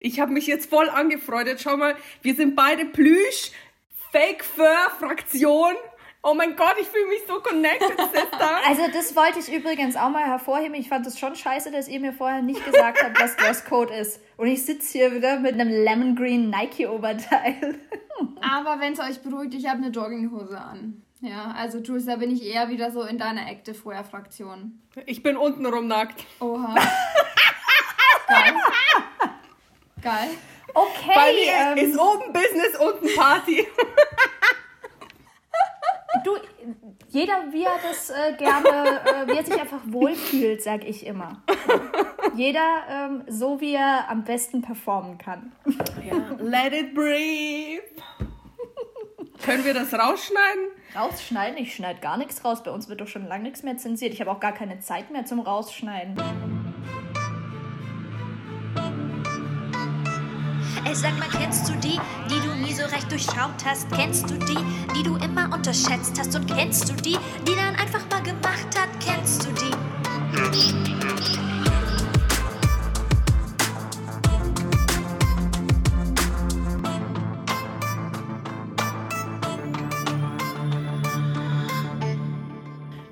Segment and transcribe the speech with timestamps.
[0.00, 1.60] Ich habe mich jetzt voll angefreundet.
[1.60, 3.52] Schau mal, wir sind beide Plüsch,
[4.10, 4.66] Fake Fur
[4.98, 5.74] Fraktion.
[6.22, 8.50] Oh mein Gott, ich fühle mich so connected, Sister.
[8.66, 10.74] Also das wollte ich übrigens auch mal hervorheben.
[10.74, 14.20] Ich fand es schon scheiße, dass ihr mir vorher nicht gesagt habt, was Dresscode ist.
[14.36, 17.78] Und ich sitze hier wieder mit einem Lemon Green Nike-Oberteil.
[18.40, 21.02] Aber wenn es euch beruhigt, ich habe eine Jogginghose an.
[21.20, 24.80] Ja, also Jules, da bin ich eher wieder so in deiner Active Wear Fraktion.
[25.04, 26.24] Ich bin untenrum nackt.
[26.40, 26.74] Oha.
[28.26, 28.54] Geil.
[30.02, 30.30] Geil.
[30.74, 31.12] Okay.
[31.14, 33.66] Bei mir ähm, ist oben Business, unten Party.
[36.24, 36.36] du,
[37.08, 41.42] jeder wie er das äh, gerne, äh, wie er sich einfach wohlfühlt, sag ich immer.
[42.36, 45.52] Jeder ähm, so, wie er am besten performen kann.
[46.08, 47.82] Ja, let it breathe.
[49.44, 50.68] Können wir das rausschneiden?
[50.94, 51.58] Rausschneiden?
[51.58, 52.62] Ich schneide gar nichts raus.
[52.62, 54.12] Bei uns wird doch schon lange nichts mehr zensiert.
[54.12, 56.16] Ich habe auch gar keine Zeit mehr zum Rausschneiden.
[60.84, 63.90] Ey, sag mal, kennst du die, die du nie so recht durchschaut hast?
[63.90, 64.58] Kennst du die,
[64.96, 66.34] die du immer unterschätzt hast?
[66.34, 68.88] Und kennst du die, die dann einfach mal gemacht hat?
[69.04, 69.70] Kennst du die?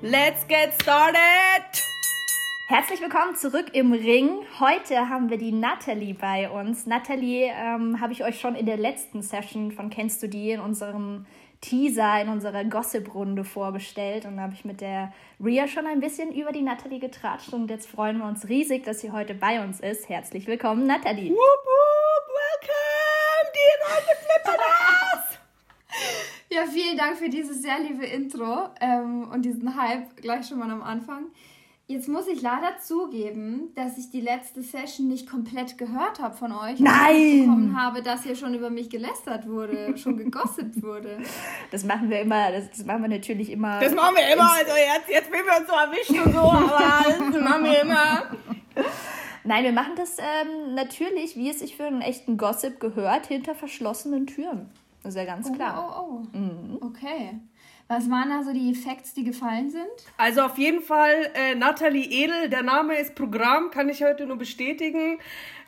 [0.01, 1.68] Let's get started!
[2.71, 4.45] Herzlich willkommen zurück im Ring.
[4.59, 6.85] Heute haben wir die Natalie bei uns.
[6.85, 10.59] Natalie ähm, habe ich euch schon in der letzten Session von Kennst du die in
[10.59, 11.25] unserem
[11.61, 14.25] Teaser, in unserer Gossip-Runde vorgestellt.
[14.25, 15.11] Und da habe ich mit der
[15.43, 17.51] Ria schon ein bisschen über die Natalie getratscht.
[17.53, 20.07] Und jetzt freuen wir uns riesig, dass sie heute bei uns ist.
[20.07, 21.31] Herzlich willkommen, Natalie.
[21.31, 23.51] Whoop, whoop, welcome!
[23.55, 25.39] Die neue Flipperas!
[26.51, 30.69] Ja, vielen Dank für dieses sehr liebe Intro ähm, und diesen Hype gleich schon mal
[30.69, 31.31] am Anfang.
[31.91, 36.51] Jetzt muss ich leider zugeben, dass ich die letzte Session nicht komplett gehört habe von
[36.51, 36.79] euch.
[36.79, 37.39] Nein!
[37.39, 41.17] Bekommen habe, dass hier schon über mich gelästert wurde, schon gegossipt wurde.
[41.71, 43.79] Das machen wir immer, das, das machen wir natürlich immer.
[43.79, 47.31] Das machen wir immer, also jetzt, jetzt will wir uns so erwischt und so, aber
[47.33, 48.23] das machen wir immer.
[49.43, 53.55] Nein, wir machen das ähm, natürlich, wie es sich für einen echten Gossip gehört, hinter
[53.55, 54.69] verschlossenen Türen.
[55.01, 56.05] Das ist ja ganz klar.
[56.07, 56.85] Oh, oh, oh.
[56.85, 57.39] Okay.
[57.91, 59.89] Was waren da so die Facts, die gefallen sind?
[60.15, 64.37] Also auf jeden Fall äh, Nathalie Edel, der Name ist Programm, kann ich heute nur
[64.37, 65.17] bestätigen.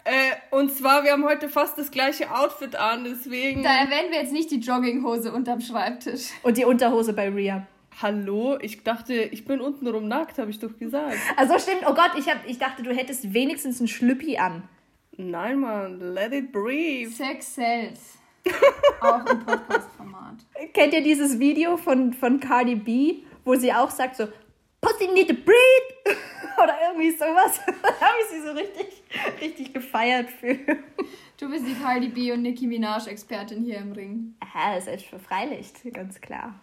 [0.03, 0.11] Äh,
[0.51, 3.63] und zwar, wir haben heute fast das gleiche Outfit an, deswegen...
[3.63, 6.27] Da erwähnen wir jetzt nicht die Jogginghose unterm Schreibtisch.
[6.43, 7.65] Und die Unterhose bei Ria.
[7.99, 11.17] Hallo, ich dachte, ich bin untenrum nackt, habe ich doch gesagt.
[11.37, 14.61] Also stimmt, oh Gott, ich, hab, ich dachte, du hättest wenigstens ein Schlüppi an.
[15.17, 17.09] Nein, Mann, let it breathe.
[17.09, 18.20] Sex sells.
[19.01, 20.35] Auch im Podcast-Format.
[20.73, 24.27] Kennt ihr dieses Video von, von Cardi B, wo sie auch sagt so,
[24.79, 26.17] Pussy need to breathe?
[26.57, 27.59] Oder irgendwie sowas.
[27.65, 29.03] da habe ich sie so richtig,
[29.41, 30.57] richtig gefeiert für.
[31.37, 34.35] Du bist die Cardi B und Nicki Minaj-Expertin hier im Ring.
[34.53, 36.59] Ja, das ist verfreilicht, ganz klar.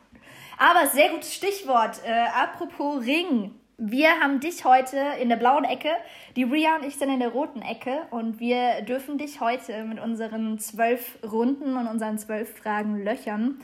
[0.56, 2.00] Aber sehr gutes Stichwort.
[2.04, 3.52] Äh, apropos Ring.
[3.80, 5.90] Wir haben dich heute in der blauen Ecke,
[6.34, 10.00] die Ria und ich sind in der roten Ecke und wir dürfen dich heute mit
[10.00, 13.60] unseren zwölf Runden und unseren zwölf Fragen löchern.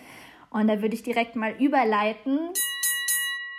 [0.51, 2.39] Und da würde ich direkt mal überleiten.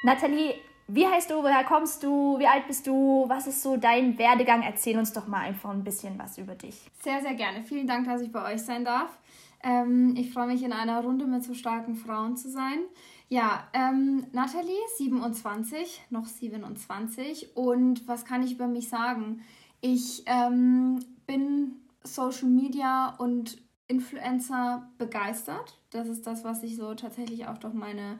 [0.04, 0.56] Nathalie,
[0.88, 4.62] wie heißt du, woher kommst du, wie alt bist du, was ist so dein Werdegang?
[4.62, 6.90] Erzähl uns doch mal einfach ein bisschen was über dich.
[7.04, 7.66] Sehr, sehr gerne.
[7.66, 9.10] Vielen Dank, dass ich bei euch sein darf.
[9.62, 12.80] Ähm, ich freue mich, in einer Runde mit so starken Frauen zu sein.
[13.28, 17.56] Ja, ähm, Nathalie, 27, noch 27.
[17.56, 19.41] Und was kann ich über mich sagen?
[19.81, 25.80] Ich ähm, bin Social Media und Influencer begeistert.
[25.90, 28.19] Das ist das, was sich so tatsächlich auch durch meine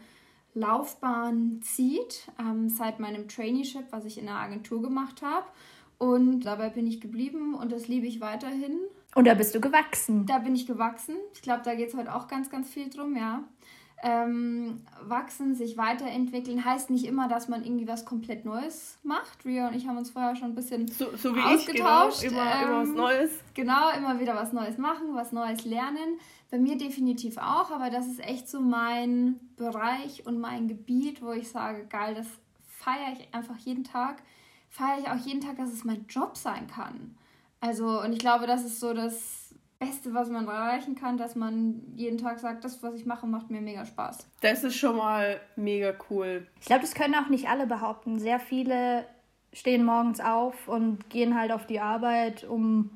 [0.54, 5.46] Laufbahn zieht, ähm, seit meinem Traineeship, was ich in der Agentur gemacht habe.
[5.98, 8.80] Und dabei bin ich geblieben und das liebe ich weiterhin.
[9.16, 10.26] Und da bist du gewachsen.
[10.26, 11.16] Da bin ich gewachsen.
[11.34, 13.44] Ich glaube, da geht es heute auch ganz, ganz viel drum, ja.
[14.04, 19.46] Ähm, wachsen, sich weiterentwickeln, heißt nicht immer, dass man irgendwie was komplett Neues macht.
[19.46, 22.22] Ria und ich haben uns vorher schon ein bisschen So, so wie ausgetauscht.
[22.24, 22.42] ich, genau.
[22.42, 23.32] Immer, immer was Ähm, Neues.
[23.54, 26.20] Genau, immer wieder was Neues machen, was Neues lernen.
[26.52, 31.32] Bei mir definitiv auch, aber das ist echt so mein Bereich und mein Gebiet, wo
[31.32, 32.28] ich sage, geil, das
[32.68, 34.22] feiere ich einfach jeden Tag.
[34.70, 37.16] Feiere ich auch jeden Tag, dass es mein Job sein kann.
[37.62, 39.45] Also, und ich glaube, das ist so das
[39.86, 43.50] Beste, was man erreichen kann, dass man jeden Tag sagt, das, was ich mache, macht
[43.50, 44.28] mir mega Spaß.
[44.42, 46.48] Das ist schon mal mega cool.
[46.60, 48.20] Ich glaube, das können auch nicht alle behaupten.
[48.20, 49.06] Sehr viele
[49.54, 52.90] stehen morgens auf und gehen halt auf die Arbeit, um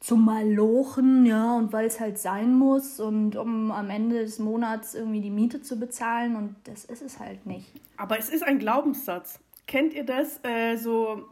[0.00, 4.94] zu malochen, ja, und weil es halt sein muss und um am Ende des Monats
[4.94, 7.68] irgendwie die Miete zu bezahlen und das ist es halt nicht.
[7.98, 9.40] Aber es ist ein Glaubenssatz.
[9.66, 10.40] Kennt ihr das?
[10.42, 11.28] Äh, so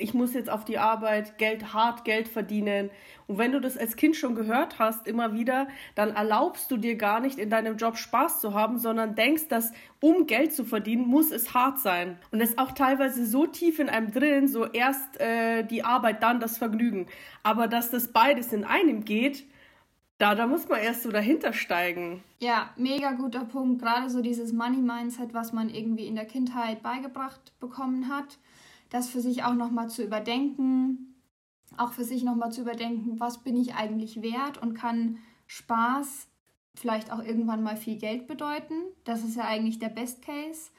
[0.00, 2.90] ich muss jetzt auf die Arbeit Geld, hart Geld verdienen.
[3.26, 6.96] Und wenn du das als Kind schon gehört hast, immer wieder, dann erlaubst du dir
[6.96, 11.06] gar nicht in deinem Job Spaß zu haben, sondern denkst, dass um Geld zu verdienen,
[11.06, 12.18] muss es hart sein.
[12.32, 16.22] Und es ist auch teilweise so tief in einem drin, so erst äh, die Arbeit,
[16.22, 17.06] dann das Vergnügen.
[17.42, 19.44] Aber dass das beides in einem geht,
[20.18, 22.22] da, da muss man erst so dahinter steigen.
[22.40, 23.80] Ja, mega guter Punkt.
[23.80, 28.38] Gerade so dieses Money-Mindset, was man irgendwie in der Kindheit beigebracht bekommen hat
[28.90, 31.14] das für sich auch nochmal zu überdenken,
[31.76, 36.28] auch für sich nochmal zu überdenken, was bin ich eigentlich wert und kann Spaß
[36.74, 38.74] vielleicht auch irgendwann mal viel Geld bedeuten.
[39.04, 40.70] Das ist ja eigentlich der Best Case.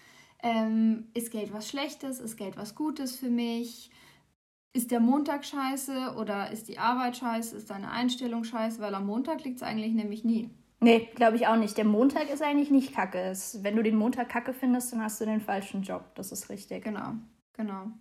[0.44, 2.19] Ähm, ist Geld was Schlechtes?
[2.19, 3.92] Ist Geld was Gutes für mich?
[4.74, 7.57] Ist der Montag scheiße oder ist die Arbeit scheiße?
[7.57, 8.81] Ist deine Einstellung scheiße?
[8.81, 10.50] Weil am Montag liegt es eigentlich nämlich nie.
[10.80, 11.78] Nee, glaube ich auch nicht.
[11.78, 13.34] Der Montag ist eigentlich nicht kacke.
[13.62, 16.16] Wenn du den Montag kacke findest, dann hast du den falschen Job.
[16.16, 16.84] Das ist richtig.
[16.84, 17.14] Genau.
[17.62, 17.92] Genau.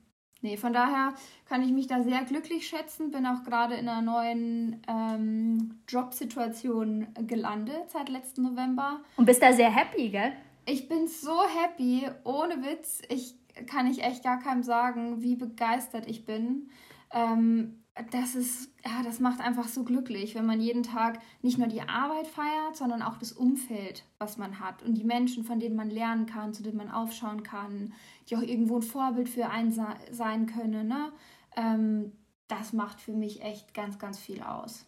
[0.40, 1.12] Nee, von daher
[1.44, 3.10] kann ich mich da sehr glücklich schätzen.
[3.10, 9.00] Bin auch gerade in einer neuen ähm, Jobsituation gelandet seit letzten November.
[9.16, 10.32] Und bist da sehr happy, gell?
[10.64, 13.02] Ich bin so happy, ohne Witz.
[13.10, 13.34] Ich
[13.66, 16.70] kann ich echt gar keinem sagen, wie begeistert ich bin.
[17.12, 17.79] Ähm,
[18.10, 21.82] das ist, ja, das macht einfach so glücklich, wenn man jeden Tag nicht nur die
[21.82, 25.90] Arbeit feiert, sondern auch das Umfeld, was man hat und die Menschen, von denen man
[25.90, 27.92] lernen kann, zu denen man aufschauen kann,
[28.28, 29.72] die auch irgendwo ein Vorbild für einen
[30.10, 30.88] sein können.
[30.88, 31.12] Ne?
[31.56, 32.12] Ähm,
[32.48, 34.86] das macht für mich echt ganz, ganz viel aus.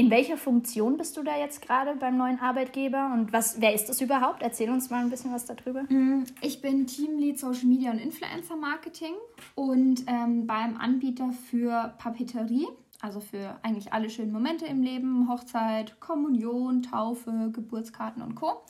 [0.00, 3.90] In welcher Funktion bist du da jetzt gerade beim neuen Arbeitgeber und was, wer ist
[3.90, 4.40] das überhaupt?
[4.40, 5.82] Erzähl uns mal ein bisschen was darüber.
[5.82, 9.12] Mm, ich bin Teamlead Social Media und Influencer Marketing
[9.56, 12.66] und ähm, beim Anbieter für Papeterie,
[13.02, 18.62] also für eigentlich alle schönen Momente im Leben, Hochzeit, Kommunion, Taufe, Geburtskarten und Co.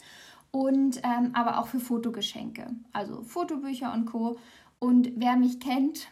[0.51, 4.37] Und ähm, aber auch für Fotogeschenke, also Fotobücher und Co.
[4.81, 6.09] Und wer mich kennt,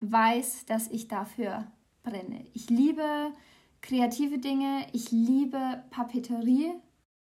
[0.00, 1.66] weiß, dass ich dafür
[2.02, 2.44] brenne.
[2.52, 3.32] Ich liebe
[3.82, 4.86] kreative Dinge.
[4.92, 6.72] Ich liebe Papeterie.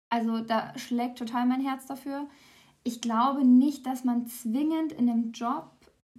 [0.10, 2.28] Also da schlägt total mein Herz dafür.
[2.84, 5.72] Ich glaube nicht, dass man zwingend in einem Job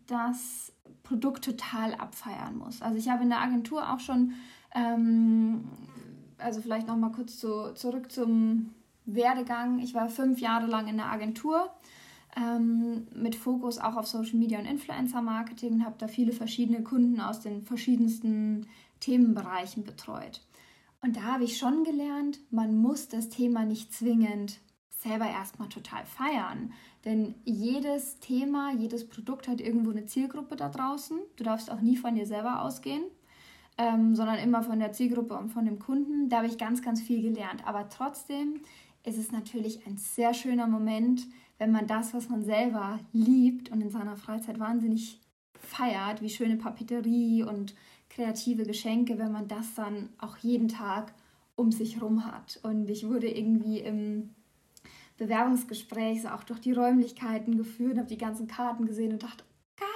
[0.07, 0.73] das
[1.03, 2.83] Produkt total abfeiern muss.
[2.83, 4.33] Also ich habe in der Agentur auch schon,
[4.75, 5.65] ähm,
[6.39, 8.75] also vielleicht noch mal kurz zu, zurück zum
[9.05, 9.79] Werdegang.
[9.79, 11.71] Ich war fünf Jahre lang in der Agentur
[12.37, 16.83] ähm, mit Fokus auch auf Social Media und Influencer Marketing und habe da viele verschiedene
[16.83, 18.67] Kunden aus den verschiedensten
[19.01, 20.43] Themenbereichen betreut.
[21.03, 24.61] Und da habe ich schon gelernt, man muss das Thema nicht zwingend
[24.91, 26.73] selber erstmal total feiern.
[27.05, 31.19] Denn jedes Thema, jedes Produkt hat irgendwo eine Zielgruppe da draußen.
[31.37, 33.05] Du darfst auch nie von dir selber ausgehen,
[33.79, 36.29] ähm, sondern immer von der Zielgruppe und von dem Kunden.
[36.29, 37.67] Da habe ich ganz, ganz viel gelernt.
[37.67, 38.61] Aber trotzdem
[39.05, 41.27] ist es natürlich ein sehr schöner Moment,
[41.59, 45.21] wenn man das, was man selber liebt und in seiner Freizeit wahnsinnig
[45.61, 47.75] feiert, wie schöne Papeterie und
[48.17, 51.13] kreative Geschenke, wenn man das dann auch jeden Tag
[51.55, 52.59] um sich rum hat.
[52.63, 54.31] Und ich wurde irgendwie im
[55.19, 59.45] Bewerbungsgespräch auch durch die Räumlichkeiten geführt, habe die ganzen Karten gesehen und dachte,
[59.79, 59.87] geil,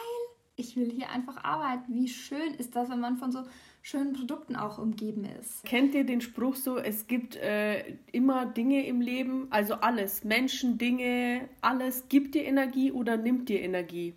[0.56, 1.94] ich will hier einfach arbeiten.
[1.94, 3.40] Wie schön ist das, wenn man von so
[3.82, 5.64] schönen Produkten auch umgeben ist.
[5.64, 10.76] Kennt ihr den Spruch so, es gibt äh, immer Dinge im Leben, also alles, Menschen,
[10.76, 14.14] Dinge, alles gibt dir Energie oder nimmt dir Energie?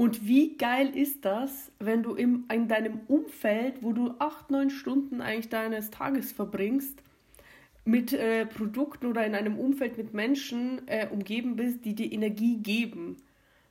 [0.00, 4.70] Und wie geil ist das, wenn du im, in deinem Umfeld, wo du acht, neun
[4.70, 7.02] Stunden eigentlich deines Tages verbringst,
[7.84, 12.56] mit äh, Produkten oder in einem Umfeld mit Menschen äh, umgeben bist, die dir Energie
[12.56, 13.18] geben.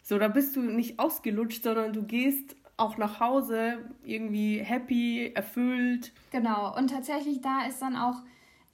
[0.04, 6.12] So, da bist du nicht ausgelutscht, sondern du gehst auch nach Hause irgendwie happy, erfüllt.
[6.30, 8.22] Genau, und tatsächlich da ist dann auch,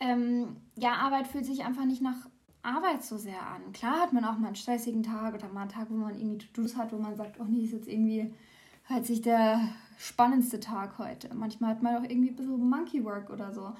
[0.01, 2.27] ähm, ja, Arbeit fühlt sich einfach nicht nach
[2.65, 3.71] Arbeit so sehr an.
[3.73, 6.39] Klar hat man auch mal einen stressigen Tag oder mal einen Tag, wo man irgendwie
[6.39, 8.33] To-Dos hat, wo man sagt, oh nee, ist jetzt irgendwie
[8.87, 9.61] halt sich der
[9.97, 11.33] spannendste Tag heute.
[11.33, 13.71] Manchmal hat man auch irgendwie ein bisschen Monkey Work oder so.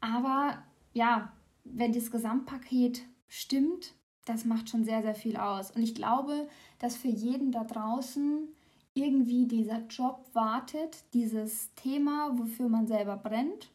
[0.00, 1.32] Aber ja,
[1.64, 3.94] wenn das Gesamtpaket stimmt,
[4.24, 5.70] das macht schon sehr, sehr viel aus.
[5.70, 8.48] Und ich glaube, dass für jeden da draußen
[8.94, 13.70] irgendwie dieser Job wartet, dieses Thema, wofür man selber brennt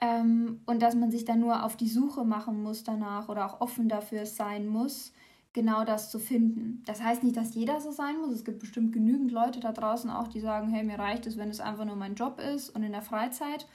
[0.00, 3.60] ähm, und dass man sich dann nur auf die Suche machen muss danach oder auch
[3.60, 5.12] offen dafür sein muss,
[5.52, 6.82] genau das zu finden.
[6.86, 8.32] Das heißt nicht, dass jeder so sein muss.
[8.32, 11.50] Es gibt bestimmt genügend Leute da draußen auch, die sagen, hey, mir reicht es, wenn
[11.50, 13.66] es einfach nur mein Job ist und in der Freizeit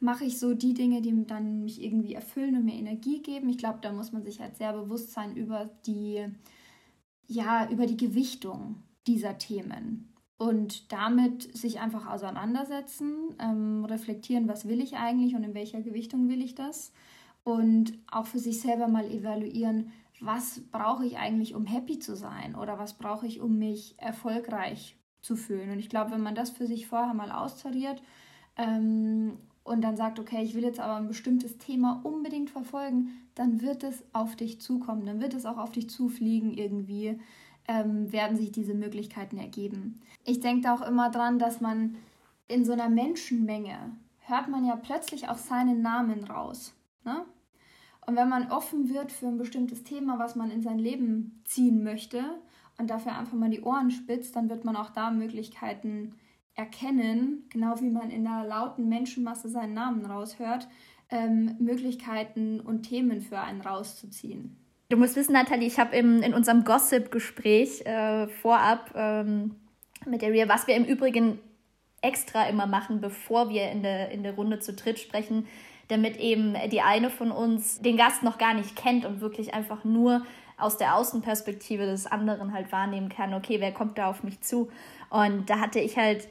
[0.00, 3.48] mache ich so die Dinge, die dann mich irgendwie erfüllen und mir Energie geben.
[3.48, 6.24] Ich glaube, da muss man sich halt sehr bewusst sein über die,
[7.26, 14.80] ja, über die Gewichtung dieser Themen und damit sich einfach auseinandersetzen, ähm, reflektieren, was will
[14.80, 16.92] ich eigentlich und in welcher Gewichtung will ich das
[17.44, 22.54] und auch für sich selber mal evaluieren, was brauche ich eigentlich, um happy zu sein
[22.54, 25.70] oder was brauche ich, um mich erfolgreich zu fühlen.
[25.70, 28.02] Und ich glaube, wenn man das für sich vorher mal austariert
[28.56, 33.60] ähm, und dann sagt, okay, ich will jetzt aber ein bestimmtes Thema unbedingt verfolgen, dann
[33.60, 37.18] wird es auf dich zukommen, dann wird es auch auf dich zufliegen irgendwie,
[37.68, 40.00] ähm, werden sich diese Möglichkeiten ergeben.
[40.24, 41.96] Ich denke da auch immer dran, dass man
[42.48, 46.74] in so einer Menschenmenge hört man ja plötzlich auch seinen Namen raus.
[47.04, 47.24] Ne?
[48.06, 51.82] Und wenn man offen wird für ein bestimmtes Thema, was man in sein Leben ziehen
[51.82, 52.22] möchte
[52.78, 56.14] und dafür einfach mal die Ohren spitzt, dann wird man auch da Möglichkeiten
[56.54, 60.68] erkennen, genau wie man in einer lauten Menschenmasse seinen Namen raushört,
[61.10, 64.63] ähm, Möglichkeiten und Themen für einen rauszuziehen.
[64.94, 69.56] Du musst wissen, Nathalie, ich habe in unserem Gossip-Gespräch äh, vorab ähm,
[70.06, 71.40] mit der Ria, was wir im Übrigen
[72.00, 75.48] extra immer machen, bevor wir in der, in der Runde zu dritt sprechen,
[75.88, 79.82] damit eben die eine von uns den Gast noch gar nicht kennt und wirklich einfach
[79.82, 80.24] nur
[80.58, 84.70] aus der Außenperspektive des anderen halt wahrnehmen kann, okay, wer kommt da auf mich zu?
[85.10, 86.28] Und da hatte ich halt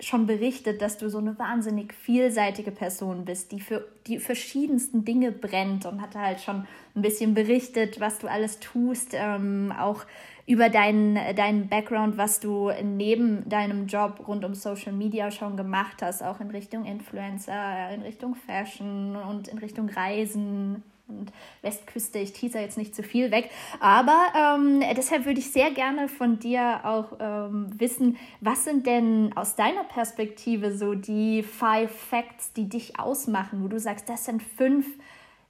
[0.00, 5.30] schon berichtet, dass du so eine wahnsinnig vielseitige Person bist, die für die verschiedensten Dinge
[5.30, 10.04] brennt und hatte halt schon ein bisschen berichtet, was du alles tust, ähm, auch
[10.46, 16.02] über deinen, deinen Background, was du neben deinem Job rund um Social Media schon gemacht
[16.02, 21.32] hast, auch in Richtung Influencer, in Richtung Fashion und in Richtung Reisen und
[21.62, 22.18] Westküste.
[22.18, 23.50] Ich teaser jetzt nicht zu viel weg.
[23.80, 29.32] Aber ähm, deshalb würde ich sehr gerne von dir auch ähm, wissen, was sind denn
[29.36, 34.42] aus deiner Perspektive so die Five Facts, die dich ausmachen, wo du sagst, das sind
[34.42, 34.86] fünf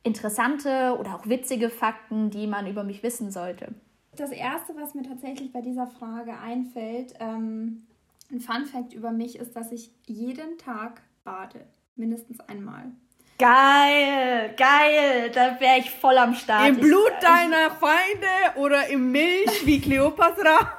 [0.02, 3.74] interessante oder auch witzige Fakten, die man über mich wissen sollte?
[4.16, 7.86] Das Erste, was mir tatsächlich bei dieser Frage einfällt, ähm,
[8.30, 11.66] ein Fun Fact über mich ist, dass ich jeden Tag bade.
[11.96, 12.92] Mindestens einmal.
[13.36, 16.68] Geil, geil, da wäre ich voll am Start.
[16.68, 20.78] Im Blut ich, deiner Feinde oder im Milch wie Kleopatra?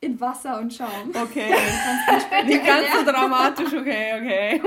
[0.00, 1.10] In Wasser und Schaum.
[1.10, 1.54] Okay.
[2.46, 4.62] Nicht ganz so dramatisch, okay, okay.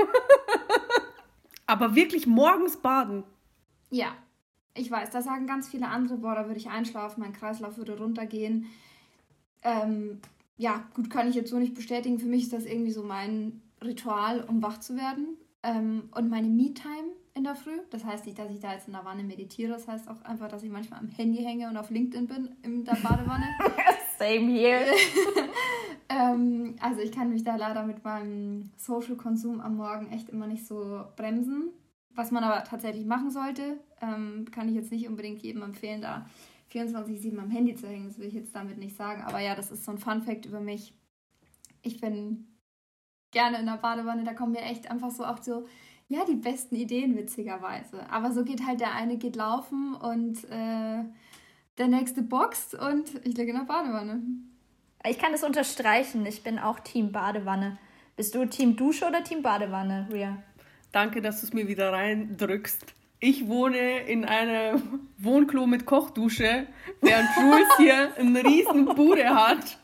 [1.66, 3.24] Aber wirklich morgens baden.
[3.90, 4.14] Ja,
[4.74, 7.98] ich weiß, da sagen ganz viele andere, boah, da würde ich einschlafen, mein Kreislauf würde
[7.98, 8.70] runtergehen.
[9.62, 10.20] Ähm,
[10.56, 12.18] ja, gut, kann ich jetzt so nicht bestätigen.
[12.18, 15.36] Für mich ist das irgendwie so mein Ritual, um wach zu werden.
[15.62, 17.78] Ähm, und meine Me-Time in der Früh.
[17.90, 19.72] Das heißt nicht, dass ich da jetzt in der Wanne meditiere.
[19.72, 22.84] Das heißt auch einfach, dass ich manchmal am Handy hänge und auf LinkedIn bin in
[22.84, 23.46] der Badewanne.
[24.18, 24.84] Same here.
[26.08, 30.66] ähm, also ich kann mich da leider mit meinem Social-Konsum am Morgen echt immer nicht
[30.66, 31.70] so bremsen.
[32.14, 36.26] Was man aber tatsächlich machen sollte, ähm, kann ich jetzt nicht unbedingt jedem empfehlen, da
[36.70, 38.08] 24-7 am Handy zu hängen.
[38.08, 39.22] Das will ich jetzt damit nicht sagen.
[39.22, 40.92] Aber ja, das ist so ein Fun-Fact über mich.
[41.80, 42.51] Ich bin
[43.32, 44.24] gerne in der Badewanne.
[44.24, 45.66] Da kommen mir echt einfach so auch so,
[46.08, 48.08] ja, die besten Ideen, witzigerweise.
[48.10, 51.04] Aber so geht halt der eine geht laufen und äh,
[51.78, 54.22] der nächste boxt und ich liege in der Badewanne.
[55.04, 56.24] Ich kann das unterstreichen.
[56.26, 57.78] Ich bin auch Team Badewanne.
[58.14, 60.42] Bist du Team Dusche oder Team Badewanne, Ria?
[60.92, 62.94] Danke, dass du es mir wieder reindrückst.
[63.18, 66.66] Ich wohne in einem Wohnklo mit Kochdusche,
[67.00, 69.78] während Jules hier eine riesen Bude hat.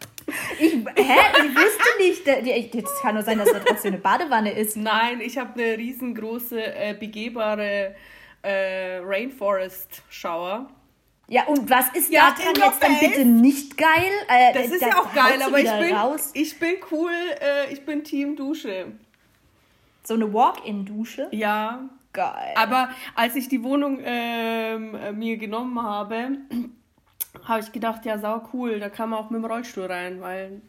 [0.59, 0.81] Ich, hä?
[0.95, 2.75] Ich wusste nicht.
[2.75, 4.77] Jetzt kann nur sein, dass da trotzdem eine Badewanne ist.
[4.77, 7.95] Nein, ich habe eine riesengroße, äh, begehbare
[8.43, 10.69] äh, Rainforest-Shower.
[11.31, 14.11] Ja, und was ist ja, daran jetzt dann bitte nicht geil?
[14.29, 15.95] Äh, das ist ja auch geil, aber ich bin,
[16.33, 18.93] ich bin cool, äh, ich bin Team Dusche.
[20.05, 21.29] So eine Walk-in-Dusche?
[21.33, 21.89] Ja.
[22.15, 22.55] Geil.
[22.57, 24.79] Aber als ich die Wohnung äh,
[25.13, 26.39] mir genommen habe,
[27.45, 30.63] habe ich gedacht, ja, sau cool, da kann man auch mit dem Rollstuhl rein, weil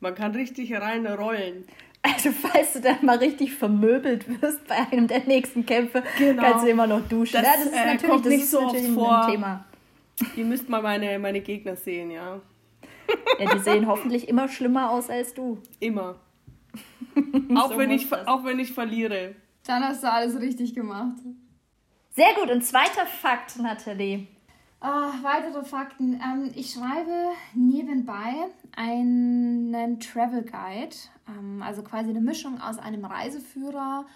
[0.00, 1.64] man kann richtig rein rollen.
[2.02, 6.42] Also falls du dann mal richtig vermöbelt wirst bei einem der nächsten Kämpfe, genau.
[6.42, 7.40] kannst du immer noch duschen.
[7.40, 9.26] Das, ja, das ist äh, natürlich, kommt das nicht ist so oft vor.
[9.30, 9.64] Thema.
[10.36, 12.40] Ihr müsst mal meine, meine Gegner sehen, ja.
[13.38, 15.58] Ja, die sehen hoffentlich immer schlimmer aus als du.
[15.80, 16.16] Immer.
[17.54, 19.34] auch, so wenn ich, auch wenn ich verliere.
[19.66, 21.18] Dann hast du alles richtig gemacht.
[22.10, 22.50] Sehr gut.
[22.50, 24.26] Und zweiter Fakt, Nathalie.
[24.84, 26.14] Oh, weitere Fakten.
[26.14, 30.96] Ähm, ich schreibe nebenbei einen Travel Guide,
[31.28, 34.06] ähm, also quasi eine Mischung aus einem Reiseführer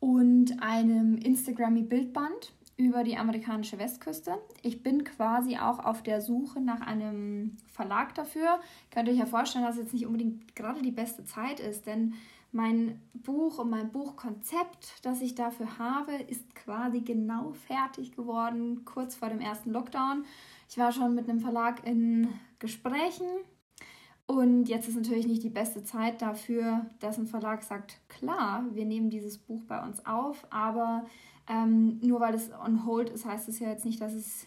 [0.00, 4.38] und einem Instagrammy-Bildband über die amerikanische Westküste.
[4.62, 8.60] Ich bin quasi auch auf der Suche nach einem Verlag dafür.
[8.90, 12.14] Könnt ihr euch ja vorstellen, dass jetzt nicht unbedingt gerade die beste Zeit ist, denn
[12.54, 19.16] mein Buch und mein Buchkonzept, das ich dafür habe, ist quasi genau fertig geworden, kurz
[19.16, 20.24] vor dem ersten Lockdown.
[20.68, 22.28] Ich war schon mit einem Verlag in
[22.60, 23.26] Gesprächen
[24.26, 28.84] und jetzt ist natürlich nicht die beste Zeit dafür, dass ein Verlag sagt, klar, wir
[28.84, 31.06] nehmen dieses Buch bei uns auf, aber
[31.48, 34.46] ähm, nur weil es on hold ist, heißt es ja jetzt nicht, dass es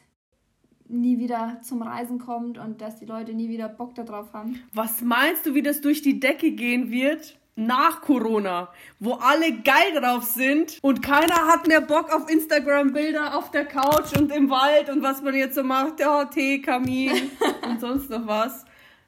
[0.88, 4.60] nie wieder zum Reisen kommt und dass die Leute nie wieder Bock darauf haben.
[4.74, 7.38] Was meinst du, wie das durch die Decke gehen wird?
[7.60, 13.50] Nach Corona, wo alle geil drauf sind und keiner hat mehr Bock auf Instagram-Bilder auf
[13.50, 17.32] der Couch und im Wald und was man jetzt so macht, ja, Tee, Kamin
[17.68, 18.64] und sonst noch was.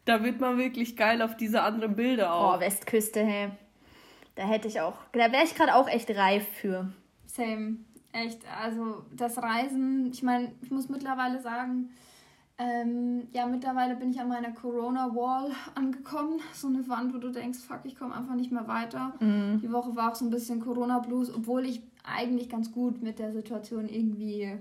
[0.06, 2.58] Da wird man wirklich geil auf diese anderen Bilder auch.
[2.58, 3.52] Oh, Westküste, hey.
[4.34, 6.92] Da hätte ich auch, da wäre ich gerade auch echt reif für.
[7.28, 7.78] Same.
[8.12, 11.92] Echt, also das Reisen, ich meine, ich muss mittlerweile sagen,
[12.60, 16.42] ähm, ja, mittlerweile bin ich an meiner Corona-Wall angekommen.
[16.54, 19.14] So eine Wand, wo du denkst, fuck, ich komme einfach nicht mehr weiter.
[19.22, 19.62] Mhm.
[19.62, 23.32] Die Woche war auch so ein bisschen Corona-Blues, obwohl ich eigentlich ganz gut mit der
[23.32, 24.58] Situation irgendwie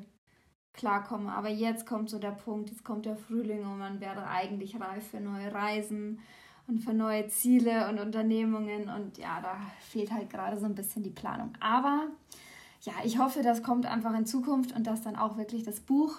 [0.74, 1.32] klarkomme.
[1.32, 5.08] Aber jetzt kommt so der Punkt, jetzt kommt der Frühling und man wäre eigentlich reif
[5.08, 6.20] für neue Reisen
[6.68, 8.88] und für neue Ziele und Unternehmungen.
[8.88, 11.52] Und ja, da fehlt halt gerade so ein bisschen die Planung.
[11.58, 12.06] Aber
[12.82, 16.18] ja, ich hoffe, das kommt einfach in Zukunft und dass dann auch wirklich das Buch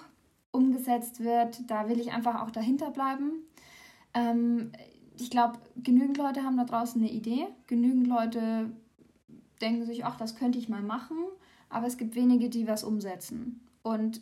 [0.52, 1.70] umgesetzt wird.
[1.70, 3.44] Da will ich einfach auch dahinter bleiben.
[4.14, 4.72] Ähm,
[5.16, 7.46] ich glaube, genügend Leute haben da draußen eine Idee.
[7.66, 8.70] Genügend Leute
[9.60, 11.16] denken sich, ach, das könnte ich mal machen.
[11.68, 13.66] Aber es gibt wenige, die was umsetzen.
[13.82, 14.20] Und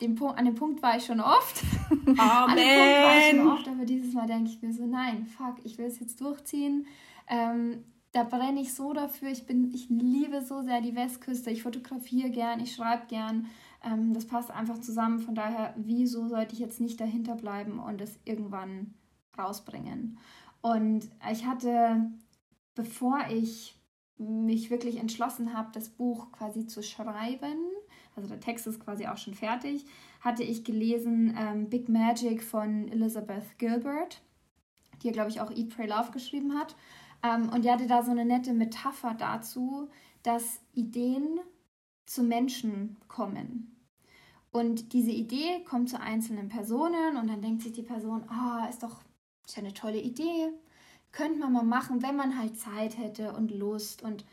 [0.00, 1.62] den Punkt, an dem Punkt war ich schon oft.
[1.90, 2.18] Amen.
[2.18, 5.26] an dem Punkt war ich schon oft, aber dieses Mal denke ich mir so, nein,
[5.26, 6.86] fuck, ich will es jetzt durchziehen.
[7.28, 9.30] Ähm, da brenne ich so dafür.
[9.30, 11.50] Ich, bin, ich liebe so sehr die Westküste.
[11.50, 13.46] Ich fotografiere gern, ich schreibe gern.
[13.82, 15.20] Ähm, das passt einfach zusammen.
[15.20, 18.94] Von daher, wieso sollte ich jetzt nicht dahinter bleiben und es irgendwann
[19.38, 20.18] rausbringen?
[20.62, 22.10] Und ich hatte,
[22.74, 23.76] bevor ich
[24.18, 27.56] mich wirklich entschlossen habe, das Buch quasi zu schreiben,
[28.16, 29.86] also der Text ist quasi auch schon fertig,
[30.20, 34.20] hatte ich gelesen ähm, Big Magic von Elizabeth Gilbert,
[35.02, 36.76] die ja, glaube ich, auch Eat, Pray, Love geschrieben hat.
[37.22, 39.88] Ähm, und die hatte da so eine nette Metapher dazu,
[40.22, 41.40] dass Ideen
[42.10, 43.76] zu Menschen kommen.
[44.50, 48.82] Und diese Idee kommt zu einzelnen Personen und dann denkt sich die Person, ah, ist
[48.82, 49.00] doch
[49.46, 50.48] ist ja eine tolle Idee.
[51.12, 54.24] Könnte man mal machen, wenn man halt Zeit hätte und Lust und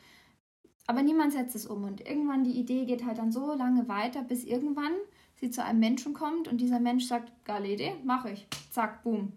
[0.87, 4.23] aber niemand setzt es um und irgendwann die Idee geht halt dann so lange weiter,
[4.23, 4.93] bis irgendwann
[5.35, 8.47] sie zu einem Menschen kommt und dieser Mensch sagt, geile Idee, mache ich.
[8.71, 9.33] Zack, boom.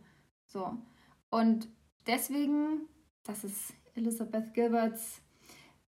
[0.46, 0.78] So.
[1.28, 1.68] Und
[2.06, 2.86] deswegen,
[3.24, 5.20] das ist Elizabeth Gilberts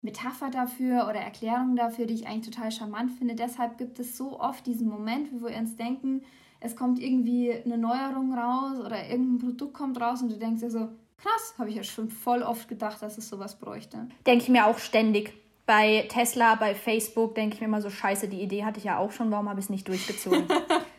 [0.01, 3.35] Metapher dafür oder Erklärung dafür, die ich eigentlich total charmant finde.
[3.35, 6.23] Deshalb gibt es so oft diesen Moment, wo wir uns denken,
[6.59, 10.71] es kommt irgendwie eine Neuerung raus oder irgendein Produkt kommt raus und du denkst dir
[10.71, 14.07] so, krass, habe ich ja schon voll oft gedacht, dass es sowas bräuchte.
[14.25, 15.33] Denke ich mir auch ständig.
[15.65, 18.97] Bei Tesla, bei Facebook denke ich mir immer so, scheiße, die Idee hatte ich ja
[18.97, 20.45] auch schon, warum habe ich es nicht durchgezogen?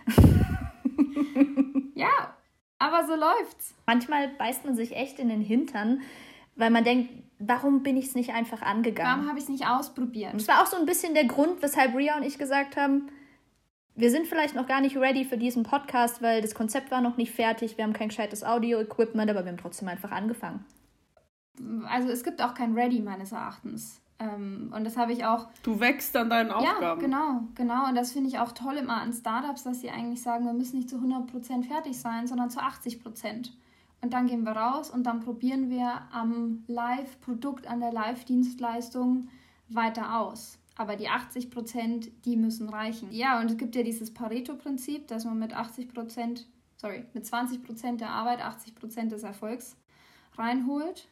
[1.95, 2.35] ja,
[2.79, 3.75] aber so läuft's.
[3.87, 6.01] Manchmal beißt man sich echt in den Hintern,
[6.57, 7.11] weil man denkt,
[7.47, 9.11] warum bin ich es nicht einfach angegangen?
[9.11, 10.33] Warum habe ich es nicht ausprobiert?
[10.33, 13.09] Und es war auch so ein bisschen der Grund, weshalb Ria und ich gesagt haben,
[13.95, 17.17] wir sind vielleicht noch gar nicht ready für diesen Podcast, weil das Konzept war noch
[17.17, 20.65] nicht fertig, wir haben kein gescheites Audio-Equipment, aber wir haben trotzdem einfach angefangen.
[21.87, 24.01] Also es gibt auch kein Ready meines Erachtens.
[24.19, 25.49] Ähm, und das habe ich auch.
[25.63, 26.83] Du wächst an deinen Aufgaben.
[26.83, 27.89] Ja, genau, genau.
[27.89, 30.77] Und das finde ich auch toll immer an Startups, dass sie eigentlich sagen, wir müssen
[30.77, 33.51] nicht zu 100% fertig sein, sondern zu 80%.
[34.03, 39.29] Und dann gehen wir raus und dann probieren wir am Live-Produkt, an der Live-Dienstleistung
[39.69, 40.59] weiter aus.
[40.77, 43.13] Aber die 80 Prozent, die müssen reichen.
[43.13, 47.63] Ja, und es gibt ja dieses Pareto-Prinzip, dass man mit 80 Prozent, sorry, mit 20
[47.63, 49.77] Prozent der Arbeit 80 Prozent des Erfolgs
[50.37, 51.09] reinholt.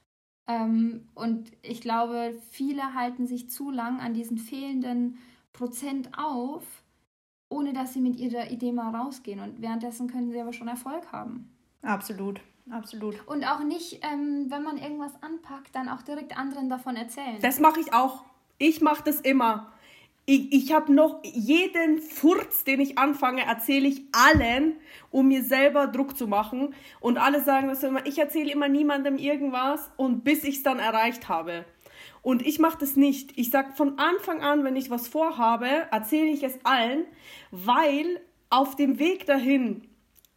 [0.48, 5.18] Ähm, und ich glaube, viele halten sich zu lang an diesen fehlenden
[5.52, 6.64] Prozent auf,
[7.48, 9.38] ohne dass sie mit ihrer Idee mal rausgehen.
[9.38, 11.50] Und währenddessen können sie aber schon Erfolg haben.
[11.82, 12.40] Absolut.
[12.70, 13.26] Absolut.
[13.26, 17.38] Und auch nicht, ähm, wenn man irgendwas anpackt, dann auch direkt anderen davon erzählen.
[17.40, 18.24] Das mache ich auch.
[18.58, 19.72] Ich mache das immer.
[20.26, 24.76] Ich, ich habe noch jeden Furz, den ich anfange, erzähle ich allen,
[25.10, 26.74] um mir selber Druck zu machen.
[27.00, 30.78] Und alle sagen das immer, ich erzähle immer niemandem irgendwas und bis ich es dann
[30.78, 31.64] erreicht habe.
[32.22, 33.36] Und ich mache das nicht.
[33.36, 37.06] Ich sage von Anfang an, wenn ich was vorhabe, erzähle ich es allen,
[37.50, 38.20] weil
[38.50, 39.82] auf dem Weg dahin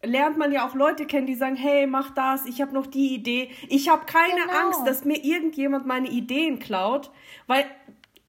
[0.03, 3.13] lernt man ja auch Leute kennen, die sagen, hey, mach das, ich habe noch die
[3.13, 3.49] Idee.
[3.69, 4.65] Ich habe keine genau.
[4.65, 7.11] Angst, dass mir irgendjemand meine Ideen klaut,
[7.47, 7.65] weil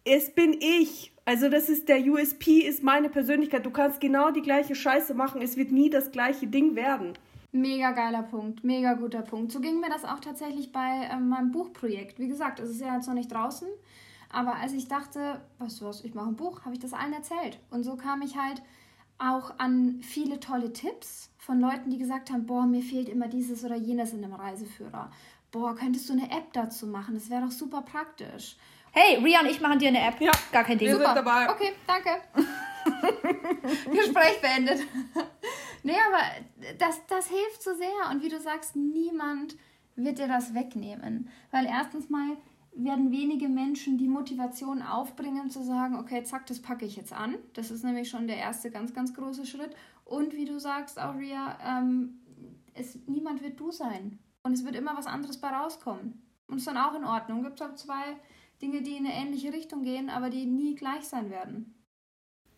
[0.04, 1.12] es bin ich.
[1.26, 3.64] Also das ist der USP, ist meine Persönlichkeit.
[3.64, 7.14] Du kannst genau die gleiche Scheiße machen, es wird nie das gleiche Ding werden.
[7.52, 9.52] Mega geiler Punkt, mega guter Punkt.
[9.52, 12.18] So ging mir das auch tatsächlich bei äh, meinem Buchprojekt.
[12.18, 13.68] Wie gesagt, es ist ja jetzt noch nicht draußen,
[14.28, 17.12] aber als ich dachte, weißt du was, ich mache ein Buch, habe ich das allen
[17.12, 17.58] erzählt.
[17.70, 18.60] Und so kam ich halt
[19.18, 23.64] auch an viele tolle Tipps von Leuten, die gesagt haben, boah, mir fehlt immer dieses
[23.64, 25.11] oder jenes in einem Reiseführer.
[25.50, 27.14] boah, könntest du eine App dazu machen?
[27.14, 28.57] Das wäre doch super praktisch.
[28.90, 30.20] Hey, Rian, ich mache dir eine App.
[30.20, 30.33] Ja.
[30.53, 30.88] Gar kein Ding.
[30.88, 31.50] Wir sind dabei.
[31.50, 32.11] Okay, danke.
[33.92, 34.81] Gespräch beendet.
[35.83, 38.11] nee, aber das, das hilft so sehr.
[38.11, 39.57] Und wie du sagst, niemand
[39.96, 41.29] wird dir das wegnehmen.
[41.50, 42.37] Weil erstens mal
[42.76, 47.37] werden wenige Menschen die Motivation aufbringen, zu sagen, okay, zack, das packe ich jetzt an.
[47.52, 49.74] Das ist nämlich schon der erste ganz, ganz große Schritt.
[50.04, 52.20] Und wie du sagst, Aurea, ähm,
[52.74, 54.18] es, niemand wird du sein.
[54.42, 56.22] Und es wird immer was anderes bei rauskommen.
[56.48, 57.38] Und ist dann auch in Ordnung.
[57.40, 58.16] Es gibt auch zwei
[58.60, 61.73] Dinge, die in eine ähnliche Richtung gehen, aber die nie gleich sein werden.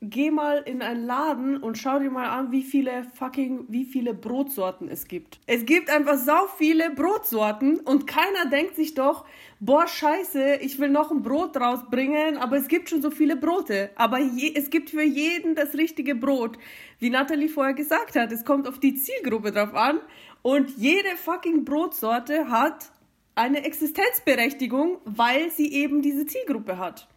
[0.02, 4.12] Geh mal in einen Laden und schau dir mal an, wie viele fucking, wie viele
[4.12, 5.40] Brotsorten es gibt.
[5.46, 9.24] Es gibt einfach sau viele Brotsorten und keiner denkt sich doch,
[9.58, 13.88] boah, scheiße, ich will noch ein Brot rausbringen, aber es gibt schon so viele Brote.
[13.94, 16.58] Aber je, es gibt für jeden das richtige Brot.
[16.98, 20.00] Wie Natalie vorher gesagt hat, es kommt auf die Zielgruppe drauf an
[20.42, 22.90] und jede fucking Brotsorte hat
[23.34, 27.08] eine Existenzberechtigung, weil sie eben diese Zielgruppe hat.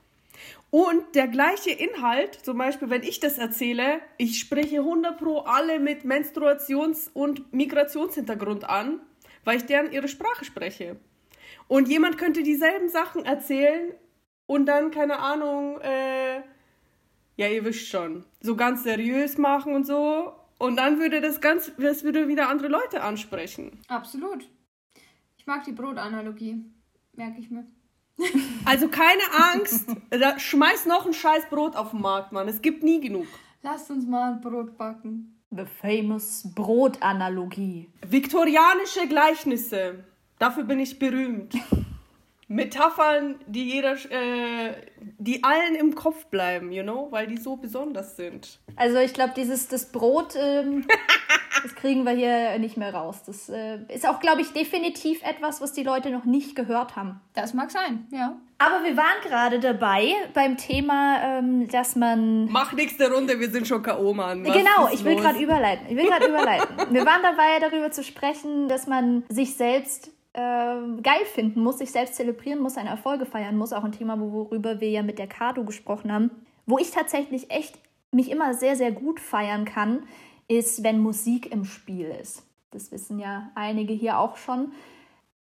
[0.72, 5.80] Und der gleiche Inhalt, zum Beispiel, wenn ich das erzähle, ich spreche 100 pro alle
[5.80, 9.02] mit Menstruations- und Migrationshintergrund an,
[9.44, 10.98] weil ich deren ihre Sprache spreche.
[11.68, 13.94] Und jemand könnte dieselben Sachen erzählen
[14.46, 16.42] und dann, keine Ahnung, äh,
[17.36, 20.34] ja, ihr wisst schon, so ganz seriös machen und so.
[20.60, 23.80] Und dann würde das ganz, das würde wieder andere Leute ansprechen.
[23.88, 24.48] Absolut.
[25.38, 26.66] Ich mag die Brotanalogie.
[27.14, 27.66] Merke ich mir.
[28.66, 29.88] Also keine Angst,
[30.38, 32.48] schmeiß noch ein scheiß Brot auf den Markt, Mann.
[32.48, 33.26] Es gibt nie genug.
[33.62, 35.40] Lasst uns mal ein Brot backen.
[35.52, 37.90] The famous Brotanalogie.
[38.08, 40.04] Viktorianische Gleichnisse.
[40.38, 41.56] Dafür bin ich berühmt.
[42.48, 44.74] Metaphern, die jeder, äh,
[45.20, 48.60] die allen im Kopf bleiben, you know, weil die so besonders sind.
[48.76, 50.86] Also ich glaube, dieses das Brot, ähm,
[51.64, 53.24] das kriegen wir hier nicht mehr raus.
[53.26, 57.22] Das äh, ist auch, glaube ich, definitiv etwas, was die Leute noch nicht gehört haben.
[57.34, 58.38] Das mag sein, ja.
[58.58, 63.68] Aber wir waren gerade dabei beim Thema, ähm, dass man Mach nächste Runde, wir sind
[63.68, 64.46] schon K.O., Mann.
[64.46, 65.88] Was genau, ich will gerade überleiten.
[65.90, 66.76] Ich will gerade überleiten.
[66.94, 71.92] Wir waren dabei, darüber zu sprechen, dass man sich selbst ähm, geil finden muss, sich
[71.92, 73.74] selbst zelebrieren muss, seine Erfolge feiern muss.
[73.74, 76.32] Auch ein Thema, worüber wir ja mit der Kado gesprochen haben.
[76.66, 77.80] Wo ich tatsächlich echt
[78.12, 80.04] mich immer sehr, sehr gut feiern kann,
[80.50, 82.44] ist, wenn Musik im Spiel ist.
[82.72, 84.74] Das wissen ja einige hier auch schon.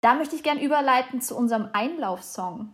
[0.02, 2.70] Da möchte ich gern überleiten zu unserem Einlaufsong.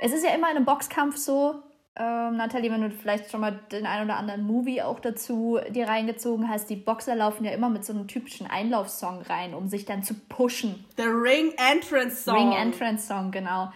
[0.00, 1.62] Es ist ja immer in einem Boxkampf so,
[1.96, 5.88] ähm, Nathalie, wenn du vielleicht schon mal den ein oder anderen Movie auch dazu dir
[5.88, 9.84] reingezogen hast, die Boxer laufen ja immer mit so einem typischen Einlaufsong rein, um sich
[9.84, 10.84] dann zu pushen.
[10.96, 12.36] The Ring Entrance Song.
[12.36, 13.72] Ring Entrance Song, genau.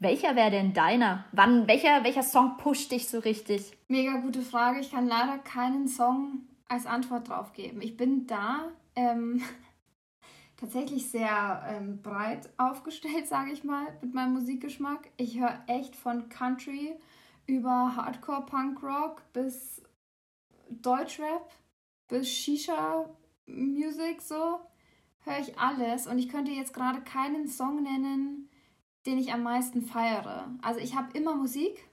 [0.00, 1.24] Welcher wäre denn deiner?
[1.32, 3.76] Wann, welcher, welcher Song pusht dich so richtig?
[3.88, 4.80] Mega gute Frage.
[4.80, 7.80] Ich kann leider keinen Song als Antwort drauf geben.
[7.80, 9.42] Ich bin da ähm,
[10.56, 15.10] tatsächlich sehr ähm, breit aufgestellt, sage ich mal, mit meinem Musikgeschmack.
[15.16, 16.94] Ich höre echt von Country
[17.46, 19.82] über Hardcore Punk Rock bis
[20.70, 21.50] Deutschrap
[22.08, 23.08] bis Shisha
[23.46, 24.60] Music so
[25.20, 28.50] höre ich alles und ich könnte jetzt gerade keinen Song nennen,
[29.06, 30.50] den ich am meisten feiere.
[30.62, 31.88] Also ich habe immer Musik.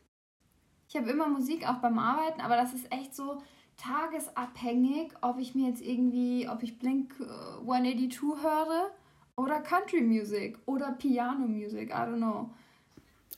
[0.88, 3.42] Ich habe immer Musik auch beim Arbeiten, aber das ist echt so
[3.78, 8.92] tagesabhängig, ob ich mir jetzt irgendwie, ob ich Blink äh, 182 höre
[9.36, 12.50] oder Country Music oder Piano Music, I don't know.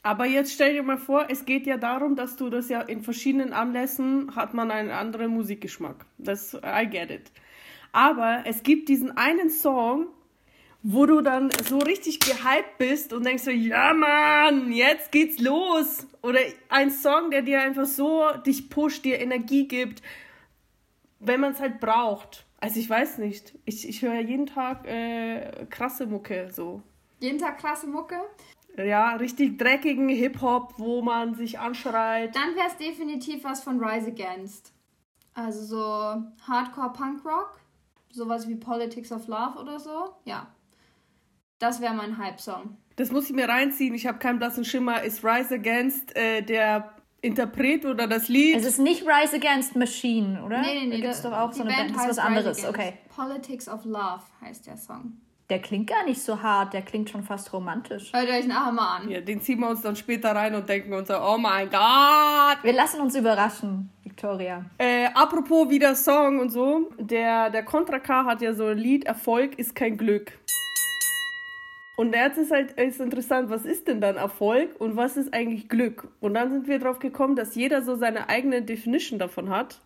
[0.04, 3.02] Aber jetzt stell dir mal vor, es geht ja darum, dass du das ja in
[3.02, 6.06] verschiedenen Anlässen hat man einen anderen Musikgeschmack.
[6.18, 7.32] Das, I get it.
[7.92, 10.08] Aber es gibt diesen einen Song,
[10.84, 16.08] wo du dann so richtig gehypt bist und denkst so, ja Mann, jetzt geht's los.
[16.22, 20.02] Oder ein Song, der dir einfach so dich pusht, dir Energie gibt,
[21.20, 22.46] wenn man es halt braucht.
[22.60, 23.58] Also ich weiß nicht.
[23.66, 26.82] Ich, ich höre ja jeden Tag äh, krasse Mucke so.
[27.20, 28.20] Jeden Tag krasse Mucke.
[28.78, 32.36] Ja, richtig dreckigen Hip-Hop, wo man sich anschreit.
[32.36, 34.72] Dann wäre es definitiv was von Rise Against.
[35.34, 37.60] Also so Hardcore Punk Rock,
[38.12, 40.16] sowas wie Politics of Love oder so.
[40.26, 40.48] Ja.
[41.60, 42.78] Das wäre mein Hype-Song.
[42.98, 43.96] Das muss ich mir reinziehen.
[43.96, 45.02] Ich habe keinen blassen Schimmer.
[45.04, 48.56] Ist Rise Against äh, der Interpret oder das Lied?
[48.56, 50.62] Es ist nicht Rise Against Machine, oder?
[50.62, 50.92] Nee, nee, nee.
[50.98, 52.94] Da gibt's da- doch auch so eine Band, das ist was anderes, okay.
[53.16, 55.14] Politics of Love heißt der Song.
[55.50, 58.12] Der klingt gar nicht so hart, der klingt schon fast romantisch.
[58.12, 59.10] Hört euch nachher mal an.
[59.10, 62.58] ja, den ziehen wir uns dann später rein und denken uns so, oh mein Gott.
[62.64, 64.66] Wir lassen uns überraschen, Victoria.
[64.78, 66.92] Äh, apropos wieder Song und so.
[67.00, 70.34] Der, der Contra K hat ja so ein Lied, Erfolg ist kein Glück.
[71.98, 75.68] Und jetzt ist halt ist interessant, was ist denn dann Erfolg und was ist eigentlich
[75.68, 76.08] Glück?
[76.20, 79.82] Und dann sind wir drauf gekommen, dass jeder so seine eigene Definition davon hat.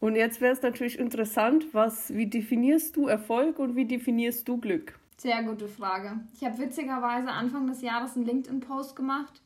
[0.00, 4.56] Und jetzt wäre es natürlich interessant, was, wie definierst du Erfolg und wie definierst du
[4.56, 4.98] Glück?
[5.18, 6.20] Sehr gute Frage.
[6.34, 9.42] Ich habe witzigerweise Anfang des Jahres einen LinkedIn-Post gemacht,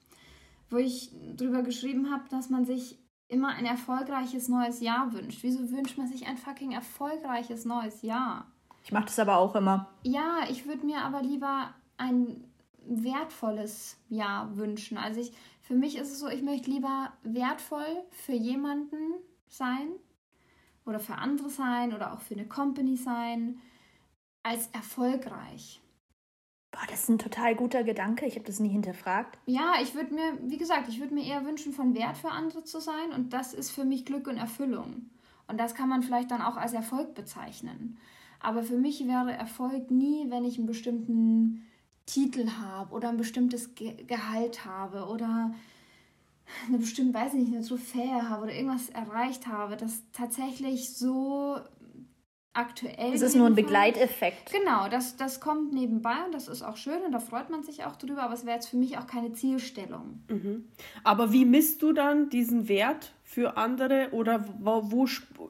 [0.71, 5.43] wo ich drüber geschrieben habe, dass man sich immer ein erfolgreiches neues Jahr wünscht.
[5.43, 8.47] Wieso wünscht man sich ein fucking erfolgreiches neues Jahr?
[8.85, 9.89] Ich mache das aber auch immer.
[10.05, 12.45] Ja, ich würde mir aber lieber ein
[12.89, 14.99] wertvolles Jahr wünschen.
[14.99, 15.33] Also ich,
[15.63, 19.15] für mich ist es so, ich möchte lieber wertvoll für jemanden
[19.49, 19.89] sein
[20.85, 23.61] oder für andere sein oder auch für eine Company sein,
[24.43, 25.81] als erfolgreich.
[26.71, 28.27] Boah, das ist ein total guter Gedanke.
[28.27, 29.39] Ich habe das nie hinterfragt.
[29.47, 32.63] Ja, ich würde mir, wie gesagt, ich würde mir eher wünschen, von Wert für andere
[32.63, 35.11] zu sein und das ist für mich Glück und Erfüllung.
[35.49, 37.99] Und das kann man vielleicht dann auch als Erfolg bezeichnen.
[38.41, 41.66] Aber für mich wäre Erfolg nie, wenn ich einen bestimmten
[42.07, 45.53] Titel habe oder ein bestimmtes Ge Gehalt habe oder
[46.69, 51.59] eine bestimmte, weiß ich nicht, eine Trophäe habe oder irgendwas erreicht habe, das tatsächlich so
[52.57, 53.13] aktuell.
[53.13, 54.53] Es ist nur ein Begleiteffekt.
[54.53, 57.85] Genau, das, das kommt nebenbei und das ist auch schön und da freut man sich
[57.85, 60.23] auch drüber, aber es wäre jetzt für mich auch keine Zielstellung.
[60.29, 60.65] Mhm.
[61.05, 65.07] Aber wie misst du dann diesen Wert für andere oder wo, wo,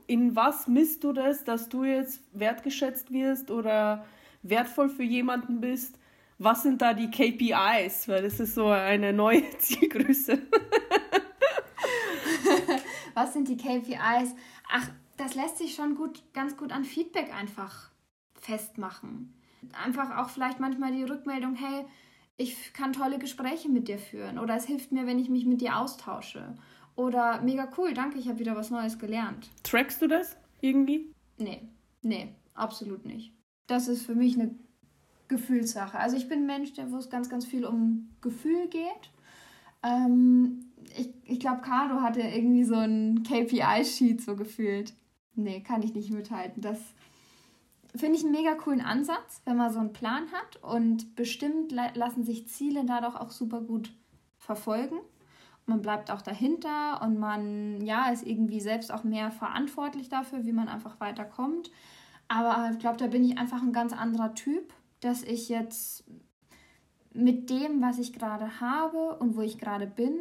[0.07, 4.05] in was misst du das, dass du jetzt wertgeschätzt wirst oder
[4.43, 5.99] wertvoll für jemanden bist?
[6.39, 8.09] Was sind da die KPIs?
[8.09, 10.43] Weil das ist so eine neue Zielgröße.
[13.15, 14.35] was sind die KPIs?
[14.71, 17.91] Ach, das lässt sich schon gut, ganz gut an Feedback einfach
[18.39, 19.35] festmachen.
[19.85, 21.87] Einfach auch vielleicht manchmal die Rückmeldung, hey,
[22.37, 25.63] ich kann tolle Gespräche mit dir führen oder es hilft mir, wenn ich mich mit
[25.63, 26.55] dir austausche.
[26.95, 29.51] Oder mega cool, danke, ich habe wieder was Neues gelernt.
[29.63, 31.13] Trackst du das irgendwie?
[31.39, 31.69] Nee,
[32.03, 33.33] nee, absolut nicht.
[33.67, 34.55] Das ist für mich eine
[35.29, 35.99] Gefühlssache.
[35.99, 39.11] Also ich bin ein Mensch, der, wo es ganz, ganz viel um Gefühl geht.
[39.83, 44.95] Ähm, ich ich glaube, Carlo hatte irgendwie so ein KPI-Sheet so gefühlt.
[45.35, 46.63] Nee, kann ich nicht mithalten.
[46.63, 46.79] Das
[47.95, 50.63] finde ich einen mega coolen Ansatz, wenn man so einen Plan hat.
[50.63, 53.93] Und bestimmt lassen sich Ziele dadurch auch super gut
[54.39, 54.99] verfolgen.
[55.67, 60.53] Man bleibt auch dahinter und man ja, ist irgendwie selbst auch mehr verantwortlich dafür, wie
[60.53, 61.73] man einfach weiterkommt.
[62.29, 64.73] Aber ich glaube, da bin ich einfach ein ganz anderer Typ,
[65.07, 66.05] dass ich jetzt
[67.15, 70.15] mit dem, was ich gerade habe und wo ich gerade bin,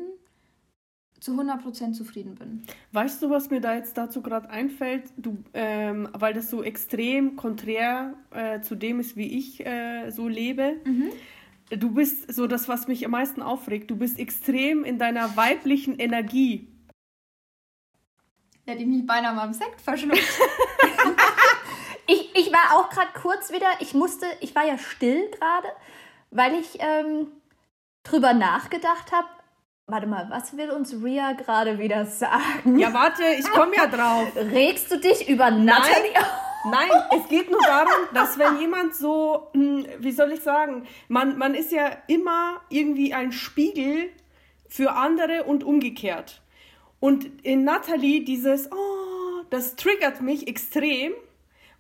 [1.20, 2.64] zu 100% zufrieden bin.
[2.92, 5.06] Weißt du, was mir da jetzt dazu gerade einfällt?
[5.18, 10.28] Du, ähm, weil das so extrem konträr äh, zu dem ist, wie ich äh, so
[10.28, 10.76] lebe.
[10.86, 11.10] Mhm.
[11.72, 13.90] Du bist so das, was mich am meisten aufregt.
[13.90, 16.68] Du bist extrem in deiner weiblichen Energie.
[18.66, 20.22] Hätte ich mich beinahe mal im Sekt verschluckt.
[22.66, 25.68] war auch gerade kurz wieder, ich musste, ich war ja still gerade,
[26.32, 27.28] weil ich ähm,
[28.04, 29.28] drüber nachgedacht habe,
[29.88, 32.80] Warte mal, was will uns Ria gerade wieder sagen?
[32.80, 34.30] Ja, warte, ich komme ja drauf.
[34.36, 36.12] Regst du dich über Natalie?
[36.66, 36.90] Nein, Nein,
[37.22, 41.54] es geht nur darum, dass wenn jemand so, hm, wie soll ich sagen, man, man
[41.54, 44.10] ist ja immer irgendwie ein Spiegel
[44.68, 46.42] für andere und umgekehrt.
[47.00, 51.14] Und in Natalie dieses, oh, das triggert mich extrem,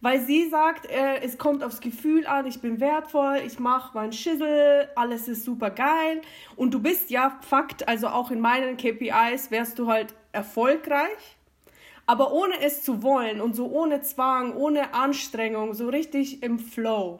[0.01, 4.13] weil sie sagt, äh, es kommt aufs Gefühl an, ich bin wertvoll, ich mache meinen
[4.13, 6.21] Schissel, alles ist super geil.
[6.55, 11.37] Und du bist ja Fakt, also auch in meinen KPIs wärst du halt erfolgreich,
[12.05, 17.19] aber ohne es zu wollen und so ohne Zwang, ohne Anstrengung, so richtig im Flow.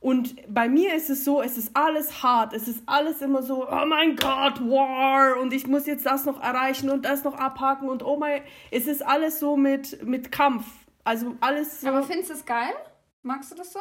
[0.00, 3.66] Und bei mir ist es so, es ist alles hart, es ist alles immer so,
[3.68, 7.88] oh mein Gott, War, und ich muss jetzt das noch erreichen und das noch abhaken.
[7.88, 10.64] Und oh mein, es ist alles so mit, mit Kampf,
[11.06, 11.88] also alles so.
[11.88, 12.74] Aber findest du es geil?
[13.22, 13.80] Magst du das so?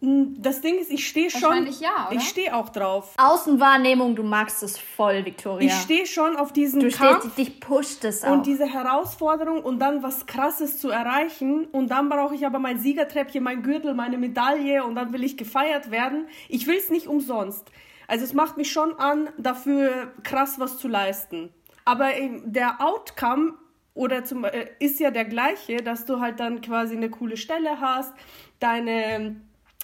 [0.00, 1.42] Hm, das Ding ist, ich stehe schon.
[1.42, 2.16] Wahrscheinlich ja, oder?
[2.16, 3.14] Ich stehe auch drauf.
[3.18, 5.68] Außenwahrnehmung, du magst es voll, Victoria.
[5.68, 7.20] Ich stehe schon auf diesen du Kampf.
[7.20, 8.32] Stehst, dich pusht es auch.
[8.32, 11.66] Und diese Herausforderung und dann was Krasses zu erreichen.
[11.66, 15.36] Und dann brauche ich aber mein Siegertreppchen, mein Gürtel, meine Medaille und dann will ich
[15.36, 16.26] gefeiert werden.
[16.48, 17.70] Ich will es nicht umsonst.
[18.08, 21.50] Also es macht mich schon an, dafür krass was zu leisten.
[21.84, 22.10] Aber
[22.44, 23.54] der Outcome
[23.94, 27.80] oder zum, äh, ist ja der gleiche, dass du halt dann quasi eine coole Stelle
[27.80, 28.14] hast,
[28.58, 29.36] deine,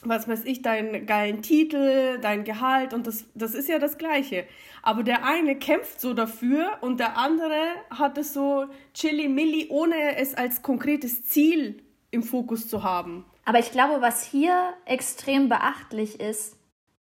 [0.03, 4.47] was weiß ich, deinen geilen Titel, dein Gehalt und das, das ist ja das gleiche.
[4.83, 10.35] Aber der eine kämpft so dafür und der andere hat es so chilly-milli, ohne es
[10.35, 13.25] als konkretes Ziel im Fokus zu haben.
[13.44, 16.57] Aber ich glaube, was hier extrem beachtlich ist,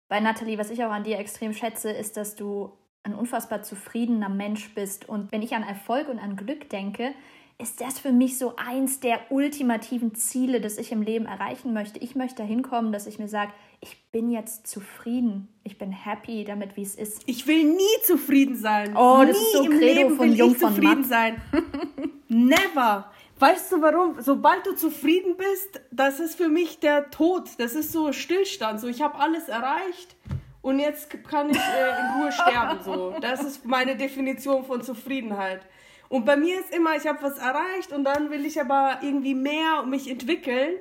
[0.07, 4.29] bei Nathalie, was ich auch an dir extrem schätze, ist, dass du ein unfassbar zufriedener
[4.29, 5.07] Mensch bist.
[5.09, 7.13] Und wenn ich an Erfolg und an Glück denke,
[7.57, 11.99] ist das für mich so eins der ultimativen Ziele, das ich im Leben erreichen möchte.
[11.99, 15.47] Ich möchte dahin kommen, dass ich mir sage, ich bin jetzt zufrieden.
[15.63, 17.21] Ich bin happy damit, wie es ist.
[17.27, 18.95] Ich will nie zufrieden sein.
[18.97, 21.05] Oh, das nie ist so im Credo Leben von will Jung ich zufrieden Matt.
[21.05, 21.41] sein.
[22.27, 23.11] Never.
[23.37, 24.21] Weißt du warum?
[24.21, 27.49] Sobald du zufrieden bist, das ist für mich der Tod.
[27.57, 28.79] Das ist so Stillstand.
[28.79, 30.15] So, ich habe alles erreicht
[30.61, 32.79] und jetzt kann ich äh, in Ruhe sterben.
[32.83, 35.61] So, das ist meine Definition von Zufriedenheit.
[36.07, 39.33] Und bei mir ist immer, ich habe was erreicht und dann will ich aber irgendwie
[39.33, 40.75] mehr und mich entwickeln.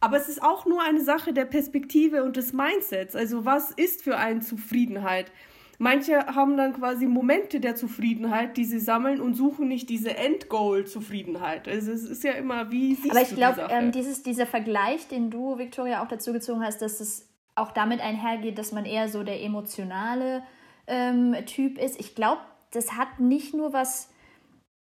[0.00, 3.14] Aber es ist auch nur eine Sache der Perspektive und des Mindsets.
[3.14, 5.30] Also was ist für eine Zufriedenheit?
[5.78, 11.68] Manche haben dann quasi Momente der Zufriedenheit, die sie sammeln und suchen nicht diese Endgoal-Zufriedenheit.
[11.68, 15.30] Also es ist ja immer, wie siehst Aber ich glaube, ähm, dieses, dieser Vergleich, den
[15.30, 19.22] du, Victoria, auch dazu gezogen hast, dass es auch damit einhergeht, dass man eher so
[19.22, 20.42] der emotionale
[20.86, 21.98] ähm, Typ ist.
[22.00, 22.40] Ich glaube,
[22.72, 24.10] das hat nicht nur was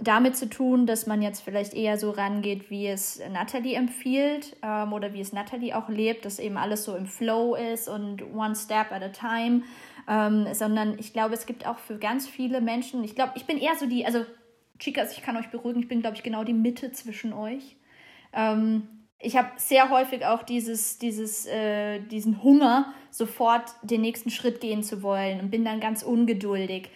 [0.03, 4.93] damit zu tun, dass man jetzt vielleicht eher so rangeht, wie es Natalie empfiehlt ähm,
[4.93, 8.55] oder wie es Natalie auch lebt, dass eben alles so im Flow ist und one
[8.55, 9.63] step at a time,
[10.09, 13.59] ähm, sondern ich glaube, es gibt auch für ganz viele Menschen, ich glaube, ich bin
[13.59, 14.25] eher so die, also
[14.79, 17.77] Chicas, ich kann euch beruhigen, ich bin, glaube ich, genau die Mitte zwischen euch.
[18.33, 18.89] Ähm,
[19.21, 24.83] ich habe sehr häufig auch dieses, dieses, äh, diesen Hunger, sofort den nächsten Schritt gehen
[24.83, 26.91] zu wollen und bin dann ganz ungeduldig.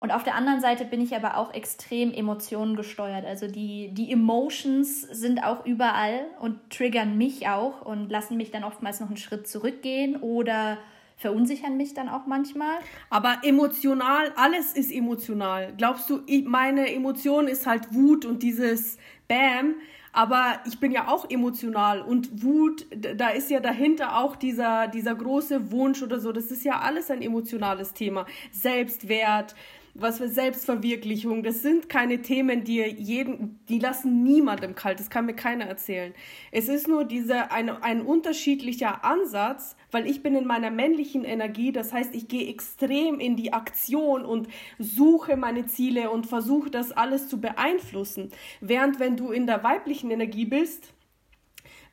[0.00, 3.24] Und auf der anderen Seite bin ich aber auch extrem emotionengesteuert.
[3.24, 8.64] Also die, die Emotions sind auch überall und triggern mich auch und lassen mich dann
[8.64, 10.76] oftmals noch einen Schritt zurückgehen oder
[11.16, 12.76] verunsichern mich dann auch manchmal.
[13.08, 15.72] Aber emotional, alles ist emotional.
[15.78, 19.76] Glaubst du, meine Emotion ist halt Wut und dieses Bam,
[20.14, 25.14] aber ich bin ja auch emotional und Wut, da ist ja dahinter auch dieser, dieser
[25.14, 26.30] große Wunsch oder so.
[26.30, 28.24] Das ist ja alles ein emotionales Thema.
[28.52, 29.56] Selbstwert,
[29.94, 31.42] was für Selbstverwirklichung.
[31.42, 34.98] Das sind keine Themen, die jeden, die lassen niemandem kalt.
[34.98, 36.12] Das kann mir keiner erzählen.
[36.50, 41.70] Es ist nur dieser ein, ein unterschiedlicher Ansatz, weil ich bin in meiner männlichen Energie.
[41.70, 46.90] Das heißt, ich gehe extrem in die Aktion und suche meine Ziele und versuche das
[46.90, 48.30] alles zu beeinflussen.
[48.60, 50.92] Während wenn du in der weiblichen Energie bist,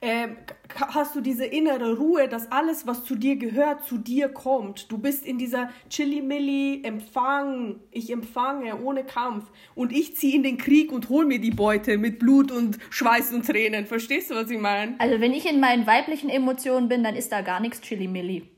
[0.02, 0.30] äh,
[0.76, 4.92] hast du diese innere Ruhe, dass alles, was zu dir gehört, zu dir kommt.
[4.92, 10.58] Du bist in dieser Chili-Milli, Empfang, ich empfange ohne Kampf und ich ziehe in den
[10.58, 13.86] Krieg und hol mir die Beute mit Blut und Schweiß und Tränen.
[13.86, 14.96] Verstehst du, was ich meine?
[15.00, 18.50] Also wenn ich in meinen weiblichen Emotionen bin, dann ist da gar nichts Chili-Milli.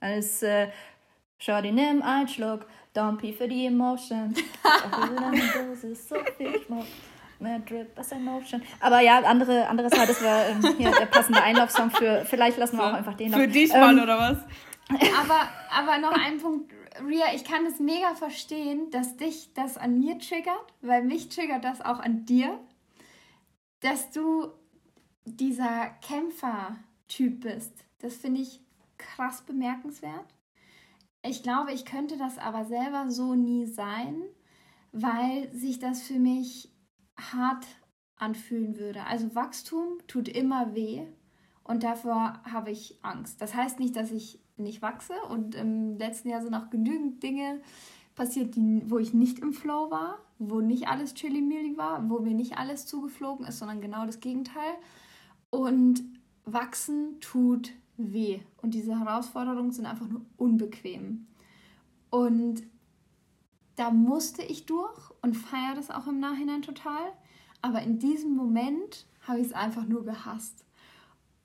[0.00, 0.68] Dann ist äh,
[1.38, 4.34] Shorty, nimm einen Schluck, Dompi für die Emotion.
[6.08, 6.86] so viel Schmuck.
[7.38, 8.62] Mehr Drip, as Emotion.
[8.80, 12.78] Aber ja, andere, andere Seite, das war ähm, hier der passende Einlaufsong für, vielleicht lassen
[12.78, 13.38] wir auch einfach den noch.
[13.38, 14.38] Für dich mal, ähm, oder was?
[14.88, 16.72] Aber, aber noch ein Punkt,
[17.04, 21.64] Ria, ich kann es mega verstehen, dass dich das an mir triggert, weil mich triggert
[21.64, 22.58] das auch an dir,
[23.80, 24.48] dass du
[25.24, 27.84] dieser Kämpfer-Typ bist.
[27.98, 28.60] Das finde ich
[28.96, 30.26] krass bemerkenswert.
[31.22, 34.22] Ich glaube, ich könnte das aber selber so nie sein,
[34.92, 36.70] weil sich das für mich
[37.16, 37.66] hart
[38.16, 39.04] anfühlen würde.
[39.04, 41.02] Also Wachstum tut immer weh
[41.64, 43.40] und davor habe ich Angst.
[43.40, 47.60] Das heißt nicht, dass ich nicht wachse und im letzten Jahr sind auch genügend Dinge
[48.14, 52.34] passiert, die, wo ich nicht im Flow war, wo nicht alles chili war, wo mir
[52.34, 54.74] nicht alles zugeflogen ist, sondern genau das Gegenteil.
[55.50, 56.02] Und
[56.44, 61.26] wachsen tut weh und diese Herausforderungen sind einfach nur unbequem.
[62.10, 62.62] Und
[63.76, 67.12] da musste ich durch und feiere das auch im Nachhinein total.
[67.62, 70.64] Aber in diesem Moment habe ich es einfach nur gehasst.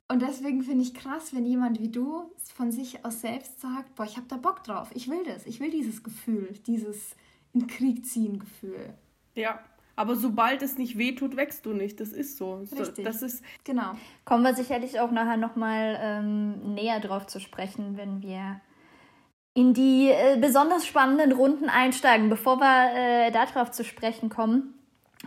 [0.07, 4.03] Und deswegen finde ich krass, wenn jemand wie du von sich aus selbst sagt, boah,
[4.03, 7.15] ich habe da Bock drauf, ich will das, ich will dieses Gefühl, dieses
[7.53, 8.93] in Krieg ziehen Gefühl.
[9.35, 9.63] Ja,
[9.95, 11.99] aber sobald es nicht wehtut, wächst du nicht.
[11.99, 12.55] Das ist so.
[12.55, 13.05] Richtig.
[13.05, 13.93] Das ist genau.
[14.25, 18.61] Kommen wir sicherlich auch nachher nochmal ähm, näher drauf zu sprechen, wenn wir
[19.53, 22.29] in die äh, besonders spannenden Runden einsteigen.
[22.29, 24.73] Bevor wir äh, darauf zu sprechen kommen,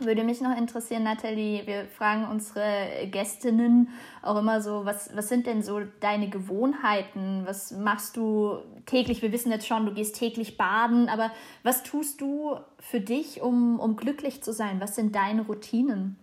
[0.00, 3.90] würde mich noch interessieren, Nathalie, wir fragen unsere Gästinnen
[4.22, 7.42] auch immer so, was, was sind denn so deine Gewohnheiten?
[7.44, 9.22] Was machst du täglich?
[9.22, 11.30] Wir wissen jetzt schon, du gehst täglich baden, aber
[11.62, 14.80] was tust du für dich, um, um glücklich zu sein?
[14.80, 16.18] Was sind deine Routinen?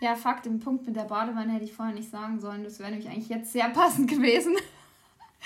[0.00, 2.64] Ja, Fakt, den Punkt mit der Badewanne hätte ich vorher nicht sagen sollen.
[2.64, 4.56] Das wäre nämlich eigentlich jetzt sehr passend gewesen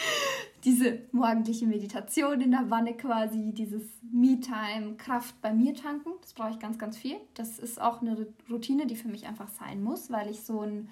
[0.64, 6.50] diese morgendliche Meditation in der Wanne quasi, dieses Me-Time, Kraft bei mir tanken, das brauche
[6.50, 7.16] ich ganz, ganz viel.
[7.34, 10.88] Das ist auch eine Routine, die für mich einfach sein muss, weil ich so ein,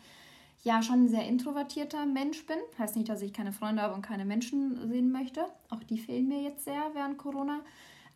[0.63, 2.59] ja, schon ein sehr introvertierter Mensch bin.
[2.79, 5.45] Heißt nicht, dass ich keine Freunde habe und keine Menschen sehen möchte.
[5.69, 7.61] Auch die fehlen mir jetzt sehr während Corona.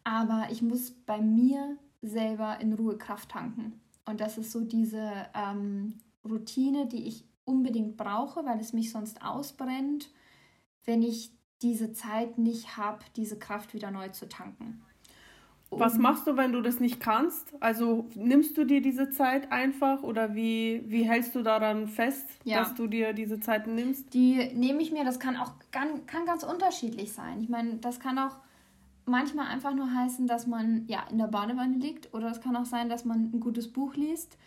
[0.04, 3.80] Aber ich muss bei mir selber in Ruhe Kraft tanken.
[4.06, 9.22] Und das ist so diese ähm, Routine, die ich unbedingt brauche, weil es mich sonst
[9.22, 10.10] ausbrennt,
[10.84, 14.82] wenn ich diese Zeit nicht habe, diese Kraft wieder neu zu tanken.
[15.72, 17.54] Was machst du, wenn du das nicht kannst?
[17.60, 22.58] Also nimmst du dir diese Zeit einfach oder wie, wie hältst du daran fest, Ja.
[22.58, 24.12] dass du dir diese Zeit nimmst?
[24.12, 27.40] Die nehme ich mir, das kann auch kann, kann ganz unterschiedlich sein.
[27.40, 28.36] Ich meine, das kann auch
[29.06, 32.64] manchmal einfach nur heißen, dass man ja in der Badewanne liegt oder es kann auch
[32.66, 34.38] sein, dass man ein gutes Buch liest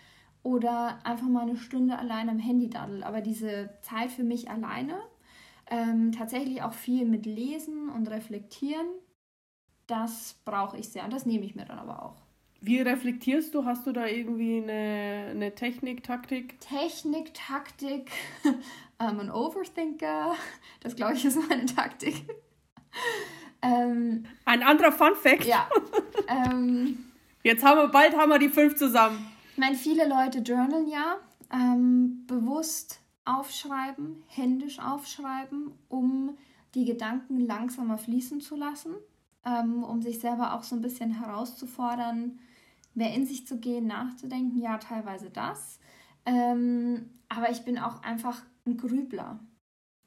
[0.44, 3.04] oder einfach mal eine Stunde allein am Handy daddelt.
[3.04, 4.96] Aber diese Zeit für mich alleine,
[5.68, 8.88] ähm, tatsächlich auch viel mit Lesen und Reflektieren,
[9.88, 12.16] das brauche ich sehr und das nehme ich mir dann aber auch.
[12.62, 13.66] Wie reflektierst du?
[13.66, 16.60] Hast du da irgendwie eine, eine Technik, Taktik?
[16.62, 18.10] Technik, Taktik,
[19.00, 20.36] ähm, ein Overthinker,
[20.80, 22.24] das glaube ich ist meine Taktik.
[23.62, 25.46] ähm, Ein anderer Fun Fact.
[25.46, 25.68] ja,
[26.30, 27.06] ähm,
[27.44, 29.28] Jetzt haben wir bald haben wir die fünf zusammen.
[29.52, 31.18] ich meine, viele Leute journalen ja,
[31.52, 36.38] ähm, bewusst aufschreiben, händisch aufschreiben, um
[36.76, 38.96] die Gedanken langsamer fließen zu lassen,
[39.46, 42.40] ähm, um sich selber auch so ein bisschen herauszufordern,
[42.94, 44.58] mehr in sich zu gehen, nachzudenken.
[44.58, 45.80] Ja, teilweise das.
[46.26, 49.40] Ähm, aber ich bin auch einfach ein Grübler.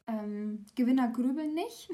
[0.06, 1.90] Ähm, Gewinner grübeln nicht.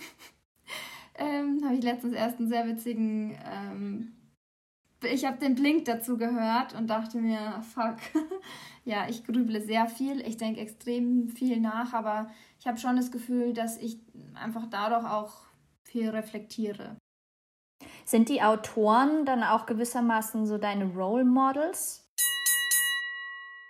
[1.15, 3.37] ähm, Habe ich letztens erst einen sehr witzigen.
[5.05, 7.97] Ich habe den Blink dazu gehört und dachte mir, fuck.
[8.85, 10.21] ja, ich grüble sehr viel.
[10.21, 12.31] Ich denke extrem viel nach, aber
[12.61, 13.99] ich habe schon das Gefühl, dass ich
[14.35, 15.33] einfach dadurch auch
[15.83, 16.97] viel reflektiere.
[18.05, 22.03] Sind die Autoren dann auch gewissermaßen so deine Role Models?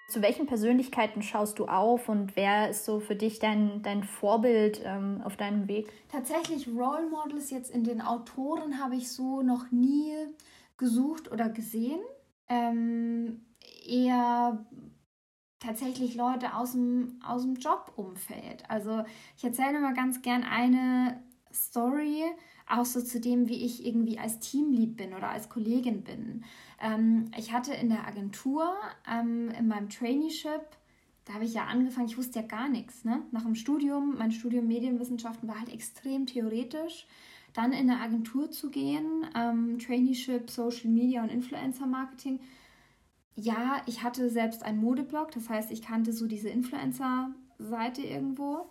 [0.08, 4.82] Zu welchen Persönlichkeiten schaust du auf und wer ist so für dich dein, dein Vorbild
[4.84, 5.90] ähm, auf deinem Weg?
[6.10, 10.14] Tatsächlich Role Models jetzt in den Autoren habe ich so noch nie
[10.76, 12.00] gesucht oder gesehen.
[12.48, 13.46] Ähm,
[13.86, 14.66] eher
[15.58, 18.68] tatsächlich Leute aus dem, aus dem Jobumfeld.
[18.68, 19.04] Also
[19.36, 22.24] ich erzähle mal ganz gern eine Story,
[22.68, 26.44] auch so zu dem, wie ich irgendwie als Teamlead bin oder als Kollegin bin.
[26.80, 28.72] Ähm, ich hatte in der Agentur,
[29.08, 30.62] ähm, in meinem Traineeship,
[31.24, 33.04] da habe ich ja angefangen, ich wusste ja gar nichts.
[33.04, 33.22] Ne?
[33.30, 37.06] Nach dem Studium, mein Studium Medienwissenschaften war halt extrem theoretisch.
[37.52, 42.40] Dann in eine Agentur zu gehen, ähm, Traineeship, Social Media und Influencer Marketing.
[43.34, 48.70] Ja, ich hatte selbst einen Modeblog, das heißt, ich kannte so diese Influencer-Seite irgendwo.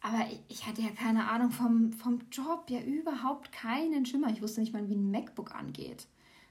[0.00, 4.30] Aber ich, ich hatte ja keine Ahnung vom, vom Job, ja überhaupt keinen Schimmer.
[4.30, 6.06] Ich wusste nicht mal, wie ein MacBook angeht.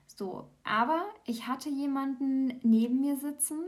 [0.05, 3.59] So, aber ich hatte jemanden neben mir sitzen,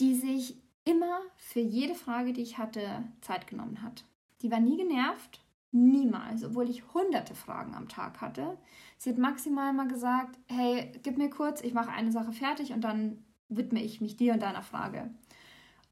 [0.00, 4.04] die sich immer für jede Frage, die ich hatte, Zeit genommen hat.
[4.42, 5.40] Die war nie genervt,
[5.84, 8.58] niemals, obwohl ich hunderte Fragen am Tag hatte.
[8.98, 12.82] Sie hat maximal mal gesagt, hey, gib mir kurz, ich mache eine Sache fertig und
[12.82, 15.10] dann widme ich mich dir und deiner Frage.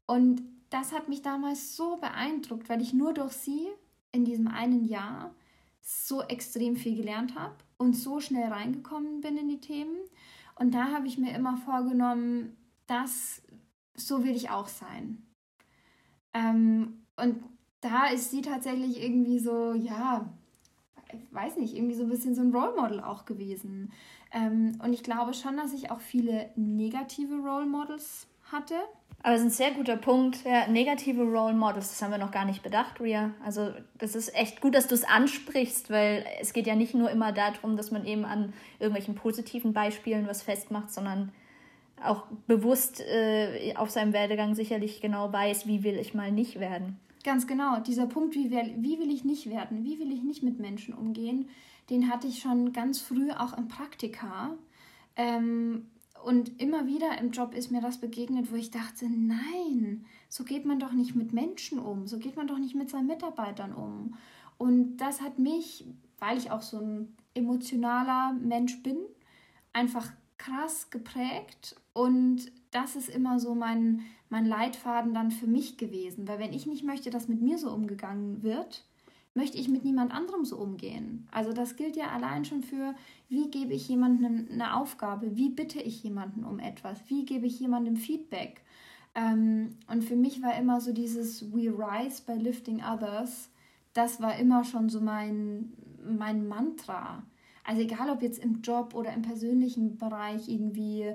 [0.05, 3.67] Und das hat mich damals so beeindruckt, weil ich nur durch sie
[4.11, 5.33] in diesem einen Jahr
[5.81, 9.95] so extrem viel gelernt habe und so schnell reingekommen bin in die Themen.
[10.55, 12.57] Und da habe ich mir immer vorgenommen,
[12.87, 13.41] dass
[13.95, 15.23] so will ich auch sein.
[16.33, 17.43] Ähm, und
[17.85, 20.25] da ist sie tatsächlich irgendwie so, ja,
[21.31, 23.91] weiß nicht, irgendwie so ein bisschen so ein Role Model auch gewesen.
[24.31, 28.73] Ähm, und ich glaube schon, dass ich auch viele negative Role Models hatte.
[29.21, 30.43] Aber das ist ein sehr guter Punkt.
[30.45, 33.31] Ja, negative Role Models, das haben wir noch gar nicht bedacht, Ria.
[33.43, 37.11] Also das ist echt gut, dass du es ansprichst, weil es geht ja nicht nur
[37.11, 41.31] immer darum, dass man eben an irgendwelchen positiven Beispielen was festmacht, sondern
[42.03, 46.99] auch bewusst äh, auf seinem Werdegang sicherlich genau weiß, wie will ich mal nicht werden.
[47.25, 50.59] Ganz genau, dieser Punkt, wie, wie will ich nicht werden, wie will ich nicht mit
[50.59, 51.49] Menschen umgehen,
[51.89, 54.55] den hatte ich schon ganz früh auch im Praktika.
[55.15, 55.87] Ähm,
[56.23, 60.65] und immer wieder im Job ist mir das begegnet, wo ich dachte, nein, so geht
[60.65, 64.13] man doch nicht mit Menschen um, so geht man doch nicht mit seinen Mitarbeitern um.
[64.59, 65.83] Und das hat mich,
[66.19, 68.97] weil ich auch so ein emotionaler Mensch bin,
[69.73, 76.27] einfach krass geprägt und das ist immer so mein, mein Leitfaden dann für mich gewesen,
[76.27, 78.83] weil wenn ich nicht möchte, dass mit mir so umgegangen wird,
[79.35, 81.27] möchte ich mit niemand anderem so umgehen.
[81.31, 82.95] Also das gilt ja allein schon für,
[83.27, 87.59] wie gebe ich jemandem eine Aufgabe, wie bitte ich jemanden um etwas, wie gebe ich
[87.59, 88.61] jemandem Feedback.
[89.13, 93.49] Ähm, und für mich war immer so dieses We rise by lifting others,
[93.93, 95.73] das war immer schon so mein,
[96.03, 97.23] mein Mantra.
[97.63, 101.13] Also egal ob jetzt im Job oder im persönlichen Bereich irgendwie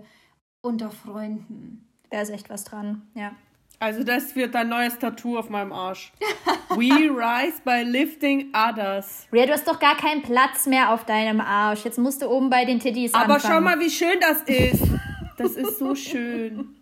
[0.62, 1.86] unter Freunden.
[2.10, 3.32] Da ist echt was dran, ja.
[3.78, 6.12] Also das wird dein neues Tattoo auf meinem Arsch.
[6.70, 9.26] We rise by lifting others.
[9.32, 11.84] Ria, du hast doch gar keinen Platz mehr auf deinem Arsch.
[11.84, 13.54] Jetzt musst du oben bei den Titties Aber anfangen.
[13.54, 14.82] schau mal, wie schön das ist.
[15.38, 16.76] Das ist so schön.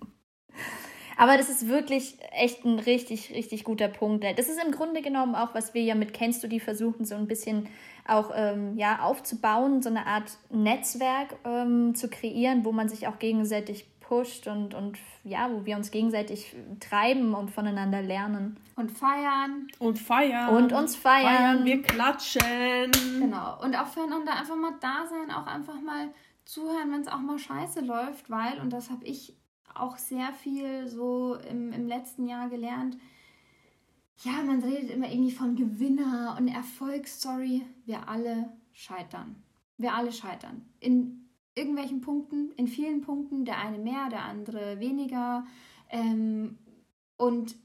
[1.16, 4.24] Aber das ist wirklich echt ein richtig, richtig guter Punkt.
[4.37, 7.14] Das ist im Grunde genommen auch, was wir ja mit Kennst du die versuchen, so
[7.14, 7.68] ein bisschen
[8.07, 13.18] auch ähm, ja, aufzubauen, so eine Art Netzwerk ähm, zu kreieren, wo man sich auch
[13.18, 18.56] gegenseitig pusht und, und ja, wo wir uns gegenseitig treiben und voneinander lernen.
[18.74, 19.68] Und feiern.
[19.78, 20.56] Und feiern.
[20.56, 21.36] Und uns feiern.
[21.36, 21.64] feiern.
[21.66, 22.90] Wir klatschen.
[23.20, 23.62] Genau.
[23.62, 26.09] Und auch füreinander einfach mal da sein, auch einfach mal
[26.46, 29.36] zuhören, wenn es auch mal scheiße läuft, weil, und das habe ich
[29.74, 32.96] auch sehr viel so im, im letzten Jahr gelernt,
[34.24, 37.62] ja, man redet immer irgendwie von Gewinner und Erfolgsstory.
[37.84, 39.36] Wir alle scheitern.
[39.76, 40.66] Wir alle scheitern.
[40.80, 41.17] In
[41.59, 45.46] irgendwelchen Punkten, in vielen Punkten, der eine mehr, der andere weniger.
[45.90, 46.59] Ähm,
[47.16, 47.56] und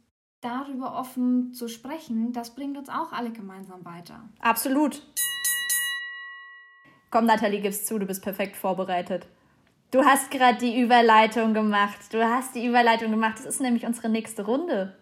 [0.42, 4.28] darüber offen zu sprechen, das bringt uns auch alle gemeinsam weiter.
[4.40, 5.04] Absolut.
[7.12, 9.28] Komm, Nathalie, gib's zu, du bist perfekt vorbereitet.
[9.92, 12.00] Du hast gerade die Überleitung gemacht.
[12.12, 13.38] Du hast die Überleitung gemacht.
[13.38, 14.98] Das ist nämlich unsere nächste Runde.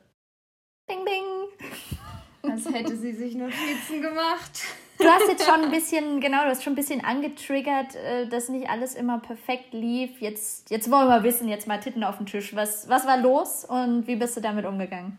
[0.89, 2.51] Ding, ding.
[2.51, 4.61] Als hätte sie sich Notizen gemacht.
[5.01, 8.49] Du hast jetzt schon ein bisschen, genau, du hast schon ein bisschen angetriggert, äh, dass
[8.49, 10.21] nicht alles immer perfekt lief.
[10.21, 12.55] Jetzt, jetzt wollen wir wissen, jetzt mal Titten auf den Tisch.
[12.55, 15.17] Was, was war los und wie bist du damit umgegangen?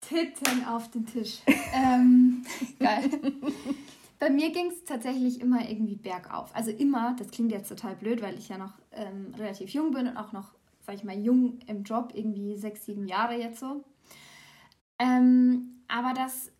[0.00, 1.40] Titten auf den Tisch.
[1.74, 2.44] ähm,
[2.78, 3.10] geil.
[4.18, 6.50] Bei mir ging es tatsächlich immer irgendwie bergauf.
[6.54, 10.08] Also immer, das klingt jetzt total blöd, weil ich ja noch ähm, relativ jung bin
[10.08, 13.84] und auch noch, sag ich mal, jung im Job, irgendwie sechs, sieben Jahre jetzt so.
[14.98, 16.50] Ähm, aber das,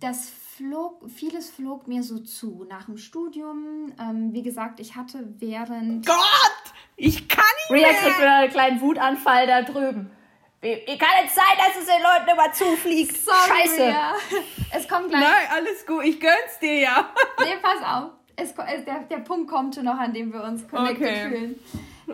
[0.00, 2.66] das flog, vieles flog mir so zu.
[2.68, 6.04] Nach dem Studium, ähm, wie gesagt, ich hatte während.
[6.04, 6.16] Gott!
[6.96, 10.10] Ich kann nicht Ria kriegt wieder einen kleinen Wutanfall da drüben.
[10.60, 13.16] Wie, wie kann es sein, dass es den Leuten immer zufliegt?
[13.16, 13.82] Sorry, Scheiße.
[13.82, 14.14] Ria.
[14.74, 15.22] Es kommt gleich.
[15.22, 16.04] Nein, alles gut.
[16.04, 17.08] Ich gönn's dir ja.
[17.38, 18.10] Nee, pass auf.
[18.34, 18.54] Es,
[18.84, 21.28] der, der Punkt kommt schon noch, an dem wir uns connected okay.
[21.28, 21.60] fühlen.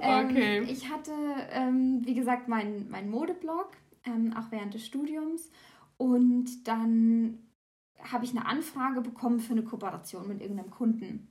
[0.00, 0.60] Ähm, okay.
[0.68, 1.12] Ich hatte,
[1.52, 3.70] ähm, wie gesagt, meinen mein Modeblog,
[4.04, 5.50] ähm, auch während des Studiums.
[5.96, 7.43] Und dann
[8.10, 11.28] habe ich eine Anfrage bekommen für eine Kooperation mit irgendeinem Kunden.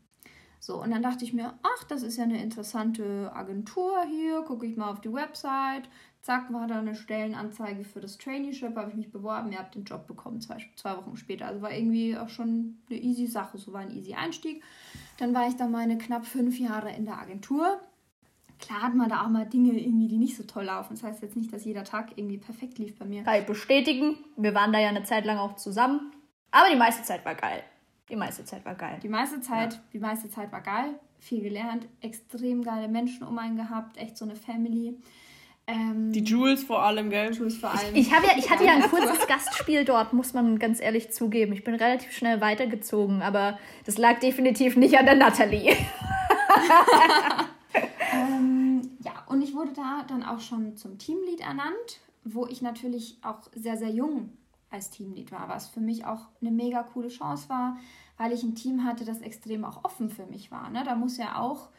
[0.59, 4.65] So, und dann dachte ich mir, ach, das ist ja eine interessante Agentur hier, gucke
[4.65, 5.89] ich mal auf die Website.
[6.21, 9.83] Zack, war da eine Stellenanzeige für das Traineeship, habe ich mich beworben, ihr habt den
[9.83, 11.47] Job bekommen, zwei, zwei Wochen später.
[11.47, 14.63] Also war irgendwie auch schon eine easy Sache, so war ein easy Einstieg.
[15.17, 17.81] Dann war ich da meine knapp fünf Jahre in der Agentur.
[18.59, 20.95] Klar hat man da auch mal Dinge irgendwie, die nicht so toll laufen.
[20.95, 23.23] Das heißt jetzt nicht, dass jeder Tag irgendwie perfekt lief bei mir.
[23.23, 24.15] Kann ich bestätigen.
[24.37, 26.13] Wir waren da ja eine Zeit lang auch zusammen.
[26.53, 27.63] Aber die meiste Zeit war geil.
[28.09, 28.99] Die meiste Zeit war geil.
[29.01, 29.79] Die meiste Zeit, ja.
[29.91, 30.99] die meiste Zeit war geil.
[31.19, 34.95] Viel gelernt, extrem geile Menschen um einen gehabt, echt so eine Family.
[35.65, 37.33] Ähm, die Jules vor allem, gell?
[37.33, 37.95] Jules vor allem.
[37.95, 41.53] Ich, ja, ich hatte ja ein kurzes Gastspiel dort, muss man ganz ehrlich zugeben.
[41.53, 45.71] Ich bin relativ schnell weitergezogen, aber das lag definitiv nicht an der Natalie.
[48.13, 53.17] ähm, ja, und ich wurde da dann auch schon zum Teamlead ernannt, wo ich natürlich
[53.23, 54.37] auch sehr, sehr jung
[54.73, 57.77] als Teamlead war, was für mich auch eine mega coole Chance war,
[58.17, 60.69] weil ich ein Team hatte, das extrem auch offen für mich war.
[60.69, 60.83] Ne?
[60.83, 61.69] Da muss ja auch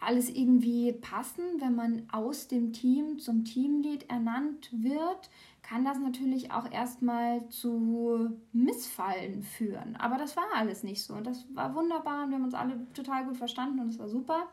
[0.00, 1.44] alles irgendwie passen.
[1.58, 5.30] Wenn man aus dem Team zum Teamlead ernannt wird,
[5.62, 9.96] kann das natürlich auch erstmal zu Missfallen führen.
[9.96, 11.14] Aber das war alles nicht so.
[11.14, 14.08] Und das war wunderbar und wir haben uns alle total gut verstanden und es war
[14.08, 14.48] super.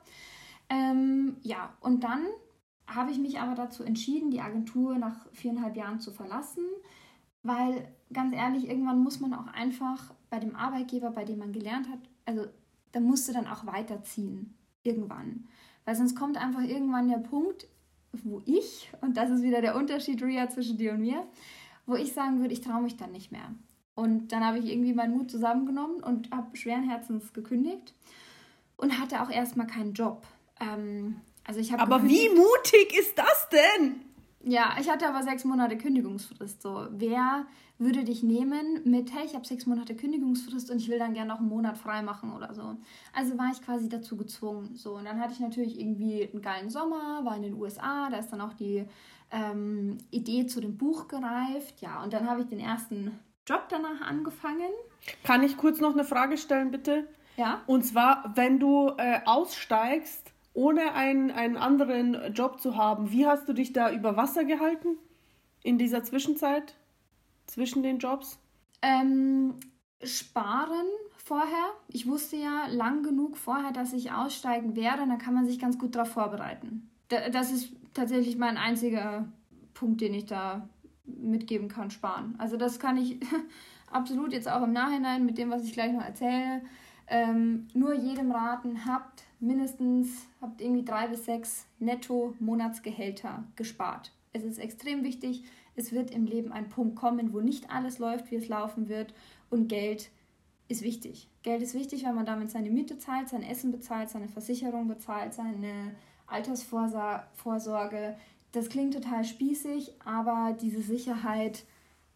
[0.70, 2.26] Ähm, ja, und dann
[2.86, 6.64] habe ich mich aber dazu entschieden, die Agentur nach viereinhalb Jahren zu verlassen
[7.48, 11.90] weil ganz ehrlich, irgendwann muss man auch einfach bei dem Arbeitgeber, bei dem man gelernt
[11.90, 12.46] hat, also
[12.92, 14.54] da musst du dann auch weiterziehen.
[14.84, 15.48] Irgendwann.
[15.86, 17.68] Weil sonst kommt einfach irgendwann der Punkt,
[18.14, 21.26] wo ich, und das ist wieder der Unterschied, Ria, zwischen dir und mir,
[21.86, 23.54] wo ich sagen würde, ich traue mich dann nicht mehr.
[23.96, 27.94] Und dann habe ich irgendwie meinen Mut zusammengenommen und habe schweren Herzens gekündigt
[28.78, 30.26] und hatte auch erstmal keinen Job.
[30.60, 34.07] Ähm, also ich aber wie mutig ist das denn?
[34.48, 36.62] Ja, ich hatte aber sechs Monate Kündigungsfrist.
[36.62, 37.46] So, wer
[37.78, 41.28] würde dich nehmen mit, hey, ich habe sechs Monate Kündigungsfrist und ich will dann gerne
[41.28, 42.78] noch einen Monat frei machen oder so.
[43.14, 44.76] Also war ich quasi dazu gezwungen.
[44.76, 48.18] So, und dann hatte ich natürlich irgendwie einen geilen Sommer, war in den USA, da
[48.18, 48.86] ist dann auch die
[49.32, 51.82] ähm, Idee zu dem Buch gereift.
[51.82, 54.72] Ja, und dann habe ich den ersten Job danach angefangen.
[55.26, 57.06] Kann ich kurz noch eine Frage stellen, bitte?
[57.36, 57.64] Ja.
[57.68, 60.27] Und zwar, wenn du äh, aussteigst,
[60.58, 64.98] ohne einen, einen anderen Job zu haben, wie hast du dich da über Wasser gehalten
[65.62, 66.74] in dieser Zwischenzeit
[67.46, 68.40] zwischen den Jobs?
[68.82, 69.54] Ähm,
[70.04, 71.70] sparen vorher.
[71.90, 75.06] Ich wusste ja lang genug vorher, dass ich aussteigen werde.
[75.08, 76.90] Dann kann man sich ganz gut darauf vorbereiten.
[77.10, 79.28] Das ist tatsächlich mein einziger
[79.76, 80.68] Punkt, den ich da
[81.06, 82.34] mitgeben kann, sparen.
[82.40, 83.20] Also das kann ich
[83.92, 86.64] absolut jetzt auch im Nachhinein mit dem, was ich gleich noch erzähle,
[87.06, 94.12] ähm, nur jedem raten, habt mindestens, habt irgendwie drei bis sechs Netto-Monatsgehälter gespart.
[94.34, 95.44] Es ist extrem wichtig.
[95.76, 99.14] Es wird im Leben ein Punkt kommen, wo nicht alles läuft, wie es laufen wird.
[99.50, 100.10] Und Geld
[100.68, 101.30] ist wichtig.
[101.44, 105.34] Geld ist wichtig, weil man damit seine Miete zahlt, sein Essen bezahlt, seine Versicherung bezahlt,
[105.34, 105.96] seine
[106.28, 108.18] Altersvorsorge.
[108.52, 111.64] Das klingt total spießig, aber diese Sicherheit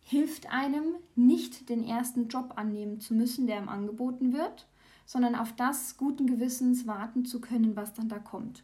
[0.03, 4.67] hilft einem, nicht den ersten Job annehmen zu müssen, der ihm angeboten wird,
[5.11, 8.63] sondern auf das guten Gewissens warten zu können, was dann da kommt.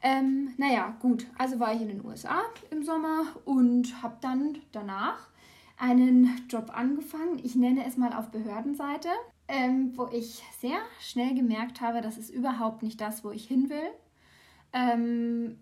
[0.00, 5.28] Ähm, naja, gut, also war ich in den USA im Sommer und habe dann danach
[5.76, 7.40] einen Job angefangen.
[7.42, 9.08] Ich nenne es mal auf Behördenseite,
[9.48, 13.68] ähm, wo ich sehr schnell gemerkt habe, das ist überhaupt nicht das, wo ich hin
[13.68, 13.90] will.
[14.72, 15.58] Ähm,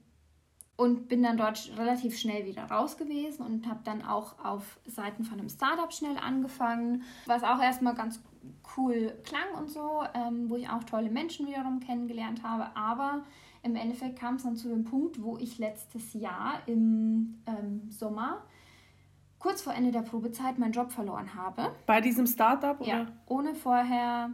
[0.80, 5.24] und bin dann dort relativ schnell wieder raus gewesen und habe dann auch auf Seiten
[5.24, 8.18] von einem Startup schnell angefangen, was auch erstmal ganz
[8.78, 12.74] cool klang und so, ähm, wo ich auch tolle Menschen wiederum kennengelernt habe.
[12.74, 13.24] Aber
[13.62, 18.42] im Endeffekt kam es dann zu dem Punkt, wo ich letztes Jahr im ähm, Sommer
[19.38, 21.72] kurz vor Ende der Probezeit meinen Job verloren habe.
[21.84, 22.80] Bei diesem Startup?
[22.80, 22.88] Oder?
[22.88, 24.30] Ja, ohne vorher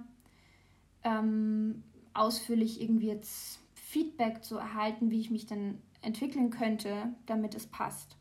[1.03, 1.83] ähm,
[2.15, 8.17] ausführlich irgendwie jetzt Feedback zu erhalten, wie ich mich dann entwickeln könnte, damit es passt.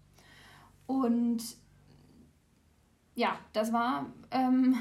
[0.87, 1.41] Und
[3.15, 4.75] ja, das war ähm,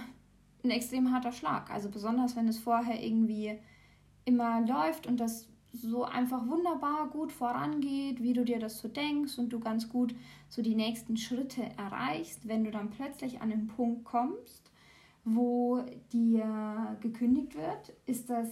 [0.64, 1.70] ein extrem harter Schlag.
[1.70, 3.58] Also besonders, wenn es vorher irgendwie
[4.24, 9.38] immer läuft und das so einfach wunderbar gut vorangeht, wie du dir das so denkst
[9.38, 10.14] und du ganz gut
[10.48, 14.70] so die nächsten Schritte erreichst, wenn du dann plötzlich an den Punkt kommst,
[15.24, 15.82] wo
[16.12, 18.48] dir gekündigt wird, ist das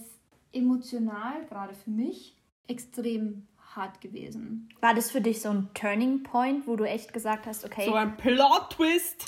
[0.51, 2.35] emotional, gerade für mich,
[2.67, 4.69] extrem hart gewesen.
[4.81, 7.85] War das für dich so ein Turning Point, wo du echt gesagt hast, okay.
[7.85, 9.25] So ein Plot-Twist.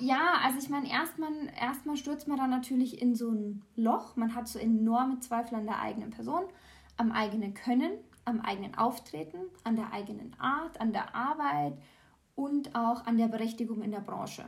[0.00, 4.16] Ja, also ich meine, erstmal, erstmal stürzt man dann natürlich in so ein Loch.
[4.16, 6.44] Man hat so enorme Zweifel an der eigenen Person,
[6.96, 7.92] am eigenen Können,
[8.24, 11.74] am eigenen Auftreten, an der eigenen Art, an der Arbeit
[12.34, 14.46] und auch an der Berechtigung in der Branche.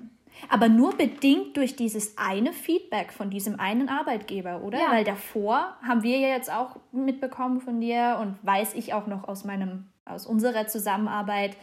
[0.49, 4.79] Aber nur bedingt durch dieses eine Feedback von diesem einen Arbeitgeber, oder?
[4.79, 4.93] Ja.
[4.93, 9.29] Weil davor haben wir ja jetzt auch mitbekommen von dir und weiß ich auch noch
[9.29, 11.57] aus meinem, aus unserer Zusammenarbeit,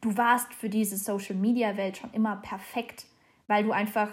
[0.00, 3.06] du warst für diese Social Media Welt schon immer perfekt,
[3.46, 4.08] weil du einfach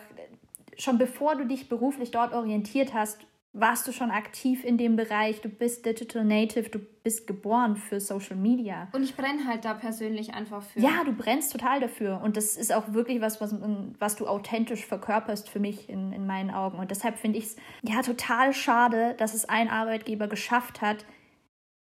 [0.77, 3.19] schon bevor du dich beruflich dort orientiert hast,
[3.57, 8.01] warst du schon aktiv in dem Bereich, du bist Digital Native, du bist geboren für
[8.01, 8.89] Social Media.
[8.91, 10.81] Und ich brenne halt da persönlich einfach für.
[10.81, 12.19] Ja, du brennst total dafür.
[12.21, 13.55] Und das ist auch wirklich was, was,
[13.97, 16.77] was du authentisch verkörperst für mich in, in meinen Augen.
[16.79, 21.05] Und deshalb finde ich es ja total schade, dass es ein Arbeitgeber geschafft hat,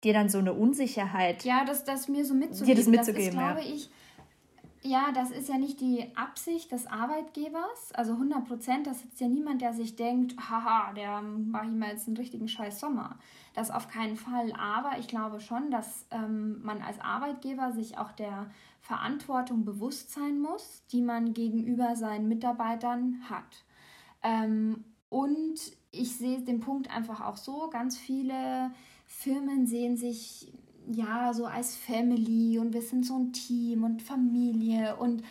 [0.03, 1.43] dir dann so eine Unsicherheit.
[1.43, 2.67] Ja, das, das mir so mitzugeben.
[2.67, 3.89] Dir das mitzugeben, das ist, glaube ich,
[4.87, 7.91] ja, das ist ja nicht die Absicht des Arbeitgebers.
[7.93, 11.89] Also 100 Prozent, das ist ja niemand, der sich denkt, haha, der mache ich mal
[11.89, 13.19] jetzt einen richtigen scheiß Sommer.
[13.53, 14.53] Das auf keinen Fall.
[14.53, 18.49] Aber ich glaube schon, dass ähm, man als Arbeitgeber sich auch der
[18.81, 23.65] Verantwortung bewusst sein muss, die man gegenüber seinen Mitarbeitern hat.
[24.23, 25.59] Ähm, und
[25.91, 28.71] ich sehe den Punkt einfach auch so, ganz viele
[29.05, 30.53] Firmen sehen sich
[30.93, 35.23] ja so als Family und wir sind so ein Team und Familie und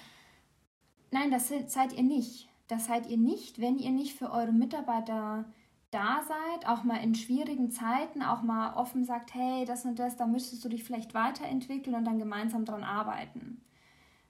[1.11, 2.49] nein, das seid ihr nicht.
[2.69, 5.45] Das seid ihr nicht, wenn ihr nicht für eure Mitarbeiter
[5.91, 10.17] da seid, auch mal in schwierigen Zeiten, auch mal offen sagt, hey, das und das,
[10.17, 13.63] da müsstest du dich vielleicht weiterentwickeln und dann gemeinsam dran arbeiten.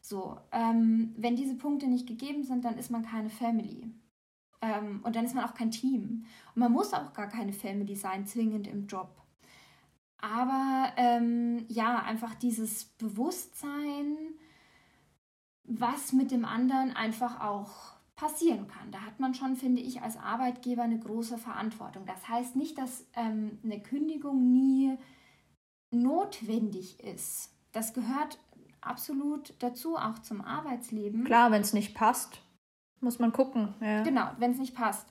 [0.00, 3.90] So, ähm, wenn diese Punkte nicht gegeben sind, dann ist man keine Family.
[4.60, 6.26] Ähm, und dann ist man auch kein Team.
[6.54, 9.25] Und man muss auch gar keine Family sein, zwingend im Job.
[10.18, 14.16] Aber ähm, ja, einfach dieses Bewusstsein,
[15.64, 18.90] was mit dem anderen einfach auch passieren kann.
[18.90, 22.06] Da hat man schon, finde ich, als Arbeitgeber eine große Verantwortung.
[22.06, 24.96] Das heißt nicht, dass ähm, eine Kündigung nie
[25.90, 27.52] notwendig ist.
[27.72, 28.38] Das gehört
[28.80, 31.24] absolut dazu, auch zum Arbeitsleben.
[31.24, 32.40] Klar, wenn es nicht passt,
[33.00, 33.74] muss man gucken.
[33.80, 34.02] Ja.
[34.02, 35.06] Genau, wenn es nicht passt.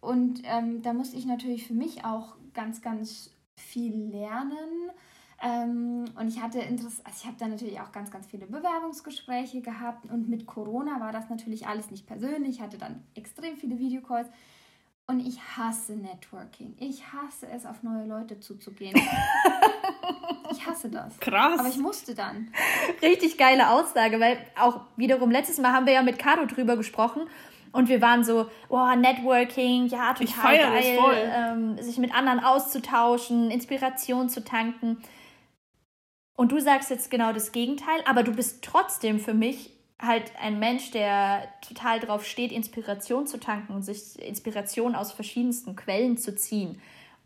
[0.00, 4.90] Und ähm, da muss ich natürlich für mich auch ganz, ganz viel lernen.
[5.40, 9.60] Ähm, und ich hatte Interesse, also ich habe da natürlich auch ganz, ganz viele Bewerbungsgespräche
[9.60, 12.56] gehabt und mit Corona war das natürlich alles nicht persönlich.
[12.56, 14.28] Ich hatte dann extrem viele Videocalls
[15.06, 16.74] und ich hasse Networking.
[16.78, 18.94] Ich hasse es, auf neue Leute zuzugehen.
[20.50, 21.18] ich hasse das.
[21.20, 21.60] Krass.
[21.60, 22.52] Aber ich musste dann.
[23.00, 27.22] Richtig geile Aussage, weil auch wiederum letztes Mal haben wir ja mit Caro drüber gesprochen
[27.72, 30.98] und wir waren so, oh, Networking, ja, total geil,
[31.34, 34.98] ähm, sich mit anderen auszutauschen, Inspiration zu tanken.
[36.36, 40.58] Und du sagst jetzt genau das Gegenteil, aber du bist trotzdem für mich halt ein
[40.58, 46.36] Mensch, der total drauf steht, Inspiration zu tanken und sich Inspiration aus verschiedensten Quellen zu
[46.36, 46.80] ziehen.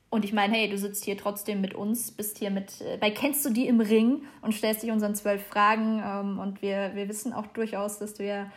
[0.08, 3.10] Und ich meine, hey, du sitzt hier trotzdem mit uns, bist hier mit, äh, bei
[3.10, 6.02] Kennst du die im Ring und stellst dich unseren zwölf Fragen.
[6.04, 8.50] Ähm, und wir, wir wissen auch durchaus, dass du ja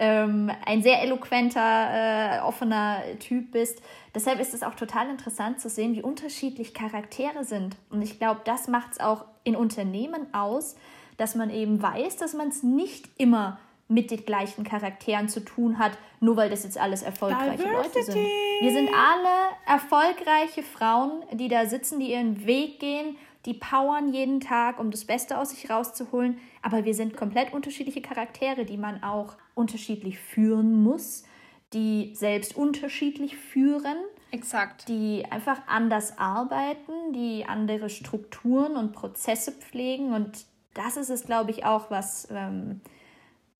[0.00, 3.82] ähm, ein sehr eloquenter, äh, offener Typ bist.
[4.14, 7.76] Deshalb ist es auch total interessant zu sehen, wie unterschiedlich Charaktere sind.
[7.90, 10.74] Und ich glaube, das macht es auch in Unternehmen aus,
[11.18, 15.78] dass man eben weiß, dass man es nicht immer mit den gleichen Charakteren zu tun
[15.78, 17.98] hat, nur weil das jetzt alles erfolgreiche Diversity.
[17.98, 18.26] Leute sind.
[18.60, 23.16] Wir sind alle erfolgreiche Frauen, die da sitzen, die ihren Weg gehen,
[23.46, 26.38] die powern jeden Tag, um das Beste aus sich rauszuholen.
[26.62, 31.24] Aber wir sind komplett unterschiedliche Charaktere, die man auch unterschiedlich führen muss,
[31.72, 33.96] die selbst unterschiedlich führen.
[34.30, 34.88] Exakt.
[34.88, 40.12] Die einfach anders arbeiten, die andere Strukturen und Prozesse pflegen.
[40.12, 42.28] Und das ist es, glaube ich, auch, was.
[42.30, 42.80] Ähm,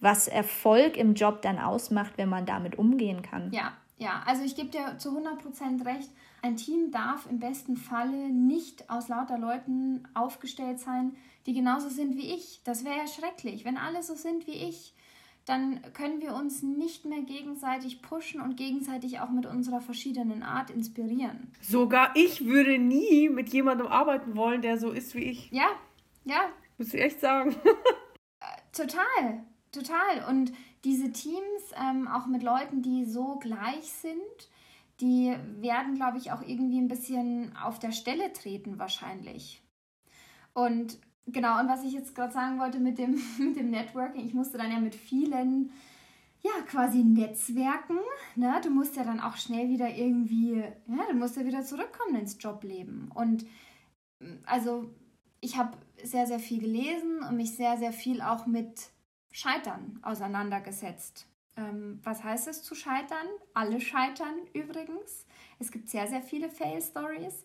[0.00, 3.52] was Erfolg im Job dann ausmacht, wenn man damit umgehen kann.
[3.52, 6.08] Ja, ja, also ich gebe dir zu 100% recht.
[6.42, 11.16] Ein Team darf im besten Falle nicht aus lauter Leuten aufgestellt sein,
[11.46, 12.60] die genauso sind wie ich.
[12.64, 13.64] Das wäre ja schrecklich.
[13.64, 14.94] Wenn alle so sind wie ich,
[15.44, 20.70] dann können wir uns nicht mehr gegenseitig pushen und gegenseitig auch mit unserer verschiedenen Art
[20.70, 21.52] inspirieren.
[21.60, 25.50] Sogar ich würde nie mit jemandem arbeiten wollen, der so ist wie ich.
[25.50, 25.68] Ja,
[26.24, 26.40] ja.
[26.78, 27.54] Muss ich echt sagen.
[28.72, 29.44] Total.
[29.72, 30.28] Total.
[30.28, 30.52] Und
[30.84, 34.48] diese Teams, ähm, auch mit Leuten, die so gleich sind,
[35.00, 39.62] die werden, glaube ich, auch irgendwie ein bisschen auf der Stelle treten wahrscheinlich.
[40.52, 44.34] Und genau, und was ich jetzt gerade sagen wollte mit dem, mit dem Networking, ich
[44.34, 45.70] musste dann ja mit vielen,
[46.42, 47.98] ja, quasi Netzwerken.
[48.34, 48.60] Ne?
[48.62, 52.36] Du musst ja dann auch schnell wieder irgendwie, ja, du musst ja wieder zurückkommen ins
[52.40, 53.10] Jobleben.
[53.14, 53.46] Und
[54.46, 54.90] also
[55.40, 58.90] ich habe sehr, sehr viel gelesen und mich sehr, sehr viel auch mit
[59.32, 61.26] Scheitern auseinandergesetzt.
[61.60, 63.26] Ähm, was heißt es zu scheitern?
[63.54, 65.26] Alle scheitern übrigens.
[65.58, 67.44] Es gibt sehr, sehr viele Fail-Stories.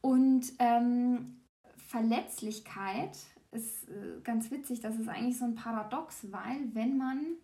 [0.00, 1.40] Und ähm,
[1.88, 3.16] Verletzlichkeit
[3.52, 7.36] ist äh, ganz witzig, das ist eigentlich so ein Paradox, weil wenn man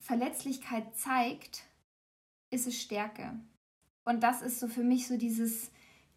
[0.00, 1.64] Verletzlichkeit zeigt,
[2.50, 3.38] ist es Stärke.
[4.04, 5.70] Und das ist so für mich so dieses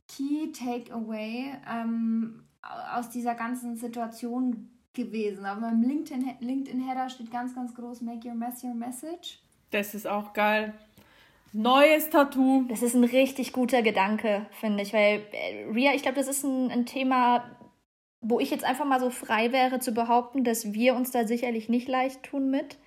[0.07, 5.45] Key Takeaway ähm, aus dieser ganzen Situation gewesen.
[5.45, 9.39] Aber beim LinkedIn-Header LinkedIn steht ganz, ganz groß Make Your Mess Your Message.
[9.71, 10.73] Das ist auch geil.
[11.51, 12.65] Neues Tattoo.
[12.69, 14.93] Das ist ein richtig guter Gedanke, finde ich.
[14.93, 17.43] Weil, äh, Ria, ich glaube, das ist ein, ein Thema,
[18.21, 21.69] wo ich jetzt einfach mal so frei wäre zu behaupten, dass wir uns da sicherlich
[21.69, 22.77] nicht leicht tun mit.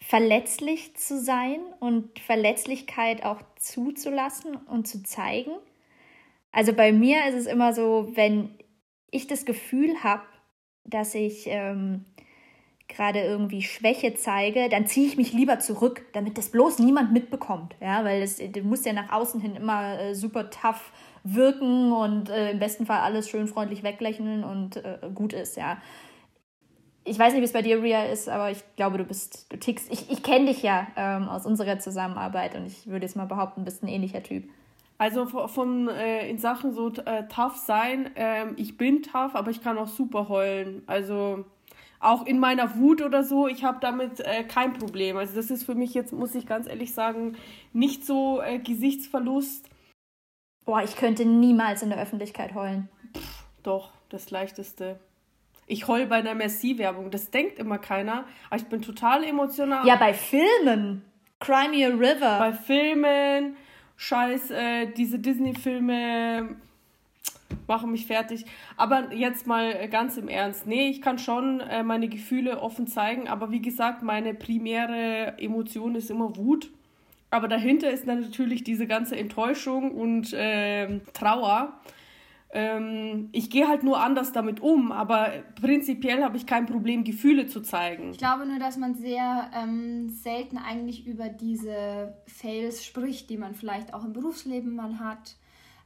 [0.00, 5.52] Verletzlich zu sein und Verletzlichkeit auch zuzulassen und zu zeigen.
[6.52, 8.50] Also bei mir ist es immer so, wenn
[9.10, 10.22] ich das Gefühl habe,
[10.86, 12.04] dass ich ähm,
[12.88, 17.74] gerade irgendwie Schwäche zeige, dann ziehe ich mich lieber zurück, damit das bloß niemand mitbekommt.
[17.80, 20.92] Ja, weil das, du musst ja nach außen hin immer äh, super tough
[21.24, 25.78] wirken und äh, im besten Fall alles schön freundlich weglächeln und äh, gut ist, ja.
[27.08, 29.56] Ich weiß nicht, wie es bei dir, Ria, ist, aber ich glaube, du bist, du
[29.56, 29.92] tickst.
[29.92, 33.60] Ich, ich kenne dich ja ähm, aus unserer Zusammenarbeit und ich würde jetzt mal behaupten,
[33.60, 34.48] du bist ein ähnlicher Typ.
[34.98, 39.62] Also von äh, in Sachen so äh, tough sein, ähm, ich bin tough, aber ich
[39.62, 40.82] kann auch super heulen.
[40.86, 41.44] Also
[42.00, 45.16] auch in meiner Wut oder so, ich habe damit äh, kein Problem.
[45.16, 47.36] Also das ist für mich jetzt, muss ich ganz ehrlich sagen,
[47.72, 49.68] nicht so äh, Gesichtsverlust.
[50.64, 52.88] Boah, ich könnte niemals in der Öffentlichkeit heulen.
[53.14, 54.98] Pff, doch, das leichteste.
[55.66, 57.10] Ich heul bei einer Merci-Werbung.
[57.10, 58.24] Das denkt immer keiner.
[58.48, 59.86] Aber ich bin total emotional.
[59.86, 61.04] Ja, bei Filmen.
[61.40, 62.38] Crimea River.
[62.38, 63.56] Bei Filmen
[63.96, 66.56] Scheiß, äh, diese Disney-Filme
[67.66, 68.44] machen mich fertig.
[68.76, 70.66] Aber jetzt mal ganz im Ernst.
[70.66, 75.94] Nee, ich kann schon äh, meine Gefühle offen zeigen, aber wie gesagt, meine primäre Emotion
[75.94, 76.70] ist immer Wut.
[77.30, 81.80] Aber dahinter ist dann natürlich diese ganze Enttäuschung und äh, Trauer.
[82.50, 85.30] Ähm, ich gehe halt nur anders damit um, aber
[85.60, 88.10] prinzipiell habe ich kein Problem, Gefühle zu zeigen.
[88.10, 93.54] Ich glaube nur, dass man sehr ähm, selten eigentlich über diese Fails spricht, die man
[93.54, 95.36] vielleicht auch im Berufsleben mal hat.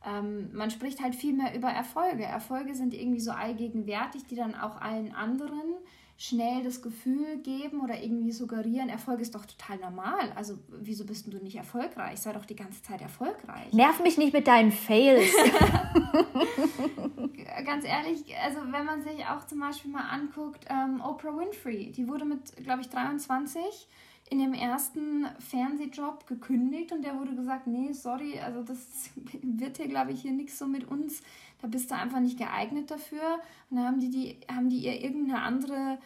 [0.06, 2.24] Ähm, man spricht halt viel mehr über Erfolge.
[2.24, 5.74] Erfolge sind irgendwie so allgegenwärtig, die dann auch allen anderen
[6.20, 10.30] schnell das Gefühl geben oder irgendwie suggerieren, Erfolg ist doch total normal.
[10.36, 12.20] Also wieso bist du nicht erfolgreich?
[12.20, 13.72] Sei doch die ganze Zeit erfolgreich.
[13.72, 15.32] Nerv mich nicht mit deinen Fails.
[17.64, 22.06] Ganz ehrlich, also wenn man sich auch zum Beispiel mal anguckt, ähm, Oprah Winfrey, die
[22.06, 23.88] wurde mit, glaube ich, 23
[24.28, 29.08] in dem ersten Fernsehjob gekündigt und der wurde gesagt, nee, sorry, also das
[29.42, 31.22] wird hier, glaube ich, hier nichts so mit uns
[31.60, 33.40] da bist du einfach nicht geeignet dafür.
[33.68, 35.98] Und dann haben die, die, haben die ihr irgendeine andere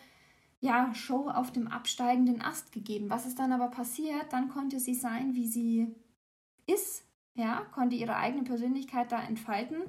[0.61, 3.11] ja, Show auf dem absteigenden Ast gegeben.
[3.11, 4.33] Was ist dann aber passiert?
[4.33, 5.95] Dann konnte sie sein, wie sie
[6.67, 7.05] ist.
[7.35, 9.83] ja, konnte ihre eigene Persönlichkeit da entfalten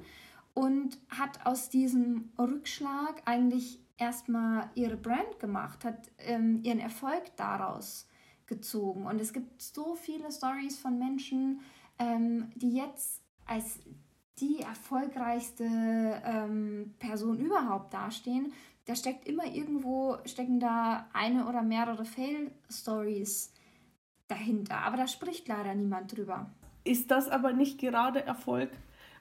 [0.52, 8.08] und hat aus diesem Rückschlag eigentlich erstmal ihre Brand gemacht, hat ähm, ihren Erfolg daraus
[8.46, 9.06] gezogen.
[9.06, 11.60] Und es gibt so viele Stories von Menschen,
[11.98, 13.78] ähm, die jetzt als
[14.40, 18.52] die erfolgreichste ähm, Person überhaupt dastehen.
[18.84, 23.52] Da steckt immer irgendwo, stecken da eine oder mehrere Fail-Stories
[24.28, 24.78] dahinter.
[24.78, 26.50] Aber da spricht leider niemand drüber.
[26.84, 28.70] Ist das aber nicht gerade Erfolg?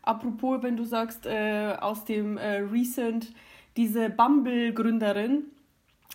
[0.01, 3.33] Apropos, wenn du sagst, äh, aus dem äh, Recent,
[3.75, 5.45] diese Bumble-Gründerin,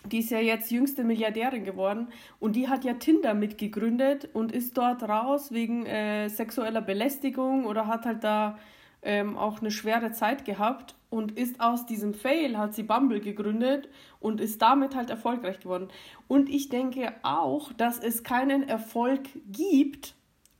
[0.05, 2.07] die ist ja jetzt jüngste Milliardärin geworden
[2.39, 7.85] und die hat ja Tinder mitgegründet und ist dort raus wegen äh, sexueller Belästigung oder
[7.87, 8.57] hat halt da
[9.01, 13.89] ähm, auch eine schwere Zeit gehabt und ist aus diesem Fail, hat sie Bumble gegründet
[14.19, 15.89] und ist damit halt erfolgreich geworden.
[16.27, 19.21] Und ich denke auch, dass es keinen Erfolg
[19.51, 20.15] gibt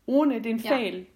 [0.05, 1.07] ohne den ja, Fail.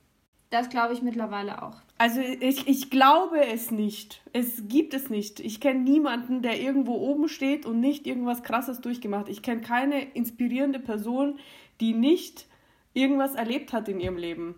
[0.50, 1.82] Das glaube ich mittlerweile auch.
[1.98, 4.22] Also ich, ich glaube es nicht.
[4.32, 5.40] Es gibt es nicht.
[5.40, 9.28] Ich kenne niemanden, der irgendwo oben steht und nicht irgendwas Krasses durchgemacht.
[9.30, 11.40] Ich kenne keine inspirierende Person,
[11.82, 12.48] die nicht
[12.94, 14.56] irgendwas erlebt hat in ihrem Leben.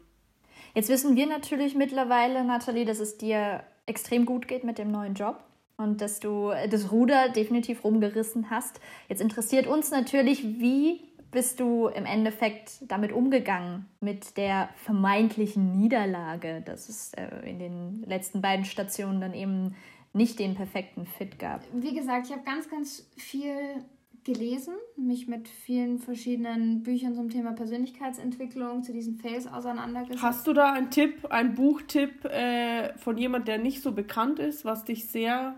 [0.77, 5.15] Jetzt wissen wir natürlich mittlerweile, Nathalie, dass es dir extrem gut geht mit dem neuen
[5.15, 5.43] Job
[5.75, 8.79] und dass du das Ruder definitiv rumgerissen hast.
[9.09, 11.01] Jetzt interessiert uns natürlich, wie
[11.31, 18.03] bist du im Endeffekt damit umgegangen, mit der vermeintlichen Niederlage, dass es äh, in den
[18.05, 19.75] letzten beiden Stationen dann eben
[20.13, 21.63] nicht den perfekten Fit gab?
[21.73, 23.83] Wie gesagt, ich habe ganz, ganz viel
[24.27, 30.21] gelesen, mich mit vielen verschiedenen Büchern zum Thema Persönlichkeitsentwicklung, zu diesen Fails auseinandergesetzt.
[30.21, 34.65] Hast du da einen Tipp, einen Buchtipp äh, von jemand, der nicht so bekannt ist,
[34.65, 35.57] was dich sehr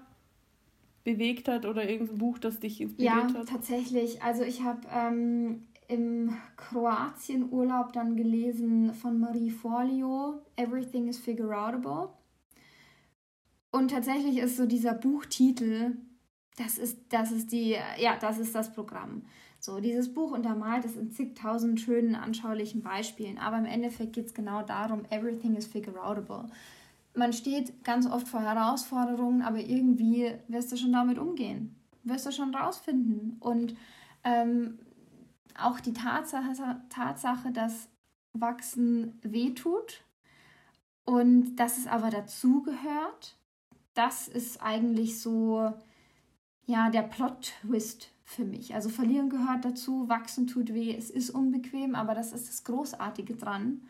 [1.03, 3.33] bewegt hat oder irgendein Buch, das dich inspiriert ja, hat?
[3.33, 4.21] Ja, tatsächlich.
[4.21, 12.09] Also ich habe ähm, im Kroatien-Urlaub dann gelesen von Marie Forleo, Everything is Figure Outable.
[13.71, 15.97] Und tatsächlich ist so dieser Buchtitel,
[16.59, 19.23] das ist, das ist die, ja, das ist das Programm.
[19.59, 24.33] So, dieses Buch untermalt es in zigtausend schönen, anschaulichen Beispielen, aber im Endeffekt geht es
[24.33, 26.45] genau darum, everything is figure outable
[27.19, 32.31] man steht ganz oft vor Herausforderungen, aber irgendwie wirst du schon damit umgehen, wirst du
[32.31, 33.37] schon rausfinden.
[33.39, 33.75] Und
[34.23, 34.79] ähm,
[35.57, 37.89] auch die Tatsache, Tatsache, dass
[38.33, 40.03] Wachsen wehtut
[41.05, 43.35] und dass es aber dazugehört,
[43.95, 45.73] das ist eigentlich so,
[46.69, 48.75] ja, der Plot-Twist für mich.
[48.75, 53.35] Also verlieren gehört dazu, wachsen tut weh, es ist unbequem, aber das ist das Großartige
[53.35, 53.81] dran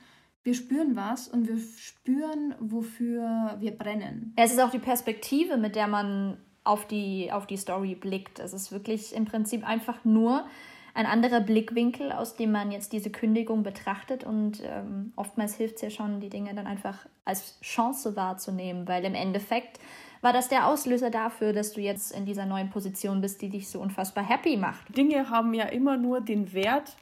[0.44, 4.34] wir spüren was und wir spüren, wofür wir brennen.
[4.36, 8.40] Es ist auch die Perspektive, mit der man auf die, auf die Story blickt.
[8.40, 10.46] Es ist wirklich im Prinzip einfach nur
[10.94, 14.24] ein anderer Blickwinkel, aus dem man jetzt diese Kündigung betrachtet.
[14.24, 19.06] Und ähm, oftmals hilft es ja schon, die Dinge dann einfach als Chance wahrzunehmen, weil
[19.06, 19.80] im Endeffekt
[20.22, 23.70] war das der Auslöser dafür, dass du jetzt in dieser neuen Position bist, die dich
[23.70, 24.96] so unfassbar happy macht.
[24.96, 26.98] Dinge haben ja immer nur den Wert,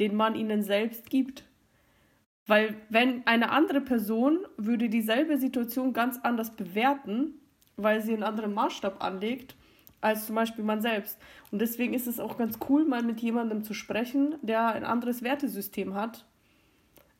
[0.00, 1.44] den man ihnen selbst gibt.
[2.46, 7.34] Weil wenn eine andere Person würde dieselbe Situation ganz anders bewerten,
[7.76, 9.56] weil sie einen anderen Maßstab anlegt,
[10.00, 11.18] als zum Beispiel man selbst.
[11.50, 15.22] Und deswegen ist es auch ganz cool, mal mit jemandem zu sprechen, der ein anderes
[15.22, 16.26] Wertesystem hat.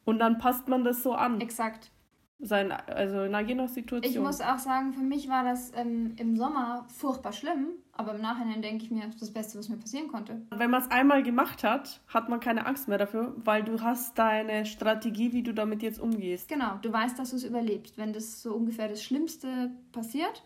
[0.04, 1.40] Und dann passt man das so an.
[1.40, 1.90] Exakt
[2.38, 4.12] sein, also na, je nach Situation.
[4.12, 8.20] Ich muss auch sagen, für mich war das ähm, im Sommer furchtbar schlimm, aber im
[8.20, 10.42] Nachhinein denke ich mir, das ist das Beste, was mir passieren konnte.
[10.50, 14.18] Wenn man es einmal gemacht hat, hat man keine Angst mehr dafür, weil du hast
[14.18, 16.48] deine Strategie, wie du damit jetzt umgehst.
[16.48, 17.96] Genau, du weißt, dass du es überlebst.
[17.98, 20.44] Wenn das so ungefähr das Schlimmste passiert,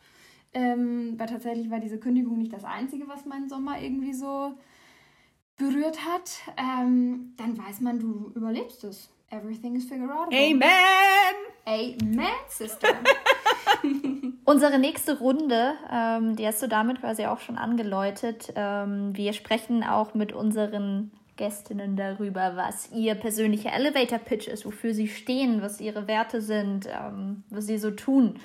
[0.52, 4.54] ähm, weil tatsächlich war diese Kündigung nicht das Einzige, was meinen Sommer irgendwie so
[5.56, 9.10] berührt hat, ähm, dann weiß man, du überlebst es.
[9.30, 10.32] Everything is figure out.
[10.32, 11.34] Amen!
[11.66, 12.88] Amen, Sister.
[14.46, 18.50] Unsere nächste Runde, ähm, die hast du damit quasi auch schon angeläutet.
[18.56, 24.94] Ähm, wir sprechen auch mit unseren Gästinnen darüber, was ihr persönlicher Elevator Pitch ist, wofür
[24.94, 28.40] sie stehen, was ihre Werte sind, ähm, was sie so tun.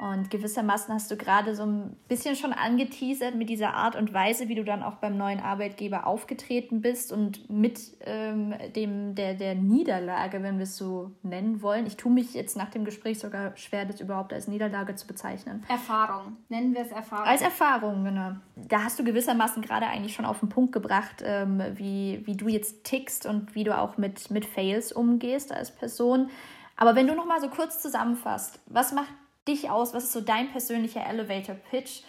[0.00, 4.48] Und gewissermaßen hast du gerade so ein bisschen schon angeteasert mit dieser Art und Weise,
[4.48, 9.54] wie du dann auch beim neuen Arbeitgeber aufgetreten bist und mit ähm, dem, der, der
[9.54, 11.84] Niederlage, wenn wir es so nennen wollen.
[11.86, 15.64] Ich tue mich jetzt nach dem Gespräch sogar schwer, das überhaupt als Niederlage zu bezeichnen.
[15.68, 16.38] Erfahrung.
[16.48, 17.26] Nennen wir es Erfahrung.
[17.26, 18.36] Als Erfahrung, genau.
[18.56, 22.48] Da hast du gewissermaßen gerade eigentlich schon auf den Punkt gebracht, ähm, wie, wie du
[22.48, 26.30] jetzt tickst und wie du auch mit, mit Fails umgehst als Person.
[26.78, 29.12] Aber wenn du noch mal so kurz zusammenfasst, was macht
[29.46, 29.94] dich aus?
[29.94, 32.02] Was ist so dein persönlicher Elevator Pitch?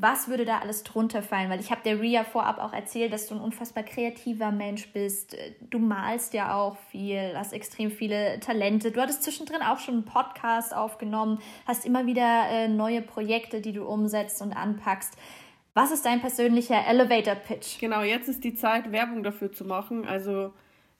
[0.00, 1.50] was würde da alles drunter fallen?
[1.50, 5.36] Weil ich habe der Ria vorab auch erzählt, dass du ein unfassbar kreativer Mensch bist.
[5.60, 8.90] Du malst ja auch viel, hast extrem viele Talente.
[8.90, 13.72] Du hattest zwischendrin auch schon einen Podcast aufgenommen, hast immer wieder äh, neue Projekte, die
[13.72, 15.16] du umsetzt und anpackst.
[15.74, 17.78] Was ist dein persönlicher Elevator Pitch?
[17.80, 20.06] Genau, jetzt ist die Zeit, Werbung dafür zu machen.
[20.06, 20.52] Also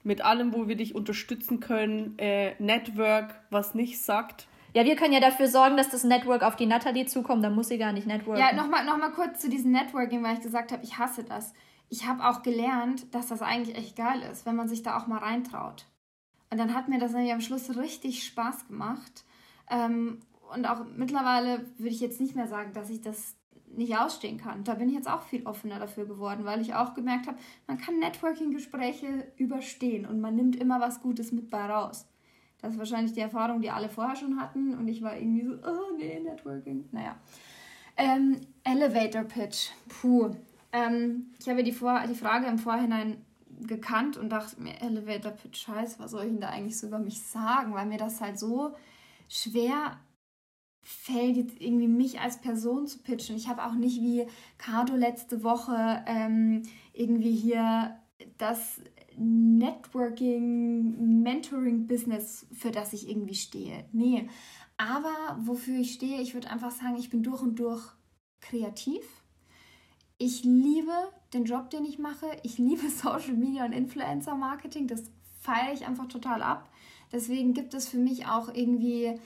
[0.03, 2.19] mit allem, wo wir dich unterstützen können.
[2.19, 4.47] Äh, Network, was nicht sagt.
[4.75, 7.69] Ja, wir können ja dafür sorgen, dass das Network auf die Natalie zukommt, dann muss
[7.69, 8.41] sie gar nicht networken.
[8.41, 11.55] Ja, nochmal noch mal kurz zu diesem Networking, weil ich gesagt habe, ich hasse das.
[11.89, 15.07] Ich habe auch gelernt, dass das eigentlich echt geil ist, wenn man sich da auch
[15.07, 15.87] mal reintraut.
[16.51, 19.25] Und dann hat mir das nämlich am Schluss richtig Spaß gemacht.
[19.71, 20.21] Ähm,
[20.53, 23.37] und auch mittlerweile würde ich jetzt nicht mehr sagen, dass ich das
[23.77, 24.65] nicht ausstehen kann.
[24.65, 27.79] Da bin ich jetzt auch viel offener dafür geworden, weil ich auch gemerkt habe, man
[27.79, 32.07] kann Networking-Gespräche überstehen und man nimmt immer was Gutes mit bei raus.
[32.65, 35.53] Das ist wahrscheinlich die Erfahrung, die alle vorher schon hatten und ich war irgendwie so,
[35.53, 36.89] oh nee, Networking.
[36.93, 37.15] Naja.
[37.95, 39.69] Ähm, Elevator Pitch.
[39.87, 40.31] Puh.
[40.73, 43.19] Ähm, ich habe die, Vor die Frage im Vorhinein
[43.67, 46.99] gekannt und dachte mir, Elevator Pitch, scheiße, was soll ich denn da eigentlich so über
[46.99, 47.75] mich sagen?
[47.75, 48.75] Weil mir das halt so
[49.29, 49.99] schwer
[50.81, 53.37] fällt, jetzt irgendwie mich als Person zu pitchen.
[53.37, 56.63] Ich habe auch nicht wie Cardo letzte Woche ähm,
[56.95, 57.99] irgendwie hier
[58.39, 58.81] das
[59.19, 63.85] Networking, Mentoring-Business, für das ich irgendwie stehe.
[63.93, 64.29] Nee.
[64.77, 67.83] Aber wofür ich stehe, ich würde einfach sagen, ich bin durch und durch
[68.41, 69.05] kreativ.
[70.19, 70.93] Ich liebe
[71.33, 72.27] den Job, den ich mache.
[72.43, 74.87] Ich liebe Social Media und Influencer Marketing.
[74.87, 75.05] Das
[75.41, 76.71] feiere ich einfach total ab.
[77.13, 79.19] Deswegen gibt es für mich auch irgendwie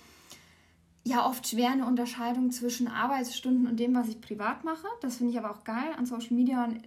[1.05, 4.87] ja oft schwer eine Unterscheidung zwischen Arbeitsstunden und dem, was ich privat mache.
[5.01, 6.83] Das finde ich aber auch geil an Social Media und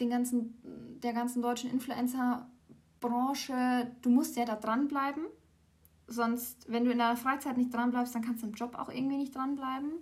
[0.00, 3.90] den ganzen, der ganzen deutschen Influencer-Branche.
[4.02, 5.24] Du musst ja da dranbleiben.
[6.08, 9.16] Sonst, wenn du in deiner Freizeit nicht dranbleibst, dann kannst du im Job auch irgendwie
[9.16, 9.92] nicht dranbleiben.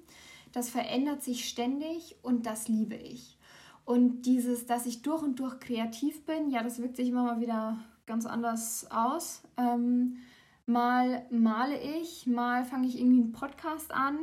[0.53, 3.39] Das verändert sich ständig und das liebe ich.
[3.85, 7.41] Und dieses, dass ich durch und durch kreativ bin, ja, das wirkt sich immer mal
[7.41, 9.43] wieder ganz anders aus.
[9.57, 10.19] Ähm,
[10.67, 14.19] Mal male ich, mal fange ich irgendwie einen Podcast an.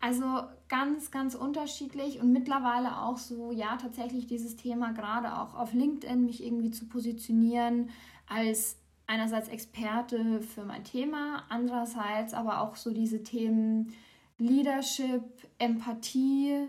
[0.00, 5.72] Also ganz, ganz unterschiedlich und mittlerweile auch so, ja, tatsächlich dieses Thema gerade auch auf
[5.72, 7.90] LinkedIn mich irgendwie zu positionieren
[8.28, 8.76] als
[9.08, 13.92] einerseits Experte für mein Thema, andererseits aber auch so diese Themen
[14.36, 15.24] Leadership,
[15.58, 16.68] Empathie,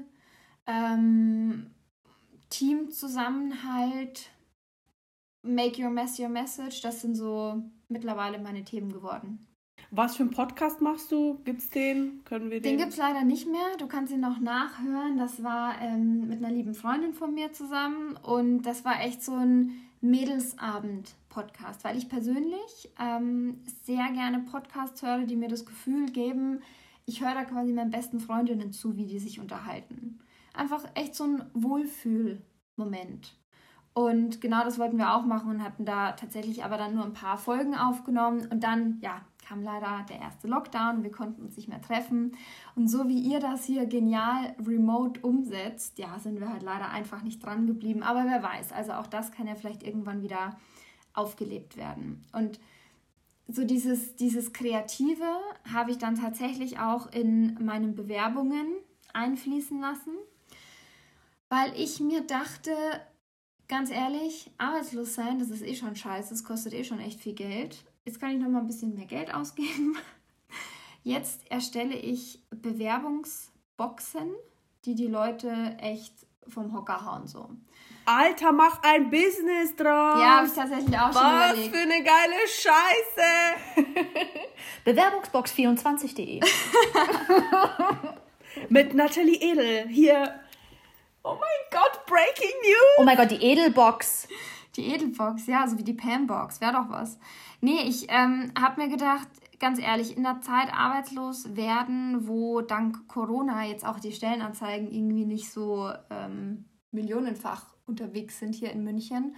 [0.66, 1.70] ähm,
[2.50, 4.32] Teamzusammenhalt,
[5.44, 9.49] Make Your Mess Your Message, das sind so mittlerweile meine Themen geworden.
[9.92, 11.40] Was für einen Podcast machst du?
[11.46, 12.24] Gibt's den?
[12.24, 12.78] Können wir den?
[12.78, 13.76] Den gibt's leider nicht mehr.
[13.80, 15.18] Du kannst ihn noch nachhören.
[15.18, 19.34] Das war ähm, mit einer lieben Freundin von mir zusammen und das war echt so
[19.34, 19.72] ein
[20.02, 26.62] Mädelsabend-Podcast, weil ich persönlich ähm, sehr gerne Podcasts höre, die mir das Gefühl geben,
[27.06, 30.20] ich höre da quasi meinen besten Freundinnen zu, wie die sich unterhalten.
[30.54, 33.36] Einfach echt so ein Wohlfühlmoment.
[33.94, 37.14] Und genau das wollten wir auch machen und hatten da tatsächlich aber dann nur ein
[37.14, 38.48] paar Folgen aufgenommen.
[38.50, 42.38] Und dann, ja, kam leider der erste Lockdown wir konnten uns nicht mehr treffen.
[42.76, 47.24] Und so wie ihr das hier genial remote umsetzt, ja, sind wir halt leider einfach
[47.24, 48.04] nicht dran geblieben.
[48.04, 50.58] Aber wer weiß, also auch das kann ja vielleicht irgendwann wieder
[51.14, 52.24] aufgelebt werden.
[52.32, 52.60] Und
[53.48, 55.26] so dieses, dieses Kreative
[55.74, 58.68] habe ich dann tatsächlich auch in meinen Bewerbungen
[59.14, 60.14] einfließen lassen,
[61.50, 62.72] weil ich mir dachte,
[63.68, 67.34] ganz ehrlich, arbeitslos sein, das ist eh schon scheiße, das kostet eh schon echt viel
[67.34, 67.84] Geld.
[68.10, 69.96] Jetzt kann ich noch mal ein bisschen mehr Geld ausgeben.
[71.04, 74.34] Jetzt erstelle ich Bewerbungsboxen,
[74.86, 76.16] die die Leute echt
[76.48, 77.52] vom Hocker hauen so.
[78.06, 80.20] Alter, mach ein Business draus.
[80.20, 81.72] Ja, habe ich tatsächlich auch Was schon überlegt.
[81.72, 83.28] Was für eine geile Scheiße.
[84.88, 86.40] Bewerbungsbox24.de
[88.70, 90.34] Mit Nathalie Edel hier
[91.22, 92.98] Oh mein Gott, Breaking News!
[92.98, 94.28] Oh mein Gott, die Edelbox.
[94.76, 97.20] Die Edelbox, ja, so wie die Pambox, wäre doch was.
[97.62, 99.28] Nee, ich ähm, habe mir gedacht,
[99.60, 105.26] ganz ehrlich, in der Zeit arbeitslos werden, wo dank Corona jetzt auch die Stellenanzeigen irgendwie
[105.26, 109.36] nicht so ähm, millionenfach unterwegs sind hier in München,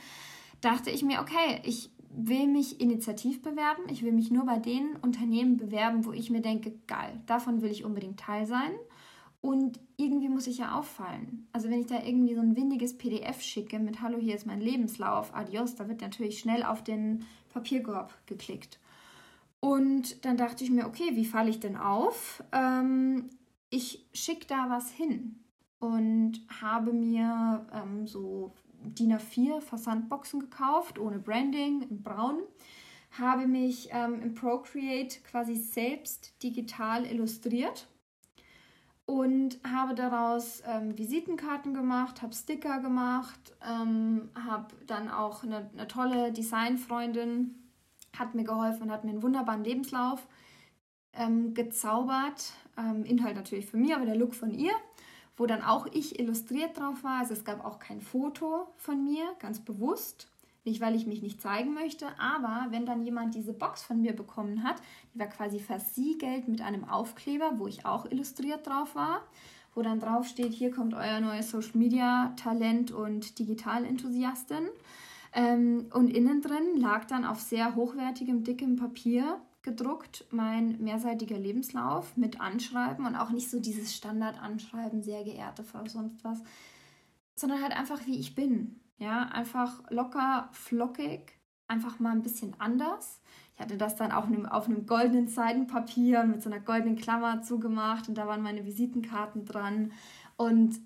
[0.60, 3.84] dachte ich mir, okay, ich will mich initiativ bewerben.
[3.90, 7.72] Ich will mich nur bei den Unternehmen bewerben, wo ich mir denke, geil, davon will
[7.72, 8.72] ich unbedingt Teil sein.
[9.42, 11.48] Und irgendwie muss ich ja auffallen.
[11.52, 14.62] Also wenn ich da irgendwie so ein windiges PDF schicke mit Hallo, hier ist mein
[14.62, 18.80] Lebenslauf, adios, da wird natürlich schnell auf den Papierkorb geklickt.
[19.60, 22.44] Und dann dachte ich mir, okay, wie falle ich denn auf?
[22.52, 23.30] Ähm,
[23.72, 25.39] ich schicke da was hin
[25.80, 32.39] und habe mir ähm, so DIN A4 Versandboxen gekauft, ohne Branding, in braun.
[33.20, 37.88] Habe mich ähm, im Procreate quasi selbst digital illustriert
[39.06, 45.88] und habe daraus ähm, Visitenkarten gemacht, habe Sticker gemacht, ähm, habe dann auch eine, eine
[45.88, 47.56] tolle Designfreundin,
[48.18, 50.26] hat mir geholfen und hat mir einen wunderbaren Lebenslauf
[51.14, 52.54] ähm, gezaubert.
[52.78, 54.74] Ähm, Inhalt natürlich von mir, aber der Look von ihr,
[55.36, 57.20] wo dann auch ich illustriert drauf war.
[57.20, 60.30] Also es gab auch kein Foto von mir, ganz bewusst.
[60.64, 64.14] Nicht, weil ich mich nicht zeigen möchte, aber wenn dann jemand diese Box von mir
[64.14, 64.76] bekommen hat,
[65.14, 69.24] die war quasi versiegelt mit einem Aufkleber, wo ich auch illustriert drauf war,
[69.74, 74.68] wo dann drauf steht, hier kommt euer neues Social Media Talent und Digitalenthusiastin.
[75.34, 82.18] Ähm, und innen drin lag dann auf sehr hochwertigem, dickem Papier gedruckt mein mehrseitiger Lebenslauf
[82.18, 86.39] mit Anschreiben und auch nicht so dieses Standard-Anschreiben, sehr geehrte Frau, sonst was,
[87.36, 88.80] sondern halt einfach wie ich bin.
[89.02, 93.20] Ja, einfach locker, flockig, einfach mal ein bisschen anders.
[93.56, 98.10] Ich hatte das dann auch auf einem goldenen Seidenpapier mit so einer goldenen Klammer zugemacht
[98.10, 99.91] und da waren meine Visitenkarten dran.
[100.38, 100.80] Und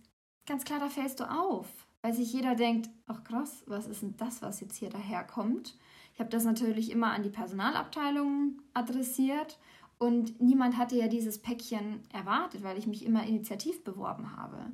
[0.45, 1.67] ganz klar, da fällst du auf,
[2.03, 5.77] weil sich jeder denkt, ach krass, was ist denn das, was jetzt hier daherkommt?
[6.13, 9.59] Ich habe das natürlich immer an die Personalabteilung adressiert
[9.97, 14.71] und niemand hatte ja dieses Päckchen erwartet, weil ich mich immer initiativ beworben habe.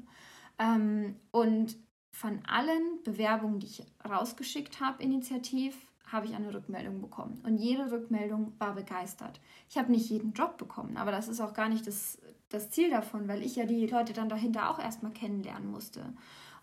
[0.60, 1.76] Ähm, und
[2.12, 5.76] von allen Bewerbungen, die ich rausgeschickt habe, initiativ,
[6.12, 7.42] habe ich eine Rückmeldung bekommen.
[7.46, 9.40] Und jede Rückmeldung war begeistert.
[9.70, 12.18] Ich habe nicht jeden Job bekommen, aber das ist auch gar nicht das,
[12.50, 16.14] das Ziel davon, weil ich ja die Leute dann dahinter auch erstmal kennenlernen musste.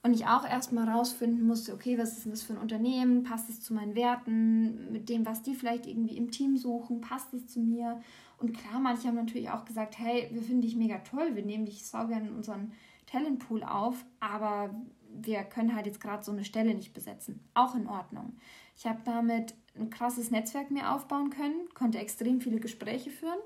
[0.03, 3.25] Und ich auch erstmal rausfinden musste, okay, was ist denn das für ein Unternehmen?
[3.25, 4.93] Passt es zu meinen Werten?
[4.93, 7.01] Mit dem, was die vielleicht irgendwie im Team suchen?
[7.01, 8.01] Passt es zu mir?
[8.39, 11.67] Und klar, manche haben natürlich auch gesagt, hey, wir finden dich mega toll, wir nehmen
[11.67, 12.73] dich sau gerne in unseren
[13.07, 14.71] Talentpool auf, aber
[15.11, 17.49] wir können halt jetzt gerade so eine Stelle nicht besetzen.
[17.55, 18.37] Auch in Ordnung.
[18.77, 23.39] Ich habe damit ein krasses Netzwerk mir aufbauen können, konnte extrem viele Gespräche führen.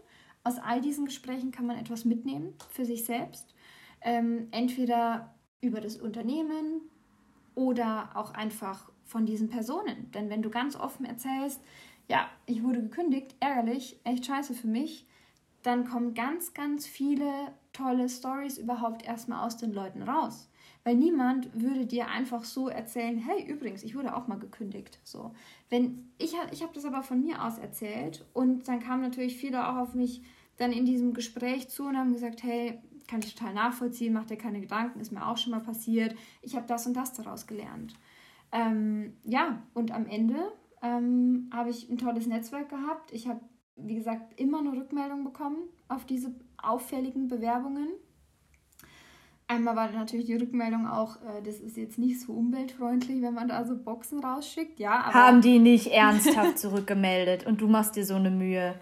[0.44, 3.54] Aus all diesen Gesprächen kann man etwas mitnehmen für sich selbst.
[4.00, 6.82] Ähm, entweder über das Unternehmen
[7.54, 10.10] oder auch einfach von diesen Personen.
[10.12, 11.60] Denn wenn du ganz offen erzählst,
[12.08, 15.06] ja, ich wurde gekündigt, ärgerlich, echt scheiße für mich,
[15.62, 17.30] dann kommen ganz, ganz viele
[17.72, 20.50] tolle Stories überhaupt erstmal aus den Leuten raus.
[20.84, 24.98] Weil niemand würde dir einfach so erzählen, hey, übrigens, ich wurde auch mal gekündigt.
[25.04, 25.32] So.
[25.70, 29.68] Wenn, ich ich habe das aber von mir aus erzählt und dann kamen natürlich viele
[29.68, 30.22] auch auf mich
[30.56, 34.36] dann in diesem Gespräch zu und haben gesagt, hey, kann ich total nachvollziehen, mach dir
[34.36, 36.16] keine Gedanken, ist mir auch schon mal passiert.
[36.40, 37.94] Ich habe das und das daraus gelernt.
[38.52, 40.52] Ähm, ja, und am Ende
[40.82, 43.12] ähm, habe ich ein tolles Netzwerk gehabt.
[43.12, 43.40] Ich habe,
[43.76, 47.88] wie gesagt, immer eine Rückmeldung bekommen auf diese auffälligen Bewerbungen.
[49.52, 53.48] Einmal war natürlich die Rückmeldung auch, äh, das ist jetzt nicht so umweltfreundlich, wenn man
[53.48, 54.80] da so Boxen rausschickt.
[54.80, 58.74] Ja, Haben die nicht ernsthaft zurückgemeldet und du machst dir so eine Mühe.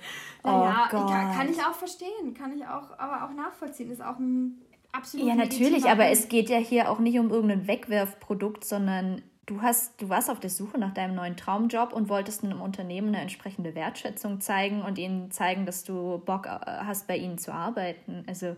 [0.44, 3.90] Oh ja, kann, kann, ich auch verstehen, kann ich auch, aber auch nachvollziehen.
[3.90, 4.60] Ist auch ein
[4.92, 5.26] absolut.
[5.26, 10.00] Ja, natürlich, aber es geht ja hier auch nicht um irgendein Wegwerfprodukt, sondern du hast,
[10.00, 13.74] du warst auf der Suche nach deinem neuen Traumjob und wolltest einem Unternehmen eine entsprechende
[13.74, 18.24] Wertschätzung zeigen und ihnen zeigen, dass du Bock äh, hast, bei ihnen zu arbeiten.
[18.28, 18.56] Also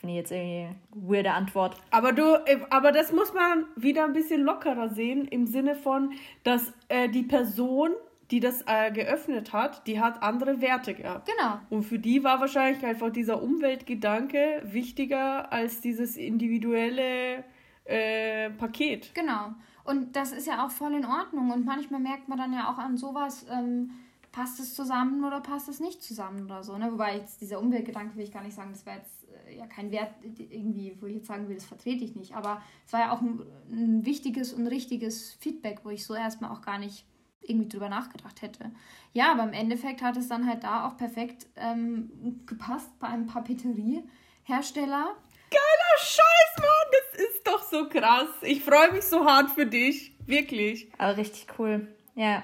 [0.00, 1.76] Finde ich jetzt irgendwie eine weirde Antwort.
[1.90, 6.14] Aber du, äh, aber das muss man wieder ein bisschen lockerer sehen, im Sinne von,
[6.42, 7.90] dass äh, die Person,
[8.30, 11.28] die das äh, geöffnet hat, die hat andere Werte gehabt.
[11.28, 11.60] Genau.
[11.68, 17.44] Und für die war wahrscheinlich einfach dieser Umweltgedanke wichtiger als dieses individuelle
[17.84, 19.14] äh, Paket.
[19.14, 19.52] Genau.
[19.84, 21.50] Und das ist ja auch voll in Ordnung.
[21.50, 23.90] Und manchmal merkt man dann ja auch an sowas, ähm,
[24.32, 26.76] passt es zusammen oder passt es nicht zusammen oder so.
[26.76, 26.92] Ne?
[26.92, 29.26] Wobei jetzt dieser Umweltgedanke will ich gar nicht sagen, das wäre jetzt
[29.56, 32.34] ja kein Wert irgendwie, wo ich jetzt sagen will, das vertrete ich nicht.
[32.34, 36.50] Aber es war ja auch ein, ein wichtiges und richtiges Feedback, wo ich so erstmal
[36.50, 37.04] auch gar nicht
[37.40, 38.70] irgendwie drüber nachgedacht hätte.
[39.12, 43.26] Ja, aber im Endeffekt hat es dann halt da auch perfekt ähm, gepasst bei einem
[43.26, 45.16] Papeteriehersteller.
[45.50, 48.28] Geiler Scheiß, Mann, das ist doch so krass.
[48.42, 50.92] Ich freue mich so hart für dich, wirklich.
[50.96, 52.42] Aber richtig cool, ja.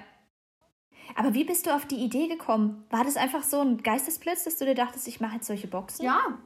[1.15, 2.85] Aber wie bist du auf die Idee gekommen?
[2.91, 6.05] War das einfach so ein Geistesblitz, dass du dir dachtest, ich mache jetzt solche Boxen?
[6.05, 6.39] Ja,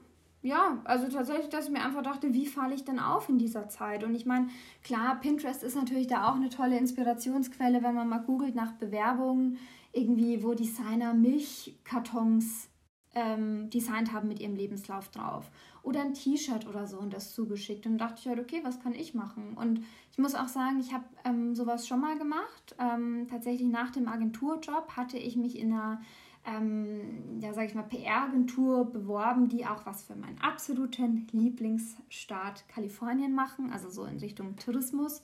[0.43, 3.69] ja, also tatsächlich, dass ich mir einfach dachte, wie falle ich denn auf in dieser
[3.69, 4.05] Zeit?
[4.05, 4.49] Und ich meine,
[4.83, 9.59] klar, Pinterest ist natürlich da auch eine tolle Inspirationsquelle, wenn man mal googelt nach Bewerbungen,
[9.93, 12.70] irgendwie, wo Designer Milchkartons
[13.15, 15.51] ähm, designt haben mit ihrem Lebenslauf drauf.
[15.83, 17.87] Oder ein T-Shirt oder so und das zugeschickt.
[17.87, 19.57] Und dachte ich halt, okay, was kann ich machen?
[19.57, 19.83] Und
[20.13, 22.77] ich muss auch sagen, ich habe ähm, sowas schon mal gemacht.
[22.79, 26.01] Ähm, tatsächlich nach dem Agenturjob hatte ich mich in einer
[26.47, 33.35] ähm, ja, sage ich mal, PR-Agentur beworben, die auch was für meinen absoluten Lieblingsstaat Kalifornien
[33.35, 35.23] machen, also so in Richtung Tourismus.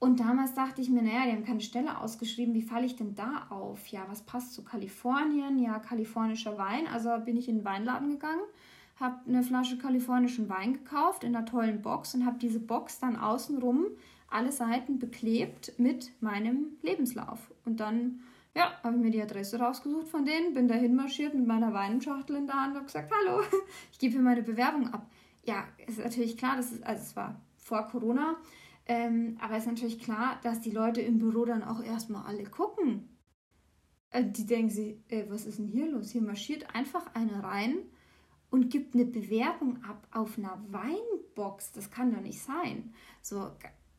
[0.00, 3.16] Und damals dachte ich mir, naja, die haben keine Stelle ausgeschrieben, wie falle ich denn
[3.16, 3.88] da auf?
[3.88, 5.58] Ja, was passt zu Kalifornien?
[5.58, 6.86] Ja, kalifornischer Wein.
[6.86, 8.42] Also bin ich in den Weinladen gegangen,
[9.00, 13.16] habe eine Flasche kalifornischen Wein gekauft in einer tollen Box und habe diese Box dann
[13.16, 13.86] außenrum
[14.30, 17.50] alle Seiten beklebt mit meinem Lebenslauf.
[17.64, 18.20] Und dann
[18.54, 22.36] ja, habe ich mir die Adresse rausgesucht von denen, bin dahin marschiert mit meiner Weinschachtel
[22.36, 23.42] in der Hand und gesagt, hallo,
[23.92, 25.06] ich gebe hier meine Bewerbung ab.
[25.44, 28.36] Ja, ist natürlich klar, das ist, also es war vor Corona,
[28.88, 32.44] ähm, aber es ist natürlich klar, dass die Leute im Büro dann auch erstmal alle
[32.44, 33.08] gucken.
[34.10, 36.10] Äh, die denken sich, äh, was ist denn hier los?
[36.10, 37.76] Hier marschiert einfach einer rein
[38.50, 41.72] und gibt eine Bewerbung ab auf einer Weinbox.
[41.72, 42.94] Das kann doch nicht sein.
[43.20, 43.50] So,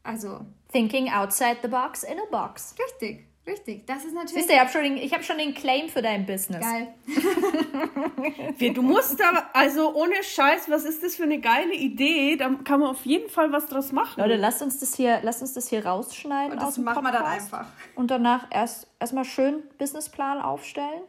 [0.01, 0.45] also.
[0.71, 2.75] Thinking outside the box in a box.
[2.79, 3.85] Richtig, richtig.
[3.85, 4.33] Das ist natürlich.
[4.33, 6.61] Siehst du, ich habe schon, den, ich hab schon den Claim für dein Business.
[6.61, 6.93] Geil.
[8.59, 12.35] Du musst da, also ohne Scheiß, was ist das für eine geile Idee?
[12.35, 14.19] Da kann man auf jeden Fall was draus machen.
[14.19, 16.53] Leute, lasst uns das hier, lasst uns das hier rausschneiden.
[16.53, 17.67] Und das machen wir dann einfach.
[17.95, 21.01] Und danach erst erstmal schön Businessplan aufstellen.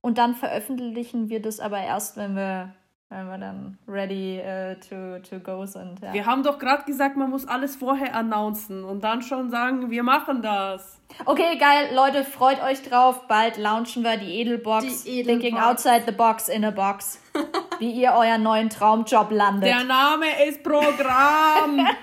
[0.00, 2.74] Und dann veröffentlichen wir das aber erst, wenn wir,
[3.10, 6.00] wenn wir dann ready äh, to, to go sind.
[6.00, 6.12] Ja.
[6.12, 10.04] Wir haben doch gerade gesagt, man muss alles vorher announcen und dann schon sagen, wir
[10.04, 11.02] machen das.
[11.26, 13.26] Okay, geil, Leute, freut euch drauf.
[13.26, 15.02] Bald launchen wir die Edelbox.
[15.02, 15.26] Die Edelbox.
[15.26, 17.20] Thinking outside the box in a box.
[17.80, 19.64] Wie ihr euren neuen Traumjob landet.
[19.64, 21.86] Der Name ist Programm.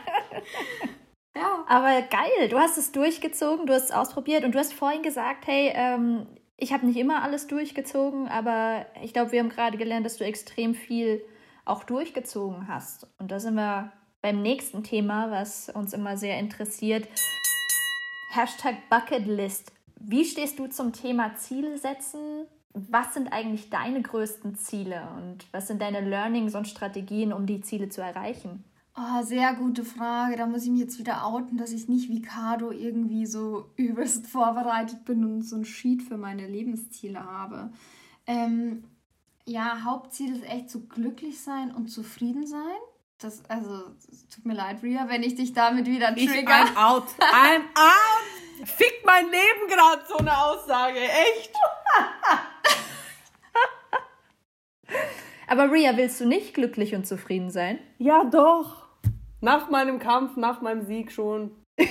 [1.35, 1.63] Ja.
[1.67, 5.45] Aber geil, du hast es durchgezogen, du hast es ausprobiert und du hast vorhin gesagt,
[5.45, 6.25] hey, ähm,
[6.57, 10.25] ich habe nicht immer alles durchgezogen, aber ich glaube, wir haben gerade gelernt, dass du
[10.25, 11.21] extrem viel
[11.65, 13.07] auch durchgezogen hast.
[13.19, 17.07] Und da sind wir beim nächsten Thema, was uns immer sehr interessiert.
[18.31, 19.71] Hashtag Bucketlist.
[19.99, 22.45] Wie stehst du zum Thema Ziele setzen?
[22.73, 27.61] Was sind eigentlich deine größten Ziele und was sind deine Learnings und Strategien, um die
[27.61, 28.63] Ziele zu erreichen?
[28.99, 30.37] Oh, sehr gute Frage.
[30.37, 34.25] Da muss ich mich jetzt wieder outen, dass ich nicht wie Cardo irgendwie so übelst
[34.25, 37.69] vorbereitet bin und so ein Sheet für meine Lebensziele habe.
[38.25, 38.85] Ähm,
[39.45, 42.77] ja, Hauptziel ist echt so glücklich sein und zufrieden sein.
[43.19, 46.51] Das, also, es tut mir leid, Ria, wenn ich dich damit wieder Ich, trigger.
[46.51, 47.07] I'm out.
[47.19, 48.67] I'm out.
[48.67, 50.99] Fickt mein Leben gerade so eine Aussage.
[50.99, 51.53] Echt?
[55.47, 57.79] Aber Ria, willst du nicht glücklich und zufrieden sein?
[57.99, 58.86] Ja, doch.
[59.47, 61.51] Nach meinem Kampf, nach meinem Sieg schon.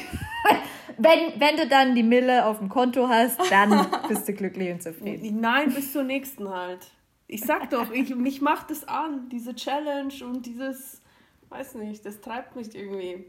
[0.98, 4.82] Wenn, wenn du dann die Mille auf dem Konto hast, dann bist du glücklich und
[4.82, 5.40] zufrieden.
[5.40, 6.86] Nein, bis zur nächsten halt.
[7.26, 11.02] Ich sag doch, ich, mich macht es an, diese Challenge und dieses,
[11.50, 13.26] weiß nicht, das treibt mich irgendwie.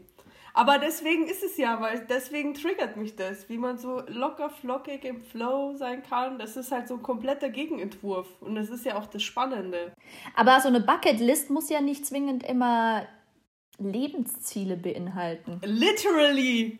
[0.54, 5.04] Aber deswegen ist es ja, weil deswegen triggert mich das, wie man so locker flockig
[5.04, 6.38] im Flow sein kann.
[6.38, 9.92] Das ist halt so ein kompletter Gegenentwurf und das ist ja auch das Spannende.
[10.34, 13.06] Aber so eine Bucketlist muss ja nicht zwingend immer
[13.78, 15.60] Lebensziele beinhalten.
[15.64, 16.78] Literally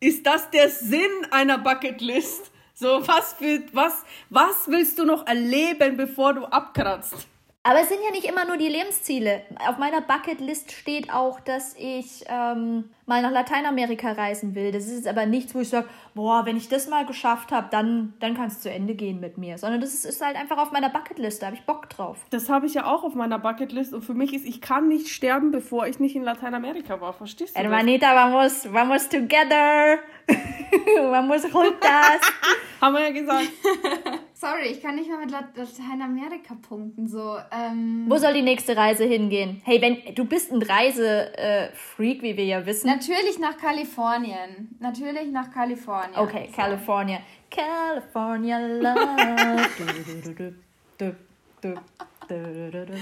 [0.00, 1.00] ist das der Sinn
[1.30, 2.50] einer Bucketlist.
[2.74, 7.26] So, was, für, was, was willst du noch erleben, bevor du abkratzt?
[7.64, 9.42] Aber es sind ja nicht immer nur die Lebensziele.
[9.68, 14.70] Auf meiner Bucketlist steht auch, dass ich ähm, mal nach Lateinamerika reisen will.
[14.70, 17.68] Das ist jetzt aber nichts, wo ich sage, boah, wenn ich das mal geschafft habe,
[17.70, 19.58] dann, dann kann es zu Ende gehen mit mir.
[19.58, 21.42] Sondern das ist, ist halt einfach auf meiner Bucketlist.
[21.42, 22.18] Da habe ich Bock drauf.
[22.30, 25.08] Das habe ich ja auch auf meiner Bucketlist und für mich ist, ich kann nicht
[25.08, 27.12] sterben, bevor ich nicht in Lateinamerika war.
[27.12, 27.60] Verstehst du?
[27.60, 29.98] Hermanita, vamos, vamos together.
[31.10, 32.20] vamos juntas.
[32.80, 33.48] Haben wir ja gesagt.
[34.34, 37.08] Sorry, ich kann nicht mal mit Lat- Lateinamerika punkten.
[37.08, 39.60] So, ähm, Wo soll die nächste Reise hingehen?
[39.64, 42.86] Hey, wenn du bist ein Reise-Freak, wie wir ja wissen.
[42.98, 44.76] Natürlich nach Kalifornien.
[44.80, 46.16] Natürlich nach Kalifornien.
[46.16, 47.20] Okay, California.
[47.50, 49.68] California Love.
[50.98, 51.14] Du,
[51.60, 51.74] du,
[52.30, 52.94] du.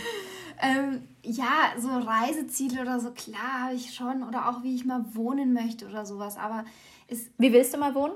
[0.63, 4.23] Ähm, ja, so Reiseziele oder so, klar habe ich schon.
[4.23, 6.37] Oder auch, wie ich mal wohnen möchte oder sowas.
[6.37, 6.65] Aber
[7.09, 8.15] ist Wie willst du mal wohnen?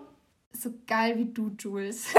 [0.52, 2.06] so geil wie du, Jules.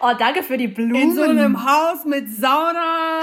[0.00, 0.94] Oh, danke für die Blumen.
[0.94, 3.20] In so einem Haus mit Sauna.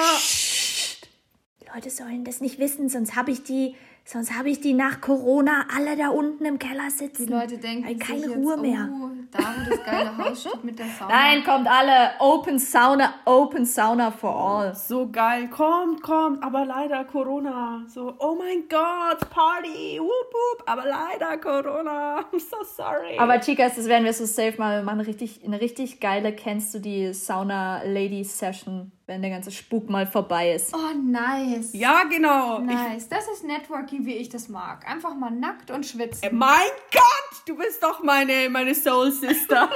[1.62, 5.02] Die Leute sollen das nicht wissen, sonst habe ich die, sonst habe ich die nach
[5.02, 7.28] Corona alle da unten im Keller sitzen.
[7.28, 8.90] Die Leute denken keine sich jetzt, Ruhe mehr.
[8.92, 11.12] Oh, da wo das geile Haus steht mit der Sauna.
[11.12, 12.12] Nein, kommt alle.
[12.20, 14.76] Open Sauna, Open Sauna for all.
[14.76, 15.50] So geil.
[15.50, 16.44] Kommt, kommt.
[16.44, 17.84] Aber leider Corona.
[17.88, 20.00] So, oh mein Gott, Party.
[20.00, 20.64] Whoop, whoop.
[20.68, 22.20] Aber leider Corona.
[22.32, 23.18] I'm so sorry.
[23.18, 24.80] Aber Chicas, das werden wir so safe mal.
[24.80, 29.30] Wir machen eine richtig, eine richtig geile, kennst du die Sauna Ladies Session, wenn der
[29.32, 30.74] ganze Spuk mal vorbei ist.
[30.76, 31.74] Oh, nice.
[31.74, 32.60] ja, genau.
[32.62, 33.08] Ich, Nice.
[33.10, 34.88] Das ist Networking, wie ich das mag.
[34.90, 36.36] Einfach mal nackt und schwitzen.
[36.36, 39.70] mein Gott, du bist doch meine, meine Soul Sister.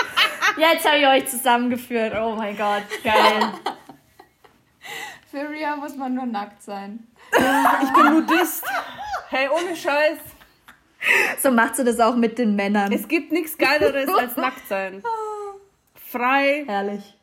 [0.58, 2.14] Jetzt habe ich euch zusammengeführt.
[2.20, 3.52] Oh mein Gott, geil.
[5.30, 7.06] Für Ria muss man nur nackt sein.
[7.82, 8.64] ich bin Nudist.
[9.28, 10.18] Hey, ohne Scheiß.
[11.40, 12.92] So macht sie das auch mit den Männern.
[12.92, 15.02] Es gibt nichts Geileres als nackt sein.
[15.94, 17.15] Frei, Herrlich.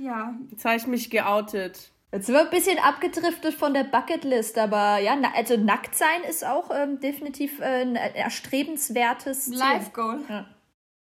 [0.00, 0.34] Ja.
[0.50, 1.92] Jetzt habe ich mich geoutet.
[2.12, 6.22] Jetzt sind wir ein bisschen abgedriftet von der Bucketlist, aber ja, na, also nackt sein
[6.28, 9.58] ist auch ähm, definitiv äh, ein erstrebenswertes Ziel.
[9.58, 10.20] Life Goal.
[10.28, 10.46] Ja.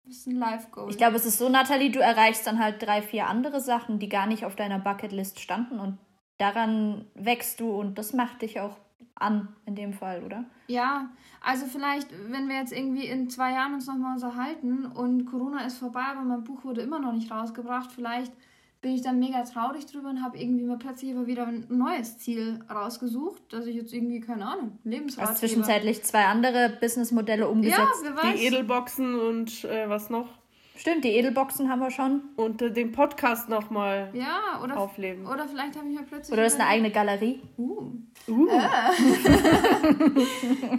[0.05, 0.91] Das ist ein Life Goal.
[0.91, 4.09] Ich glaube, es ist so, Nathalie, du erreichst dann halt drei, vier andere Sachen, die
[4.09, 5.99] gar nicht auf deiner Bucketlist standen und
[6.39, 8.77] daran wächst du und das macht dich auch
[9.17, 10.45] an in dem Fall, oder?
[10.67, 11.11] Ja,
[11.41, 15.79] also vielleicht, wenn wir jetzt irgendwie in zwei Jahren uns nochmal unterhalten und Corona ist
[15.79, 18.33] vorbei, aber mein Buch wurde immer noch nicht rausgebracht, vielleicht
[18.81, 22.19] bin ich dann mega traurig drüber und habe irgendwie mir plötzlich aber wieder ein neues
[22.19, 25.31] Ziel rausgesucht, dass ich jetzt irgendwie, keine Ahnung, Lebensrat.
[25.31, 27.79] Hast zwischenzeitlich zwei andere Businessmodelle umgesetzt.
[27.79, 28.39] Ja, wer weiß.
[28.39, 30.29] Die Edelboxen und äh, was noch?
[30.77, 32.23] Stimmt, die Edelboxen haben wir schon.
[32.35, 35.25] Und äh, den Podcast nochmal ja, oder, aufleben.
[35.25, 36.33] oder vielleicht habe ich mir plötzlich.
[36.33, 37.41] Oder ist eine eigene Galerie.
[37.57, 37.93] Uh.
[38.27, 38.49] Uh,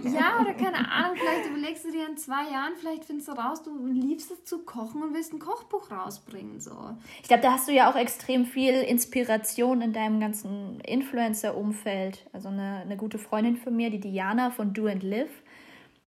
[0.04, 3.62] Ja, oder keine Ahnung, vielleicht überlegst du dir in zwei Jahren, vielleicht findest du raus,
[3.62, 6.60] du liebst es zu kochen und willst ein Kochbuch rausbringen.
[6.60, 6.76] So.
[7.22, 12.26] Ich glaube, da hast du ja auch extrem viel Inspiration in deinem ganzen Influencer-Umfeld.
[12.34, 15.42] Also eine, eine gute Freundin von mir, die Diana von Do and Live,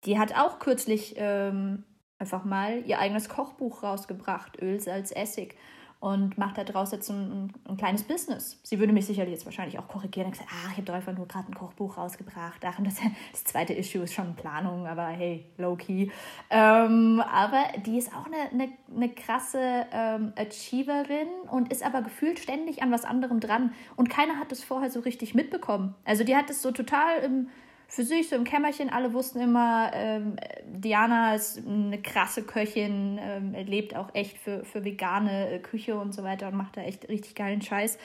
[0.05, 1.83] die hat auch kürzlich ähm,
[2.19, 5.55] einfach mal ihr eigenes Kochbuch rausgebracht, Öl, Salz, Essig.
[6.01, 8.57] Und macht daraus jetzt ein, ein, ein kleines Business.
[8.63, 11.11] Sie würde mich sicherlich jetzt wahrscheinlich auch korrigieren und gesagt, ah, ich habe doch einfach
[11.11, 12.63] nur gerade ein Kochbuch rausgebracht.
[12.65, 12.95] Ach, und das,
[13.33, 16.09] das zweite Issue ist schon Planung, aber hey, low-key.
[16.49, 22.39] Ähm, aber die ist auch eine, eine, eine krasse ähm, Achieverin und ist aber gefühlt
[22.39, 23.73] ständig an was anderem dran.
[23.97, 25.95] Und keiner hat das vorher so richtig mitbekommen.
[26.05, 27.49] Also die hat es so total im,
[27.89, 28.89] für sich, so im Kämmerchen.
[28.89, 30.35] Alle wussten immer, ähm,
[30.65, 36.13] Diana ist eine krasse Köchin, ähm, lebt auch echt für, für vegane äh, Küche und
[36.13, 37.97] so weiter und macht da echt richtig geilen Scheiß.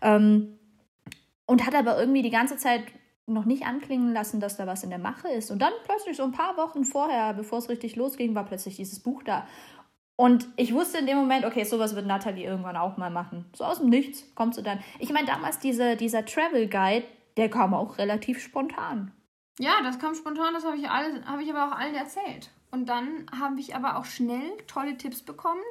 [0.00, 0.58] Ähm,
[1.44, 2.84] und hat aber irgendwie die ganze Zeit
[3.26, 5.50] noch nicht anklingen lassen, dass da was in der Mache ist.
[5.50, 9.00] Und dann plötzlich so ein paar Wochen vorher, bevor es richtig losging, war plötzlich dieses
[9.00, 9.46] Buch da.
[10.14, 13.46] Und ich wusste in dem Moment, okay, sowas wird Natalie irgendwann auch mal machen.
[13.54, 14.78] So aus dem Nichts kommt sie dann.
[15.00, 17.06] Ich meine, damals diese, dieser Travel Guide,
[17.36, 19.10] der kam auch relativ spontan.
[19.62, 22.50] Ja, das kam spontan, das habe ich, habe ich aber auch allen erzählt.
[22.72, 25.62] Und dann habe ich aber auch schnell tolle Tipps bekommen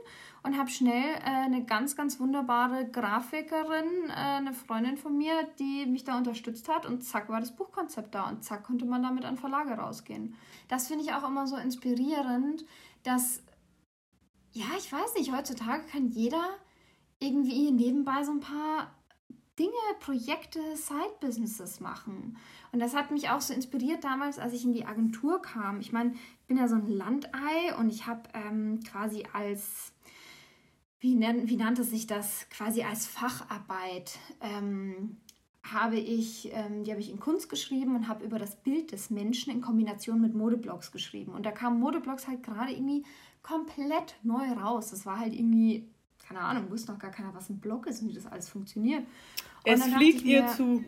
[0.43, 5.85] und habe schnell äh, eine ganz, ganz wunderbare Grafikerin, äh, eine Freundin von mir, die
[5.87, 9.25] mich da unterstützt hat und zack war das Buchkonzept da und zack konnte man damit
[9.25, 10.37] an Verlage rausgehen.
[10.69, 12.63] Das finde ich auch immer so inspirierend,
[13.03, 13.43] dass,
[14.53, 16.45] ja, ich weiß nicht, heutzutage kann jeder
[17.19, 18.95] irgendwie nebenbei so ein paar
[19.61, 22.35] Dinge, Projekte, Side-Businesses machen.
[22.71, 25.79] Und das hat mich auch so inspiriert damals, als ich in die Agentur kam.
[25.79, 29.93] Ich meine, ich bin ja so ein Landei und ich habe ähm, quasi als,
[30.99, 35.17] wie, nenn, wie nannte sich das, quasi als Facharbeit, ähm,
[35.63, 39.11] habe ich, ähm, die habe ich in Kunst geschrieben und habe über das Bild des
[39.11, 41.33] Menschen in Kombination mit Modeblogs geschrieben.
[41.33, 43.05] Und da kamen Modeblogs halt gerade irgendwie
[43.43, 44.89] komplett neu raus.
[44.89, 48.09] Das war halt irgendwie, keine Ahnung, wusste noch gar keiner, was ein Blog ist und
[48.09, 49.05] wie das alles funktioniert.
[49.63, 50.83] Es fliegt ihr mir, zu.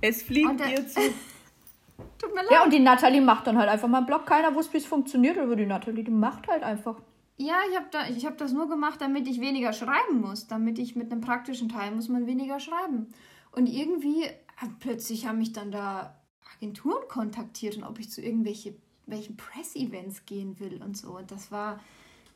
[0.00, 1.00] Es fliegt der- ihr zu.
[2.18, 2.50] Tut mir leid.
[2.50, 4.26] Ja, und die Natalie macht dann halt einfach mal einen Blog.
[4.26, 7.00] Keiner wusste, wie es funktioniert, aber die Natalie, die macht halt einfach.
[7.36, 10.46] Ja, ich habe da, ich hab das nur gemacht, damit ich weniger schreiben muss.
[10.46, 13.08] Damit ich mit einem praktischen Teil muss man weniger schreiben.
[13.50, 14.32] Und irgendwie, äh,
[14.78, 16.16] plötzlich haben mich dann da
[16.56, 18.74] Agenturen kontaktiert und ob ich zu irgendwelche
[19.06, 21.16] welchen Press-Events gehen will und so.
[21.18, 21.80] Und das war.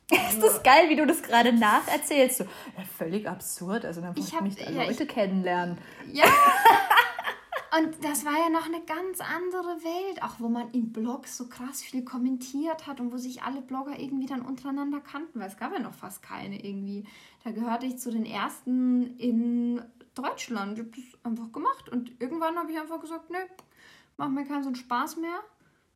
[0.29, 2.37] Ist das geil, wie du das gerade nacherzählst?
[2.37, 3.83] So, ja, völlig absurd.
[3.85, 5.77] Also dann muss Ich ich hab- nicht ja, Leute kennenlernen.
[6.11, 6.25] Ja!
[7.77, 11.47] Und das war ja noch eine ganz andere Welt, auch wo man in Blogs so
[11.47, 15.57] krass viel kommentiert hat und wo sich alle Blogger irgendwie dann untereinander kannten, weil es
[15.57, 17.03] gab ja noch fast keine irgendwie.
[17.43, 19.81] Da gehörte ich zu den ersten in
[20.15, 20.79] Deutschland.
[20.79, 23.37] Ich habe das einfach gemacht und irgendwann habe ich einfach gesagt, nö,
[24.15, 25.39] macht mir keinen so einen Spaß mehr.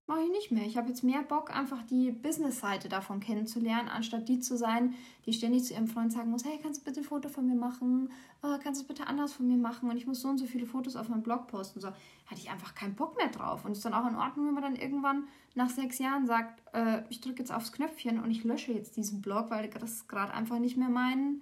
[0.08, 0.66] Mache ich nicht mehr.
[0.66, 4.96] Ich habe jetzt mehr Bock, einfach die Business-Seite davon kennenzulernen, anstatt die zu sein,
[5.26, 7.56] die ständig zu ihrem Freund sagen muss, hey, kannst du bitte ein Foto von mir
[7.56, 8.12] machen?
[8.44, 9.90] Oh, kannst du es bitte anders von mir machen?
[9.90, 11.80] Und ich muss so und so viele Fotos auf meinem Blog posten.
[11.80, 13.64] So hatte ich einfach keinen Bock mehr drauf.
[13.64, 16.62] Und es ist dann auch in Ordnung, wenn man dann irgendwann nach sechs Jahren sagt,
[16.74, 20.10] äh, ich drücke jetzt aufs Knöpfchen und ich lösche jetzt diesen Blog, weil das ist
[20.10, 21.42] gerade einfach nicht mehr mein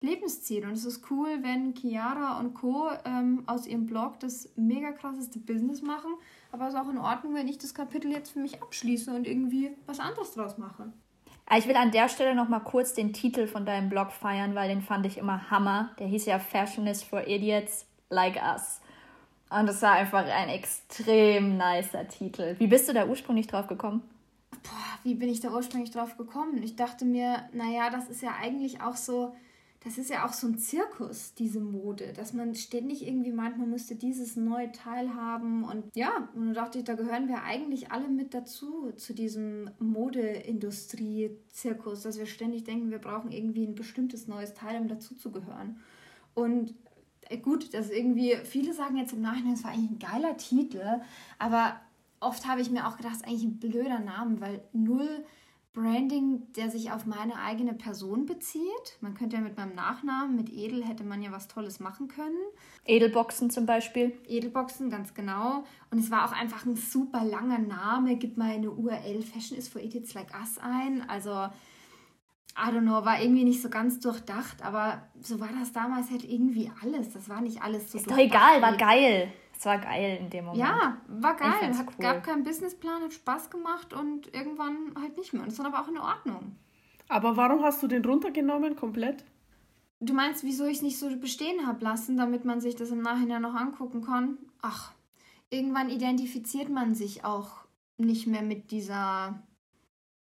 [0.00, 0.64] Lebensziel.
[0.64, 2.90] Und es ist cool, wenn Chiara und Co.
[3.04, 6.12] Ähm, aus ihrem Blog das mega krasseste Business machen.
[6.52, 9.26] Aber es ist auch in Ordnung, wenn ich das Kapitel jetzt für mich abschließe und
[9.26, 10.92] irgendwie was anderes draus mache.
[11.46, 14.54] Ah, Ich will an der Stelle noch mal kurz den Titel von deinem Blog feiern,
[14.54, 15.90] weil den fand ich immer Hammer.
[15.98, 18.80] Der hieß ja Fashion is for Idiots Like Us.
[19.48, 22.56] Und das war einfach ein extrem nicer Titel.
[22.58, 24.02] Wie bist du da ursprünglich drauf gekommen?
[24.50, 26.60] Boah, wie bin ich da ursprünglich drauf gekommen?
[26.62, 29.36] Ich dachte mir, naja, das ist ja eigentlich auch so,
[29.86, 33.70] das ist ja auch so ein Zirkus, diese Mode, dass man ständig irgendwie meint, man
[33.70, 35.62] müsste dieses neue Teil haben.
[35.62, 39.70] Und ja, und da dachte ich, da gehören wir eigentlich alle mit dazu, zu diesem
[39.78, 45.78] Modeindustrie-Zirkus, dass wir ständig denken, wir brauchen irgendwie ein bestimmtes neues Teil, um dazuzugehören.
[46.34, 46.74] Und
[47.28, 51.00] äh, gut, das irgendwie, viele sagen jetzt im Nachhinein, es war eigentlich ein geiler Titel,
[51.38, 51.80] aber
[52.18, 55.24] oft habe ich mir auch gedacht, es ist eigentlich ein blöder Name, weil null
[55.76, 58.96] Branding, der sich auf meine eigene Person bezieht.
[59.02, 62.38] Man könnte ja mit meinem Nachnamen, mit Edel, hätte man ja was Tolles machen können.
[62.86, 64.18] Edelboxen zum Beispiel.
[64.26, 65.64] Edelboxen, ganz genau.
[65.90, 68.16] Und es war auch einfach ein super langer Name.
[68.16, 71.06] Gib mal eine URL Fashion is for Idiots Like Us ein.
[71.10, 76.10] Also, I don't know, war irgendwie nicht so ganz durchdacht, aber so war das damals
[76.10, 77.12] halt irgendwie alles.
[77.12, 79.30] Das war nicht alles so Ist doch egal, war geil.
[79.58, 80.60] Es war geil in dem Moment.
[80.60, 81.70] Ja, war geil.
[81.70, 81.94] Es cool.
[81.98, 85.42] gab keinen Businessplan, hat Spaß gemacht und irgendwann halt nicht mehr.
[85.42, 86.56] Und das war aber auch in Ordnung.
[87.08, 89.24] Aber warum hast du den runtergenommen komplett?
[90.00, 93.00] Du meinst, wieso ich es nicht so bestehen habe lassen, damit man sich das im
[93.00, 94.38] Nachhinein noch angucken kann?
[94.60, 94.92] Ach,
[95.48, 97.64] irgendwann identifiziert man sich auch
[97.96, 99.42] nicht mehr mit dieser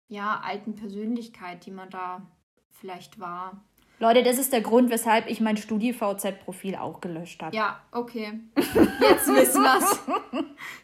[0.07, 2.21] ja, alten Persönlichkeit, die man da
[2.69, 3.63] vielleicht war.
[3.97, 7.55] Leute, das ist der Grund, weshalb ich mein StudiVZ-Profil auch gelöscht habe.
[7.55, 8.33] Ja, okay.
[8.57, 9.99] Jetzt wissen wir's.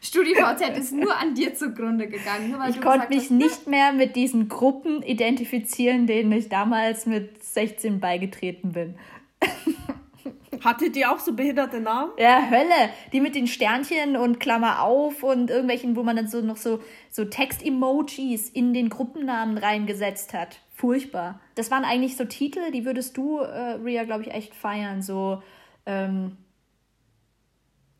[0.00, 2.56] StudiVZ ist nur an dir zugrunde gegangen.
[2.70, 8.00] ich konnte mich hast, nicht mehr mit diesen Gruppen identifizieren, denen ich damals mit 16
[8.00, 8.94] beigetreten bin.
[10.64, 12.12] Hattet ihr auch so behinderte Namen?
[12.18, 12.90] Ja, Hölle.
[13.12, 16.80] Die mit den Sternchen und Klammer auf und irgendwelchen, wo man dann so noch so,
[17.10, 21.38] so Text-Emojis in den Gruppennamen reingesetzt hat furchtbar.
[21.54, 25.00] Das waren eigentlich so Titel, die würdest du, äh, Ria, glaube ich, echt feiern.
[25.00, 25.40] So,
[25.86, 26.36] ähm,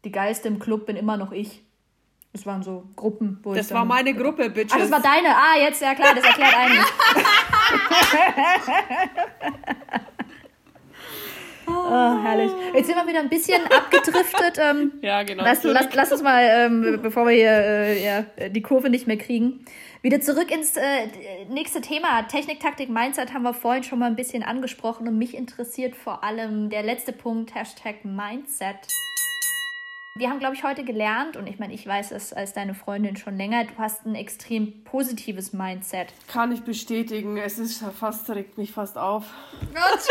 [0.05, 1.63] die Geiste im Club bin immer noch ich.
[2.33, 3.39] Das waren so Gruppen.
[3.45, 4.73] Wo das war meine Gruppe, Bitches.
[4.73, 5.29] Ah, das war deine.
[5.29, 6.87] Ah, jetzt, ja klar, das erklärt einiges.
[11.65, 12.51] Oh, herrlich.
[12.75, 14.59] Jetzt sind wir wieder ein bisschen abgedriftet.
[14.59, 15.45] Ähm, ja, genau.
[15.45, 19.17] Lass, lass, lass uns mal, ähm, bevor wir hier äh, ja, die Kurve nicht mehr
[19.17, 19.65] kriegen,
[20.03, 21.07] wieder zurück ins äh,
[21.49, 22.23] nächste Thema.
[22.23, 26.25] Technik, Taktik, Mindset haben wir vorhin schon mal ein bisschen angesprochen und mich interessiert vor
[26.25, 28.89] allem der letzte Punkt, Hashtag Mindset.
[30.15, 33.17] Wir haben, glaube ich, heute gelernt, und ich meine, ich weiß es als deine Freundin
[33.17, 36.13] schon länger, du hast ein extrem positives Mindset.
[36.29, 37.39] Kann ich bestätigen.
[37.39, 39.25] Es ist fast, regt mich fast auf.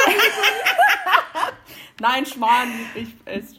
[1.99, 2.71] Nein, Schmarrn.
[2.95, 3.55] Ich, es,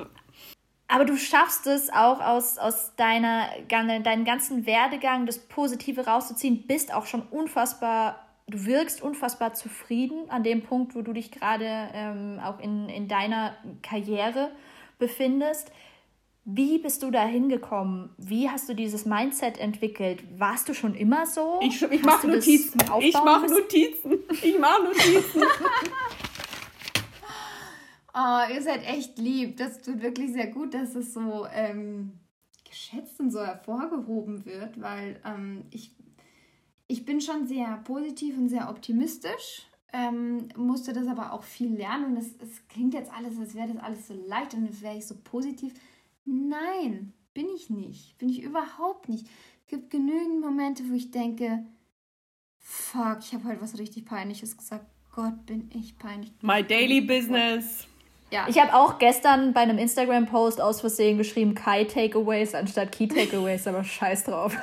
[0.92, 6.92] aber du schaffst es auch aus, aus deiner, deinem ganzen Werdegang, das Positive rauszuziehen, bist
[6.92, 12.40] auch schon unfassbar, du wirkst unfassbar zufrieden an dem Punkt, wo du dich gerade ähm,
[12.44, 14.50] auch in, in deiner Karriere
[14.98, 15.72] befindest.
[16.44, 18.10] Wie bist du da hingekommen?
[18.18, 20.22] Wie hast du dieses Mindset entwickelt?
[20.38, 21.60] Warst du schon immer so?
[21.62, 22.78] Ich, ich mache Notizen.
[23.00, 24.18] Ich mache Notizen.
[24.42, 25.42] Ich mache Notizen.
[28.14, 29.56] Oh, ihr seid echt lieb.
[29.56, 32.12] Das tut wirklich sehr gut, dass es so ähm,
[32.68, 35.94] geschätzt und so hervorgehoben wird, weil ähm, ich,
[36.88, 39.66] ich bin schon sehr positiv und sehr optimistisch.
[39.94, 43.68] Ähm, musste das aber auch viel lernen und es, es klingt jetzt alles, als wäre
[43.68, 45.74] das alles so leicht und als wäre ich so positiv.
[46.24, 48.16] Nein, bin ich nicht.
[48.18, 49.26] Bin ich überhaupt nicht.
[49.60, 51.64] Es gibt genügend Momente, wo ich denke,
[52.58, 54.86] fuck, ich habe heute was richtig Peinliches gesagt.
[55.14, 56.32] Gott, bin ich peinlich.
[56.40, 57.86] My daily business.
[58.32, 58.46] Ja.
[58.48, 63.66] Ich habe auch gestern bei einem Instagram-Post aus Versehen geschrieben Kai Takeaways anstatt Key Takeaways,
[63.66, 64.56] aber scheiß drauf.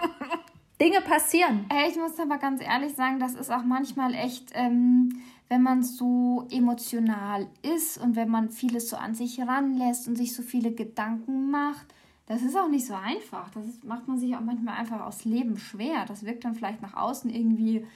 [0.80, 1.66] Dinge passieren.
[1.70, 5.84] Hey, ich muss aber ganz ehrlich sagen, das ist auch manchmal echt, ähm, wenn man
[5.84, 10.72] so emotional ist und wenn man vieles so an sich ranlässt und sich so viele
[10.72, 11.86] Gedanken macht,
[12.26, 13.50] das ist auch nicht so einfach.
[13.50, 16.04] Das ist, macht man sich auch manchmal einfach aus Leben schwer.
[16.08, 17.86] Das wirkt dann vielleicht nach außen irgendwie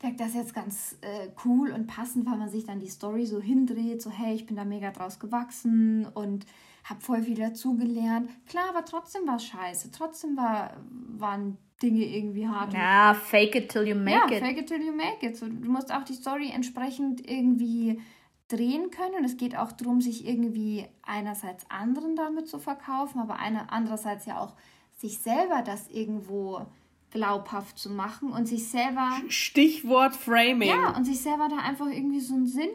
[0.00, 3.40] wirkt das jetzt ganz äh, cool und passend, weil man sich dann die Story so
[3.40, 6.46] hindreht, so hey, ich bin da mega draus gewachsen und
[6.84, 8.30] habe voll viel dazugelernt.
[8.46, 9.90] Klar, aber trotzdem war es scheiße.
[9.90, 12.72] Trotzdem war, waren Dinge irgendwie hart.
[12.72, 14.42] Ja, fake it till you make ja, it.
[14.42, 15.36] fake it till you make it.
[15.36, 18.00] So, du musst auch die Story entsprechend irgendwie
[18.48, 23.38] drehen können und es geht auch darum, sich irgendwie einerseits anderen damit zu verkaufen, aber
[23.38, 24.54] eine, andererseits ja auch
[24.96, 26.66] sich selber das irgendwo
[27.10, 29.10] glaubhaft zu machen und sich selber.
[29.28, 30.68] Stichwort Framing.
[30.68, 32.68] Ja, und sich selber da einfach irgendwie so einen Sinn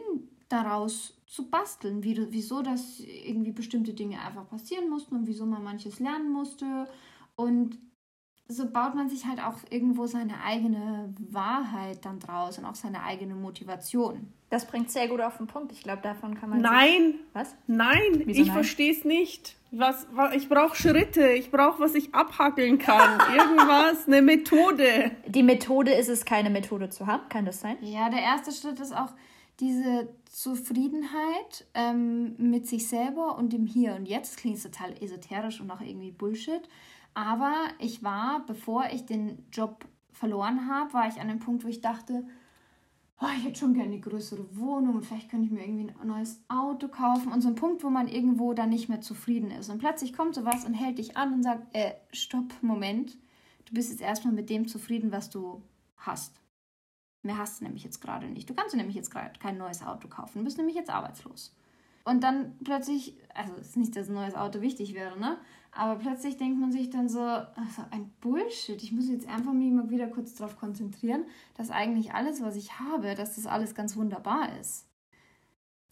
[0.48, 5.64] daraus zu basteln, wie, wieso das irgendwie bestimmte Dinge einfach passieren mussten und wieso man
[5.64, 6.88] manches lernen musste.
[7.36, 7.78] Und
[8.46, 13.02] so baut man sich halt auch irgendwo seine eigene Wahrheit dann draus und auch seine
[13.02, 14.32] eigene Motivation.
[14.50, 15.72] Das bringt sehr gut auf den Punkt.
[15.72, 16.60] Ich glaube, davon kann man.
[16.60, 17.12] Nein!
[17.12, 17.20] Sich...
[17.32, 17.56] Was?
[17.66, 18.22] Nein!
[18.24, 19.56] Wieso ich verstehe es nicht.
[19.76, 23.18] Was, was, ich brauche Schritte, ich brauche, was ich abhackeln kann.
[23.36, 25.10] Irgendwas, eine Methode.
[25.26, 27.76] Die Methode ist es, keine Methode zu haben, kann das sein?
[27.80, 29.12] Ja, der erste Schritt ist auch,
[29.60, 34.32] diese Zufriedenheit ähm, mit sich selber und dem Hier und Jetzt.
[34.32, 36.62] Das klingt total esoterisch und auch irgendwie Bullshit.
[37.14, 41.68] Aber ich war, bevor ich den Job verloren habe, war ich an dem Punkt, wo
[41.68, 42.24] ich dachte,
[43.24, 46.06] oh, ich hätte schon gerne eine größere Wohnung und vielleicht könnte ich mir irgendwie ein
[46.06, 47.32] neues Auto kaufen.
[47.32, 49.70] Und so ein Punkt, wo man irgendwo dann nicht mehr zufrieden ist.
[49.70, 53.16] Und plötzlich kommt sowas und hält dich an und sagt, äh, stopp, Moment.
[53.64, 55.62] Du bist jetzt erstmal mit dem zufrieden, was du
[55.96, 56.40] hast.
[57.22, 58.50] Mehr hast du nämlich jetzt gerade nicht.
[58.50, 60.38] Du kannst nämlich jetzt gerade kein neues Auto kaufen.
[60.38, 61.56] Du bist nämlich jetzt arbeitslos.
[62.04, 65.38] Und dann plötzlich, also es ist nicht, dass ein neues Auto wichtig wäre, ne?
[65.72, 68.80] Aber plötzlich denkt man sich dann so, also ein Bullshit.
[68.82, 71.24] Ich muss jetzt einfach mich mal wieder kurz darauf konzentrieren,
[71.56, 74.86] dass eigentlich alles, was ich habe, dass das alles ganz wunderbar ist.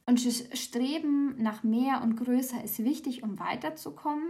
[0.07, 4.29] Und Streben nach mehr und größer ist wichtig, um weiterzukommen.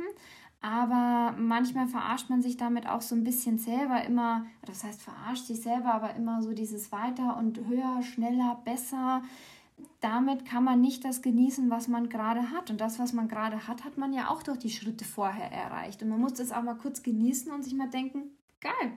[0.60, 5.46] Aber manchmal verarscht man sich damit auch so ein bisschen selber immer, das heißt verarscht
[5.46, 9.22] sich selber, aber immer so dieses weiter und höher, schneller, besser.
[10.02, 12.70] Damit kann man nicht das genießen, was man gerade hat.
[12.70, 16.02] Und das, was man gerade hat, hat man ja auch durch die Schritte vorher erreicht.
[16.02, 18.92] Und man muss das auch mal kurz genießen und sich mal denken, geil,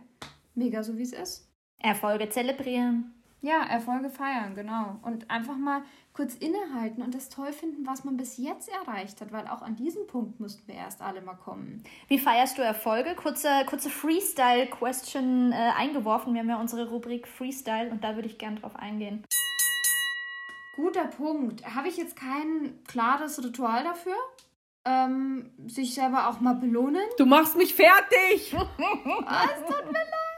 [0.55, 1.47] mega so wie es ist.
[1.79, 3.13] Erfolge zelebrieren.
[3.41, 4.97] Ja, Erfolge feiern, genau.
[5.03, 5.83] Und einfach mal
[6.13, 9.75] kurz innehalten und das toll finden, was man bis jetzt erreicht hat, weil auch an
[9.75, 11.83] diesem Punkt mussten wir erst alle mal kommen.
[12.07, 13.13] Wie feierst du Erfolge?
[13.13, 16.33] Kurze, kurze Freestyle-Question äh, eingeworfen.
[16.33, 19.23] Wir haben ja unsere Rubrik Freestyle und da würde ich gern drauf eingehen.
[20.75, 21.65] Guter Punkt.
[21.75, 24.15] Habe ich jetzt kein klares Ritual dafür?
[24.83, 27.01] Ähm, sich selber auch mal belohnen?
[27.17, 28.55] Du machst mich fertig!
[28.55, 30.35] oh, es tut mir leid.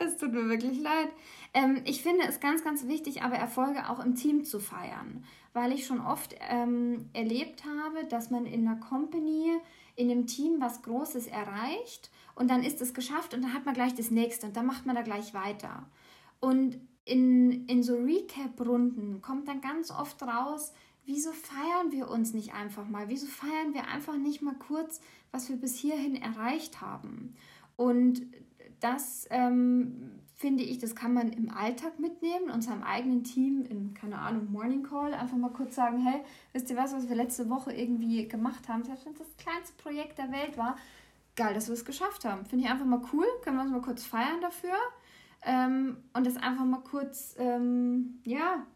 [0.00, 1.08] Es tut mir wirklich leid.
[1.54, 5.72] Ähm, ich finde es ganz, ganz wichtig, aber Erfolge auch im Team zu feiern, weil
[5.72, 9.52] ich schon oft ähm, erlebt habe, dass man in einer Company,
[9.96, 13.74] in einem Team was Großes erreicht und dann ist es geschafft und dann hat man
[13.74, 15.86] gleich das nächste und dann macht man da gleich weiter.
[16.40, 20.72] Und in, in so Recap-Runden kommt dann ganz oft raus,
[21.06, 23.08] wieso feiern wir uns nicht einfach mal?
[23.08, 25.00] Wieso feiern wir einfach nicht mal kurz,
[25.32, 27.34] was wir bis hierhin erreicht haben?
[27.76, 28.22] Und
[28.80, 34.18] das ähm, finde ich, das kann man im Alltag mitnehmen, unserem eigenen Team, in, keine
[34.18, 36.20] Ahnung, Morning Call, einfach mal kurz sagen, hey,
[36.52, 39.74] wisst ihr was, was wir letzte Woche irgendwie gemacht haben, selbst wenn es das kleinste
[39.82, 40.76] Projekt der Welt war,
[41.36, 42.44] geil, dass wir es geschafft haben.
[42.44, 44.76] Finde ich einfach mal cool, können wir uns mal kurz feiern dafür
[45.42, 48.66] ähm, und das einfach mal kurz, ähm, ja,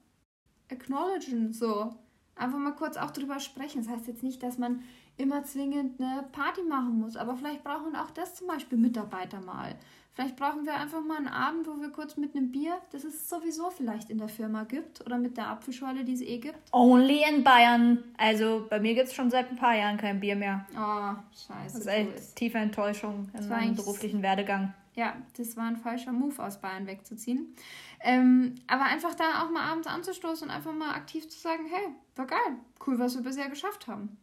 [0.70, 1.94] acknowledgen, so.
[2.34, 3.82] Einfach mal kurz auch drüber sprechen.
[3.82, 4.82] Das heißt jetzt nicht, dass man
[5.16, 7.16] immer zwingend eine Party machen muss.
[7.16, 9.76] Aber vielleicht brauchen auch das zum Beispiel Mitarbeiter mal.
[10.14, 13.30] Vielleicht brauchen wir einfach mal einen Abend, wo wir kurz mit einem Bier, das es
[13.30, 16.58] sowieso vielleicht in der Firma gibt, oder mit der Apfelschorle, die es eh gibt.
[16.70, 18.04] Only in Bayern.
[18.18, 20.66] Also bei mir gibt es schon seit ein paar Jahren kein Bier mehr.
[20.74, 21.78] Oh, scheiße.
[21.78, 24.74] Das ist echt tiefe Enttäuschung in meinem beruflichen Werdegang.
[24.94, 27.54] Ja, das war ein falscher Move, aus Bayern wegzuziehen.
[28.00, 31.94] Ähm, aber einfach da auch mal abends anzustoßen und einfach mal aktiv zu sagen, hey,
[32.14, 32.56] war geil,
[32.86, 34.18] cool, was wir bisher geschafft haben.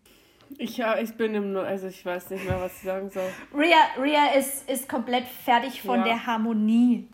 [0.57, 3.29] Ich, ja, ich bin im, also ich weiß nicht mehr, was ich sagen soll.
[3.53, 6.05] Ria, Ria ist, ist komplett fertig von ja.
[6.05, 7.07] der Harmonie.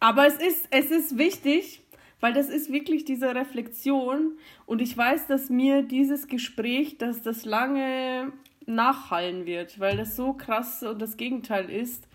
[0.00, 1.82] Aber es ist, es ist wichtig,
[2.20, 7.44] weil das ist wirklich diese Reflexion und ich weiß, dass mir dieses Gespräch, dass das
[7.44, 8.32] lange
[8.66, 12.06] nachhallen wird, weil das so krass und das Gegenteil ist.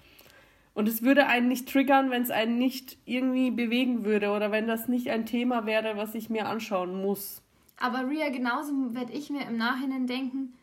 [0.74, 4.68] Und es würde einen nicht triggern, wenn es einen nicht irgendwie bewegen würde oder wenn
[4.68, 7.42] das nicht ein Thema wäre, was ich mir anschauen muss.
[7.78, 10.54] Aber Ria, genauso werde ich mir im Nachhinein denken,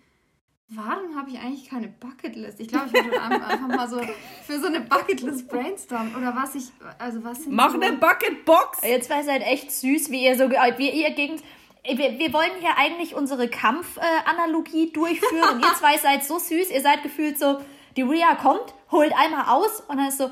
[0.69, 2.61] warum habe ich eigentlich keine Bucketlist?
[2.61, 4.01] Ich glaube, ich würde einfach mal so
[4.45, 6.15] für so eine Bucketlist brainstormen.
[6.15, 6.65] Oder was ich,
[6.99, 8.83] also was sind Mach so eine Bucketbox!
[8.83, 11.41] Jetzt war es halt echt süß, wie ihr so, wie ihr gegen,
[11.85, 16.71] wir, wir wollen hier eigentlich unsere Kampfanalogie äh, durchführen und ihr zwei seid so süß,
[16.71, 17.61] ihr seid gefühlt so,
[17.97, 20.31] die Ria kommt, holt einmal aus und dann ist so,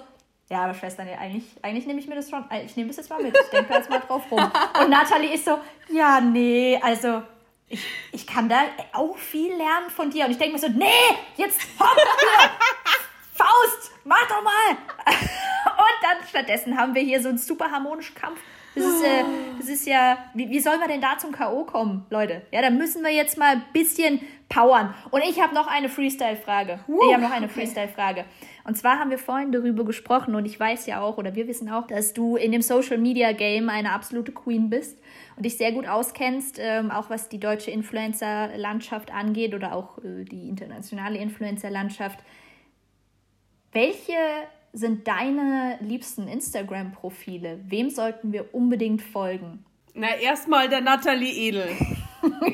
[0.51, 2.99] ja, aber Schwester, nee, eigentlich, eigentlich nehme ich mir das schon, äh, ich nehme das
[2.99, 4.41] jetzt mal mit, ich denke jetzt mal drauf rum.
[4.81, 5.59] Und Nathalie ist so,
[5.89, 7.23] ja, nee, also
[7.69, 8.61] ich, ich kann da
[8.93, 10.27] auch viel lernen von dir.
[10.27, 10.87] Und ich denke mir so, nee,
[11.37, 12.51] jetzt hopp hier,
[13.35, 14.77] Faust, mach doch mal.
[15.07, 18.39] Und dann stattdessen haben wir hier so einen super harmonischen Kampf.
[18.75, 19.25] Das ist, äh,
[19.59, 21.65] das ist ja, wie, wie soll man denn da zum K.O.
[21.65, 22.43] kommen, Leute?
[22.51, 24.95] Ja, da müssen wir jetzt mal ein bisschen powern.
[25.11, 26.81] Und ich habe noch eine Freestyle-Frage.
[26.87, 28.25] Ich habe noch eine Freestyle-Frage.
[28.65, 31.71] Und zwar haben wir vorhin darüber gesprochen und ich weiß ja auch, oder wir wissen
[31.71, 34.99] auch, dass du in dem Social-Media-Game eine absolute Queen bist
[35.37, 40.25] und dich sehr gut auskennst, ähm, auch was die deutsche Influencer-Landschaft angeht oder auch äh,
[40.25, 42.21] die internationale Influencer-Landschaft.
[43.73, 44.15] Welche
[44.75, 47.61] sind deine liebsten Instagram-Profile?
[47.69, 49.65] Wem sollten wir unbedingt folgen?
[49.95, 51.69] Na, erstmal der Nathalie Edel.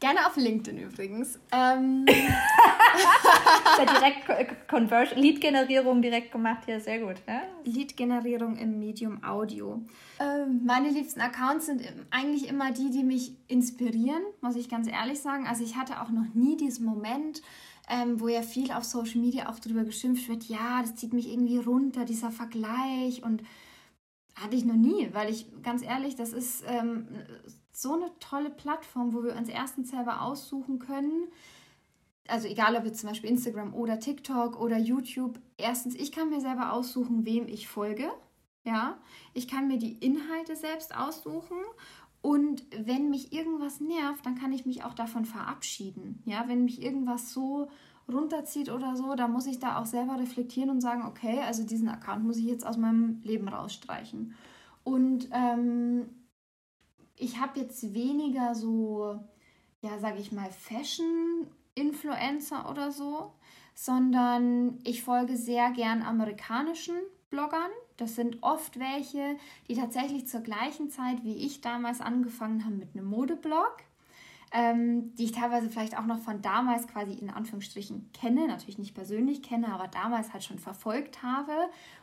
[0.00, 1.38] Gerne auf LinkedIn übrigens.
[1.52, 2.06] Ähm,
[3.78, 7.16] direkt Conversion, Lead-Generierung direkt gemacht, ja, sehr gut.
[7.28, 7.42] Ja?
[7.64, 9.82] Lead-Generierung im Medium Audio.
[10.18, 15.20] Ähm, meine liebsten Accounts sind eigentlich immer die, die mich inspirieren, muss ich ganz ehrlich
[15.20, 15.46] sagen.
[15.46, 17.42] Also ich hatte auch noch nie diesen Moment,
[17.90, 21.28] ähm, wo ja viel auf Social Media auch darüber geschimpft wird, ja, das zieht mich
[21.28, 23.42] irgendwie runter, dieser Vergleich und
[24.36, 27.08] hatte ich noch nie, weil ich ganz ehrlich, das ist ähm,
[27.72, 31.28] so eine tolle Plattform, wo wir uns erstens selber aussuchen können.
[32.28, 35.40] Also egal ob jetzt zum Beispiel Instagram oder TikTok oder YouTube.
[35.56, 38.08] Erstens, ich kann mir selber aussuchen, wem ich folge.
[38.64, 38.98] Ja,
[39.34, 41.56] ich kann mir die Inhalte selbst aussuchen
[42.22, 46.22] und wenn mich irgendwas nervt, dann kann ich mich auch davon verabschieden.
[46.26, 47.68] Ja, wenn mich irgendwas so
[48.12, 51.88] runterzieht oder so, dann muss ich da auch selber reflektieren und sagen, okay, also diesen
[51.88, 54.34] Account muss ich jetzt aus meinem Leben rausstreichen.
[54.84, 56.10] Und ähm,
[57.16, 59.18] ich habe jetzt weniger so,
[59.80, 63.32] ja, sage ich mal, Fashion-Influencer oder so,
[63.74, 66.96] sondern ich folge sehr gern amerikanischen
[67.30, 67.70] Bloggern.
[68.00, 69.36] Das sind oft welche,
[69.68, 73.84] die tatsächlich zur gleichen Zeit wie ich damals angefangen haben mit einem Modeblog
[74.52, 78.94] ähm, die ich teilweise vielleicht auch noch von damals quasi in Anführungsstrichen kenne, natürlich nicht
[78.94, 81.52] persönlich kenne, aber damals halt schon verfolgt habe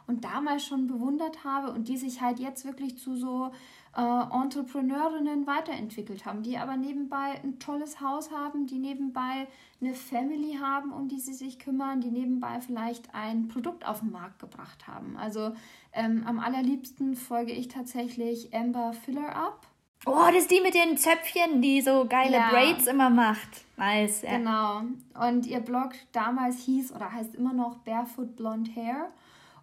[0.07, 3.52] und damals schon bewundert habe und die sich halt jetzt wirklich zu so
[3.98, 9.48] äh, Entrepreneurinnen weiterentwickelt haben, die aber nebenbei ein tolles Haus haben, die nebenbei
[9.82, 14.11] eine Family haben, um die sie sich kümmern, die nebenbei vielleicht ein Produkt auf den
[14.11, 15.18] Markt gebracht haben.
[15.18, 15.53] Also
[15.98, 19.68] ähm, am allerliebsten folge ich tatsächlich Amber Filler Up
[20.06, 22.49] Oh, das ist die mit den Zöpfchen, die so geile ja.
[22.49, 23.65] Braids immer macht.
[23.78, 24.22] Nice.
[24.22, 24.38] Ja.
[24.38, 24.82] Genau.
[25.28, 29.10] Und ihr Blog damals hieß oder heißt immer noch Barefoot Blonde Hair.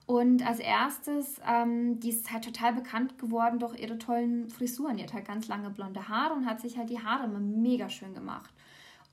[0.06, 4.98] Und als erstes, ähm, die ist halt total bekannt geworden durch ihre tollen Frisuren.
[4.98, 7.88] Die hat halt ganz lange blonde Haare und hat sich halt die Haare immer mega
[7.88, 8.50] schön gemacht.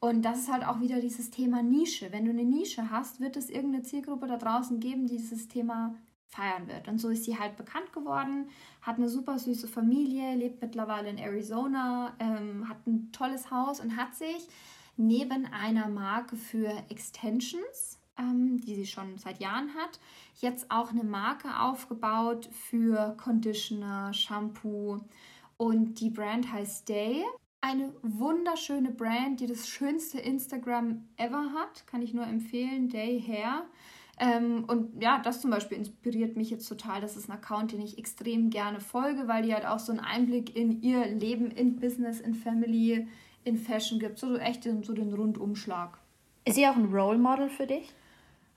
[0.01, 2.11] Und das ist halt auch wieder dieses Thema Nische.
[2.11, 5.93] Wenn du eine Nische hast, wird es irgendeine Zielgruppe da draußen geben, die dieses Thema
[6.31, 6.87] feiern wird.
[6.87, 8.49] Und so ist sie halt bekannt geworden,
[8.81, 13.97] hat eine super süße Familie, lebt mittlerweile in Arizona, ähm, hat ein tolles Haus und
[13.97, 14.47] hat sich
[14.97, 19.99] neben einer Marke für Extensions, ähm, die sie schon seit Jahren hat,
[20.39, 24.99] jetzt auch eine Marke aufgebaut für Conditioner, Shampoo
[25.57, 27.23] und die Brand heißt Day.
[27.63, 33.65] Eine wunderschöne Brand, die das schönste Instagram ever hat, kann ich nur empfehlen, Day Hair.
[34.21, 37.01] Ähm, und ja, das zum Beispiel inspiriert mich jetzt total.
[37.01, 39.99] Das ist ein Account, den ich extrem gerne folge, weil die halt auch so einen
[39.99, 43.07] Einblick in ihr Leben, in Business, in Family,
[43.43, 44.19] in Fashion gibt.
[44.19, 45.97] So echt so den Rundumschlag.
[46.45, 47.91] Ist sie auch ein Role Model für dich?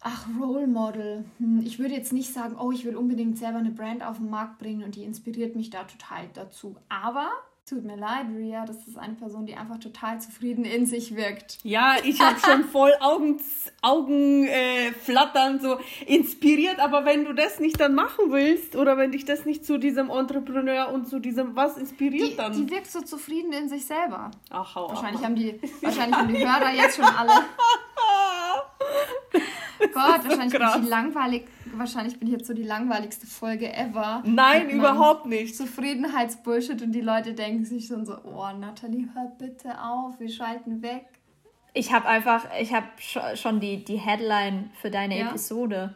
[0.03, 1.25] Ach, Role Model.
[1.39, 4.29] Hm, ich würde jetzt nicht sagen, oh, ich will unbedingt selber eine Brand auf den
[4.29, 6.77] Markt bringen und die inspiriert mich da total dazu.
[6.91, 7.31] Aber
[7.67, 11.61] Tut mir leid, Ria, das ist eine Person, die einfach total zufrieden in sich wirkt.
[11.63, 13.41] Ja, ich habe schon voll Augen,
[13.81, 19.13] Augen äh, flattern, so inspiriert, aber wenn du das nicht dann machen willst oder wenn
[19.13, 22.53] dich das nicht zu diesem Entrepreneur und zu diesem was inspiriert die, dann?
[22.53, 24.31] Die wirkt so zufrieden in sich selber.
[24.51, 25.25] Ach, hau wahrscheinlich auf.
[25.25, 27.33] haben die wahrscheinlich haben die Hörer jetzt schon alle
[29.93, 31.45] Gott, wahrscheinlich bin, ich langweilig,
[31.77, 34.23] wahrscheinlich bin ich jetzt so die langweiligste Folge ever.
[34.27, 35.57] Nein, überhaupt nicht.
[35.57, 40.83] Zufriedenheitsbullshit und die Leute denken sich schon so, oh, Nathalie, hör bitte auf, wir schalten
[40.83, 41.07] weg.
[41.73, 42.87] Ich habe einfach, ich habe
[43.37, 45.29] schon die, die Headline für deine ja?
[45.29, 45.95] Episode.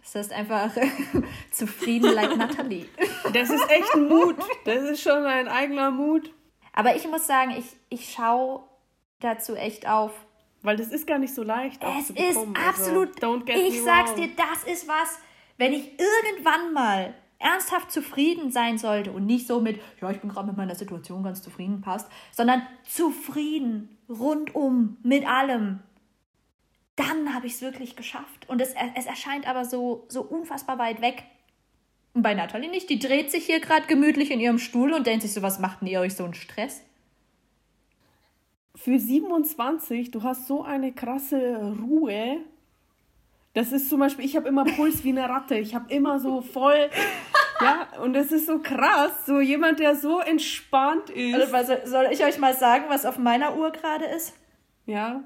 [0.00, 0.70] Das heißt einfach
[1.50, 2.86] zufrieden like Nathalie.
[3.32, 4.36] Das ist echt ein Mut.
[4.64, 6.32] Das ist schon ein eigener Mut.
[6.72, 8.62] Aber ich muss sagen, ich, ich schaue
[9.20, 10.12] dazu echt auf,
[10.62, 11.82] weil das ist gar nicht so leicht.
[11.98, 13.22] Es ist also, absolut.
[13.22, 15.18] Also, ich sag's dir, das ist was,
[15.56, 20.30] wenn ich irgendwann mal ernsthaft zufrieden sein sollte und nicht so mit, ja, ich bin
[20.30, 25.80] gerade mit meiner Situation ganz zufrieden, passt, sondern zufrieden, rundum, mit allem,
[26.96, 28.48] dann habe ich es wirklich geschafft.
[28.48, 31.24] Und es, es erscheint aber so, so unfassbar weit weg.
[32.12, 35.22] Und bei Nathalie nicht, die dreht sich hier gerade gemütlich in ihrem Stuhl und denkt
[35.22, 36.82] sich so, was macht denn ihr euch so einen Stress?
[38.78, 42.38] Für 27, du hast so eine krasse Ruhe.
[43.52, 45.56] Das ist zum Beispiel, ich habe immer Puls wie eine Ratte.
[45.56, 46.88] Ich habe immer so voll.
[47.60, 49.26] Ja, und das ist so krass.
[49.26, 51.52] So jemand, der so entspannt ist.
[51.52, 54.34] Also, soll ich euch mal sagen, was auf meiner Uhr gerade ist?
[54.86, 55.24] Ja.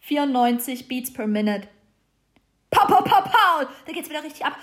[0.00, 1.66] 94 Beats per Minute.
[2.70, 3.66] Pow, pow, pow, pow!
[3.86, 4.58] Da geht's wieder richtig ab.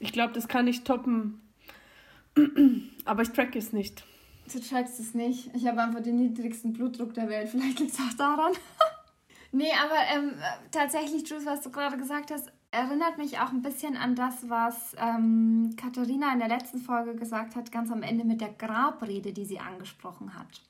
[0.00, 1.42] Ich glaube, das kann ich toppen.
[3.04, 4.02] Aber ich track es nicht.
[4.52, 5.50] Du trackst es nicht.
[5.54, 7.48] Ich habe einfach den niedrigsten Blutdruck der Welt.
[7.48, 8.52] Vielleicht liegt es auch daran.
[9.52, 10.32] nee, aber ähm,
[10.70, 14.94] tatsächlich, Jules, was du gerade gesagt hast, erinnert mich auch ein bisschen an das, was
[14.98, 19.44] ähm, Katharina in der letzten Folge gesagt hat, ganz am Ende mit der Grabrede, die
[19.44, 20.62] sie angesprochen hat.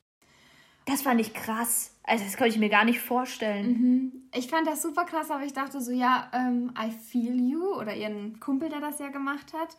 [0.87, 1.97] Das fand ich krass.
[2.05, 3.67] Also das konnte ich mir gar nicht vorstellen.
[3.67, 4.13] Mhm.
[4.33, 7.95] Ich fand das super krass, aber ich dachte so, ja, ähm, I feel you oder
[7.95, 9.77] ihren Kumpel, der das ja gemacht hat.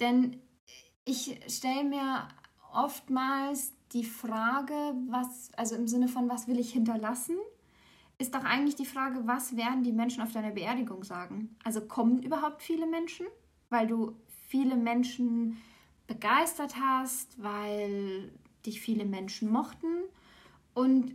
[0.00, 0.36] Denn
[1.06, 2.28] ich stelle mir
[2.72, 4.74] oftmals die Frage,
[5.08, 7.36] was, also im Sinne von, was will ich hinterlassen,
[8.18, 11.56] ist doch eigentlich die Frage, was werden die Menschen auf deiner Beerdigung sagen?
[11.64, 13.26] Also kommen überhaupt viele Menschen,
[13.70, 14.14] weil du
[14.48, 15.56] viele Menschen
[16.06, 18.32] begeistert hast, weil
[18.66, 19.86] dich viele Menschen mochten
[20.74, 21.14] und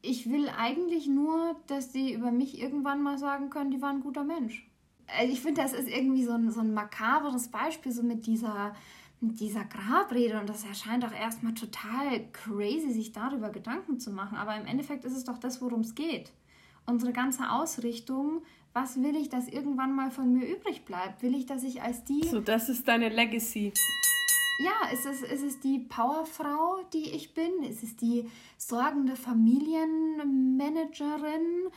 [0.00, 4.02] ich will eigentlich nur, dass sie über mich irgendwann mal sagen können, die waren ein
[4.02, 4.70] guter Mensch.
[5.18, 8.74] Also ich finde, das ist irgendwie so ein, so ein makaberes Beispiel, so mit dieser,
[9.20, 10.40] dieser Grabrede.
[10.40, 14.36] Und das erscheint auch erstmal total crazy, sich darüber Gedanken zu machen.
[14.36, 16.32] Aber im Endeffekt ist es doch das, worum es geht.
[16.86, 18.42] Unsere ganze Ausrichtung,
[18.72, 21.22] was will ich, dass irgendwann mal von mir übrig bleibt?
[21.22, 22.26] Will ich, dass ich als die.
[22.26, 23.72] So, das ist deine Legacy
[24.58, 27.62] ja, ist es, ist es die Powerfrau, die ich bin?
[27.62, 31.70] Ist es die sorgende Familienmanagerin?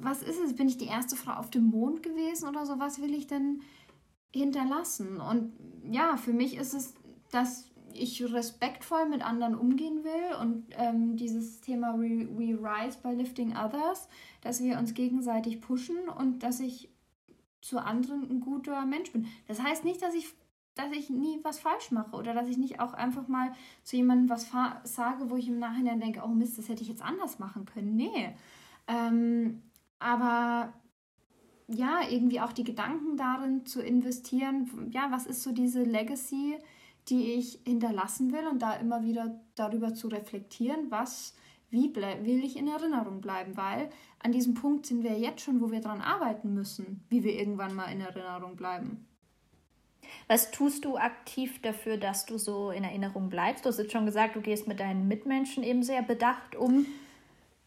[0.00, 0.56] Was ist es?
[0.56, 2.80] Bin ich die erste Frau auf dem Mond gewesen oder so?
[2.80, 3.62] Was will ich denn
[4.32, 5.20] hinterlassen?
[5.20, 5.52] Und
[5.90, 6.94] ja, für mich ist es,
[7.30, 13.14] dass ich respektvoll mit anderen umgehen will und ähm, dieses Thema We, We Rise by
[13.14, 14.08] Lifting Others,
[14.42, 16.88] dass wir uns gegenseitig pushen und dass ich
[17.60, 19.26] zu anderen ein guter Mensch bin.
[19.48, 20.34] Das heißt nicht, dass ich
[20.76, 23.52] dass ich nie was falsch mache oder dass ich nicht auch einfach mal
[23.82, 24.50] zu jemandem was
[24.84, 27.96] sage, wo ich im Nachhinein denke, oh Mist, das hätte ich jetzt anders machen können.
[27.96, 28.34] Nee.
[28.86, 29.62] Ähm,
[29.98, 30.72] aber
[31.72, 36.58] ja, irgendwie auch die Gedanken darin zu investieren, ja, was ist so diese Legacy,
[37.08, 41.34] die ich hinterlassen will und da immer wieder darüber zu reflektieren, was,
[41.70, 45.70] wie will ich in Erinnerung bleiben, weil an diesem Punkt sind wir jetzt schon, wo
[45.70, 49.06] wir dran arbeiten müssen, wie wir irgendwann mal in Erinnerung bleiben.
[50.26, 53.64] Was tust du aktiv dafür, dass du so in Erinnerung bleibst?
[53.64, 56.86] Du hast jetzt schon gesagt, du gehst mit deinen Mitmenschen eben sehr bedacht um.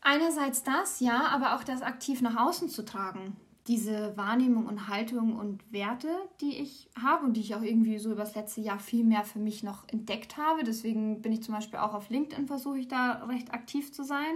[0.01, 3.37] Einerseits das, ja, aber auch das aktiv nach außen zu tragen.
[3.67, 6.09] Diese Wahrnehmung und Haltung und Werte,
[6.41, 9.23] die ich habe und die ich auch irgendwie so über das letzte Jahr viel mehr
[9.23, 10.63] für mich noch entdeckt habe.
[10.63, 14.35] Deswegen bin ich zum Beispiel auch auf LinkedIn, versuche ich da recht aktiv zu sein.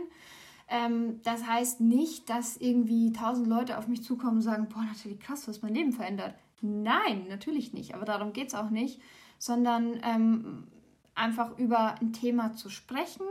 [0.69, 5.19] Ähm, das heißt nicht, dass irgendwie tausend Leute auf mich zukommen und sagen, boah, natürlich
[5.19, 6.35] krass, was mein Leben verändert.
[6.61, 9.01] Nein, natürlich nicht, aber darum geht es auch nicht,
[9.37, 10.67] sondern ähm,
[11.15, 13.25] einfach über ein Thema zu sprechen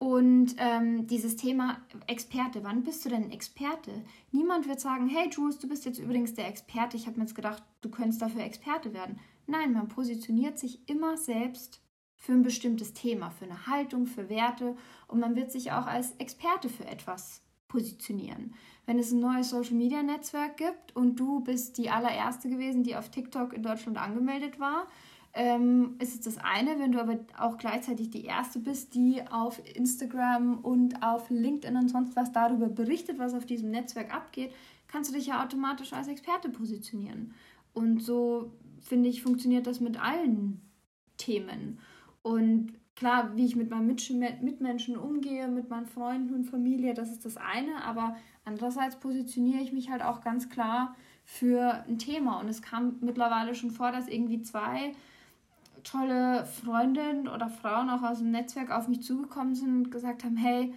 [0.00, 3.92] und ähm, dieses Thema Experte, wann bist du denn Experte?
[4.32, 7.34] Niemand wird sagen, hey Jules, du bist jetzt übrigens der Experte, ich habe mir jetzt
[7.34, 9.20] gedacht, du könntest dafür Experte werden.
[9.46, 11.82] Nein, man positioniert sich immer selbst
[12.16, 14.74] für ein bestimmtes Thema, für eine Haltung, für Werte
[15.06, 18.54] und man wird sich auch als Experte für etwas positionieren.
[18.86, 22.96] Wenn es ein neues Social Media Netzwerk gibt und du bist die allererste gewesen, die
[22.96, 24.86] auf TikTok in Deutschland angemeldet war,
[25.32, 26.78] ähm, ist es das eine.
[26.78, 31.88] Wenn du aber auch gleichzeitig die erste bist, die auf Instagram und auf LinkedIn und
[31.88, 34.52] sonst was darüber berichtet, was auf diesem Netzwerk abgeht,
[34.88, 37.34] kannst du dich ja automatisch als Experte positionieren.
[37.72, 40.60] Und so finde ich, funktioniert das mit allen
[41.16, 41.78] Themen.
[42.22, 47.24] Und klar, wie ich mit meinen Mitmenschen umgehe, mit meinen Freunden und Familie, das ist
[47.24, 52.40] das eine, aber andererseits positioniere ich mich halt auch ganz klar für ein Thema.
[52.40, 54.92] Und es kam mittlerweile schon vor, dass irgendwie zwei
[55.82, 60.36] tolle Freundinnen oder Frauen auch aus dem Netzwerk auf mich zugekommen sind und gesagt haben,
[60.36, 60.72] hey,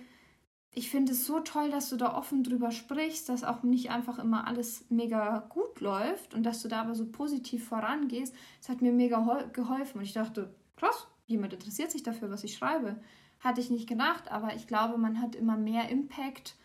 [0.75, 4.17] ich finde es so toll, dass du da offen drüber sprichst, dass auch nicht einfach
[4.17, 8.33] immer alles mega gut läuft und dass du da aber so positiv vorangehst.
[8.59, 12.57] Es hat mir mega geholfen und ich dachte, krass, jemand interessiert sich dafür, was ich
[12.57, 12.99] schreibe.
[13.39, 16.55] Hatte ich nicht gedacht, aber ich glaube, man hat immer mehr Impact,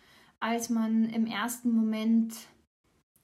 [0.40, 2.34] als man im ersten Moment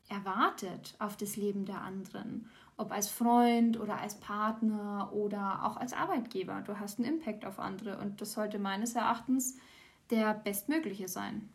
[0.08, 2.50] erwartet auf das Leben der anderen.
[2.76, 6.62] Ob als Freund oder als Partner oder auch als Arbeitgeber.
[6.66, 9.56] Du hast einen Impact auf andere und das sollte meines Erachtens
[10.10, 11.48] der bestmögliche sein.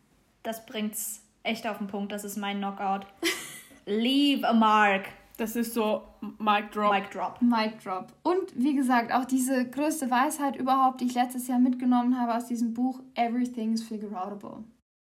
[0.44, 2.12] Das bringt's echt auf den Punkt.
[2.12, 3.06] Das ist mein Knockout.
[3.86, 5.10] Leave a mark.
[5.38, 6.04] Das ist so
[6.38, 6.94] Mic Drop.
[6.94, 7.42] Mic Drop.
[7.42, 8.08] Mic Drop.
[8.24, 12.48] Und wie gesagt, auch diese größte Weisheit überhaupt, die ich letztes Jahr mitgenommen habe aus
[12.48, 14.66] diesem Buch, Everything is figureoutable.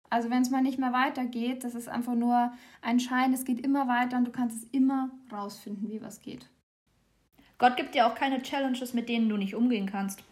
[0.10, 3.60] Also wenn es mal nicht mehr weitergeht, das ist einfach nur ein Schein, es geht
[3.60, 6.48] immer weiter und du kannst es immer rausfinden, wie was geht.
[7.58, 10.24] Gott gibt dir auch keine Challenges, mit denen du nicht umgehen kannst.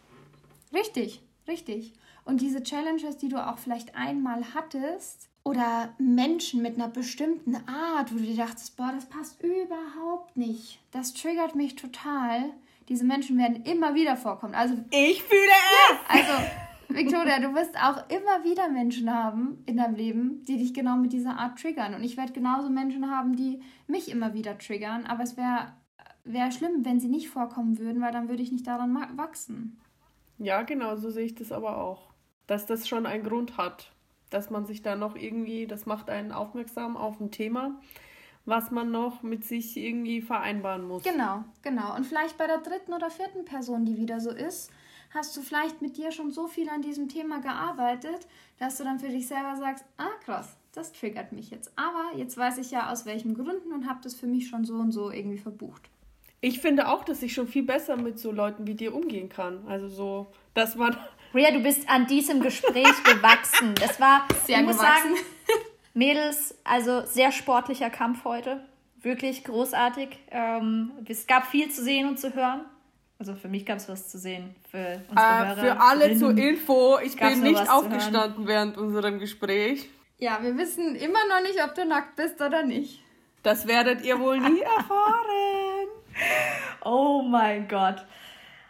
[0.74, 1.94] Richtig, richtig.
[2.26, 8.14] Und diese Challenges, die du auch vielleicht einmal hattest, oder Menschen mit einer bestimmten Art,
[8.14, 10.80] wo du dir dachtest, boah, das passt überhaupt nicht.
[10.92, 12.52] Das triggert mich total.
[12.90, 14.56] Diese Menschen werden immer wieder vorkommen.
[14.56, 15.92] Also ich fühle es.
[15.92, 20.74] Ja, also Victoria, du wirst auch immer wieder Menschen haben in deinem Leben, die dich
[20.74, 21.94] genau mit dieser Art triggern.
[21.94, 25.06] Und ich werde genauso Menschen haben, die mich immer wieder triggern.
[25.06, 25.74] Aber es wäre
[26.24, 29.80] wär schlimm, wenn sie nicht vorkommen würden, weil dann würde ich nicht daran wachsen.
[30.38, 32.10] Ja, genau, so sehe ich das aber auch.
[32.48, 33.92] dass das schon einen Grund hat,
[34.30, 37.80] dass man sich da noch irgendwie, das macht einen aufmerksam auf ein Thema,
[38.46, 41.04] was man noch mit sich irgendwie vereinbaren muss.
[41.04, 41.96] Genau, genau.
[41.96, 44.72] Und vielleicht bei der dritten oder vierten Person, die wieder so ist,
[45.18, 48.28] hast du vielleicht mit dir schon so viel an diesem Thema gearbeitet,
[48.60, 51.72] dass du dann für dich selber sagst, ah krass, das triggert mich jetzt.
[51.76, 54.76] Aber jetzt weiß ich ja aus welchen Gründen und habe das für mich schon so
[54.76, 55.90] und so irgendwie verbucht.
[56.40, 59.66] Ich finde auch, dass ich schon viel besser mit so Leuten wie dir umgehen kann.
[59.68, 60.96] Also so, dass man.
[61.34, 63.74] Ria, du bist an diesem Gespräch gewachsen.
[63.76, 65.16] Das war, Sehr ich muss gewachsen.
[65.16, 65.26] sagen,
[65.96, 68.64] Mädels, also sehr sportlicher Kampf heute.
[69.02, 70.10] Wirklich großartig.
[70.30, 72.62] Ähm, es gab viel zu sehen und zu hören.
[73.20, 74.56] Also für mich gab es was zu sehen.
[74.70, 79.90] Für unsere Äh, für alle zur Info, ich bin nicht aufgestanden während unserem Gespräch.
[80.20, 83.02] Ja, wir wissen immer noch nicht, ob du nackt bist oder nicht.
[83.44, 85.88] Das werdet ihr wohl nie erfahren.
[86.84, 88.06] Oh mein Gott.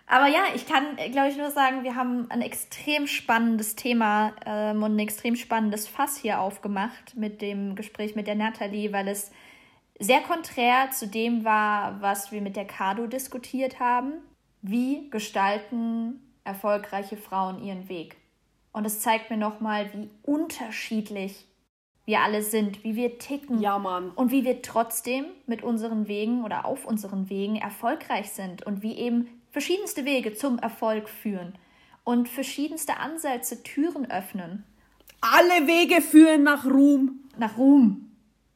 [0.09, 4.81] Aber ja, ich kann, glaube ich, nur sagen, wir haben ein extrem spannendes Thema ähm,
[4.81, 9.31] und ein extrem spannendes Fass hier aufgemacht mit dem Gespräch mit der Nathalie, weil es
[9.99, 14.13] sehr konträr zu dem war, was wir mit der Cardo diskutiert haben.
[14.61, 18.17] Wie gestalten erfolgreiche Frauen ihren Weg?
[18.71, 21.45] Und es zeigt mir nochmal, wie unterschiedlich
[22.05, 24.11] wir alle sind, wie wir ticken Ja, Mann.
[24.11, 28.93] und wie wir trotzdem mit unseren Wegen oder auf unseren Wegen erfolgreich sind und wie
[28.93, 31.53] eben verschiedenste Wege zum Erfolg führen
[32.03, 34.63] und verschiedenste Ansätze Türen öffnen
[35.19, 37.19] Alle Wege führen nach Ruhm.
[37.38, 38.09] nach Ruhm.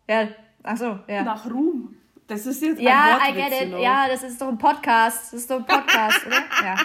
[0.08, 0.30] Ja,
[0.64, 1.24] ach so, ja.
[1.24, 1.98] Nach Ruhm.
[2.32, 3.80] Das ist jetzt ja, ein I Wortwitz, get it.
[3.82, 5.34] Ja, das ist doch ein Podcast.
[5.34, 6.38] Das ist doch ein Podcast, oder?
[6.64, 6.76] Ja.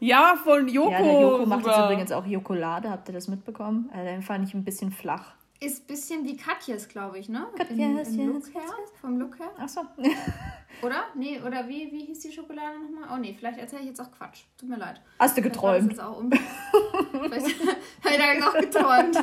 [0.00, 0.90] Ja, von Joko.
[0.90, 2.90] Ja, der Joko macht jetzt übrigens auch Jokolade.
[2.90, 3.88] Habt ihr das mitbekommen?
[3.90, 5.32] Also, den fand ich ein bisschen flach.
[5.62, 7.46] Ist ein bisschen wie Katjes, glaube ich, ne?
[7.56, 8.62] Katjes, Im, im Look her,
[9.00, 9.52] vom Look her.
[9.56, 9.82] Ach so.
[10.82, 11.04] Oder?
[11.14, 13.08] Nee, oder wie, wie hieß die Schokolade nochmal?
[13.14, 14.40] Oh nee, vielleicht erzähle ich jetzt auch Quatsch.
[14.58, 15.00] Tut mir leid.
[15.20, 15.90] Hast du geträumt?
[15.92, 17.60] jetzt auch um vielleicht
[18.02, 19.16] habe ich da auch geträumt.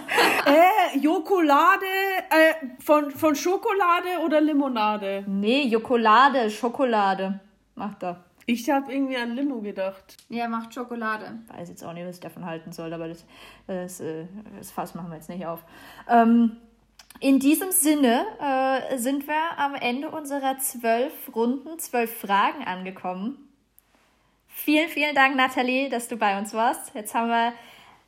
[0.46, 1.86] Äh, Jokolade,
[2.30, 5.26] äh, von, von Schokolade oder Limonade?
[5.28, 7.42] Nee, Jokolade, Schokolade.
[7.76, 8.24] Macht er.
[8.52, 10.18] Ich habe irgendwie an Limo gedacht.
[10.28, 11.38] Ja, macht Schokolade.
[11.50, 13.24] weiß jetzt auch nicht, was ich davon halten soll, aber das,
[13.68, 14.26] das, äh,
[14.58, 15.64] das Fass machen wir jetzt nicht auf.
[16.10, 16.58] Ähm,
[17.20, 23.38] in diesem Sinne äh, sind wir am Ende unserer zwölf Runden, zwölf Fragen angekommen.
[24.48, 26.96] Vielen, vielen Dank, Nathalie, dass du bei uns warst.
[26.96, 27.54] Jetzt haben wir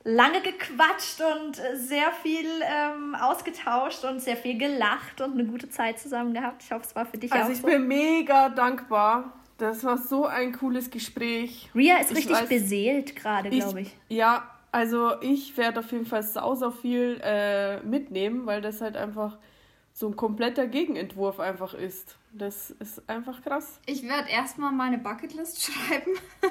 [0.02, 6.00] lange gequatscht und sehr viel ähm, ausgetauscht und sehr viel gelacht und eine gute Zeit
[6.00, 6.64] zusammen gehabt.
[6.64, 7.66] Ich hoffe, es war für dich Also auch ich so.
[7.68, 9.34] bin mega dankbar.
[9.62, 11.70] Das war so ein cooles Gespräch.
[11.72, 13.96] Ria ist ich richtig weiß- beseelt gerade, glaube ich.
[14.08, 18.96] Ja, also ich werde auf jeden Fall sau, sau viel äh, mitnehmen, weil das halt
[18.96, 19.38] einfach
[19.92, 22.16] so ein kompletter Gegenentwurf einfach ist.
[22.32, 23.78] Das ist einfach krass.
[23.86, 26.10] Ich werde erstmal meine Bucketlist schreiben.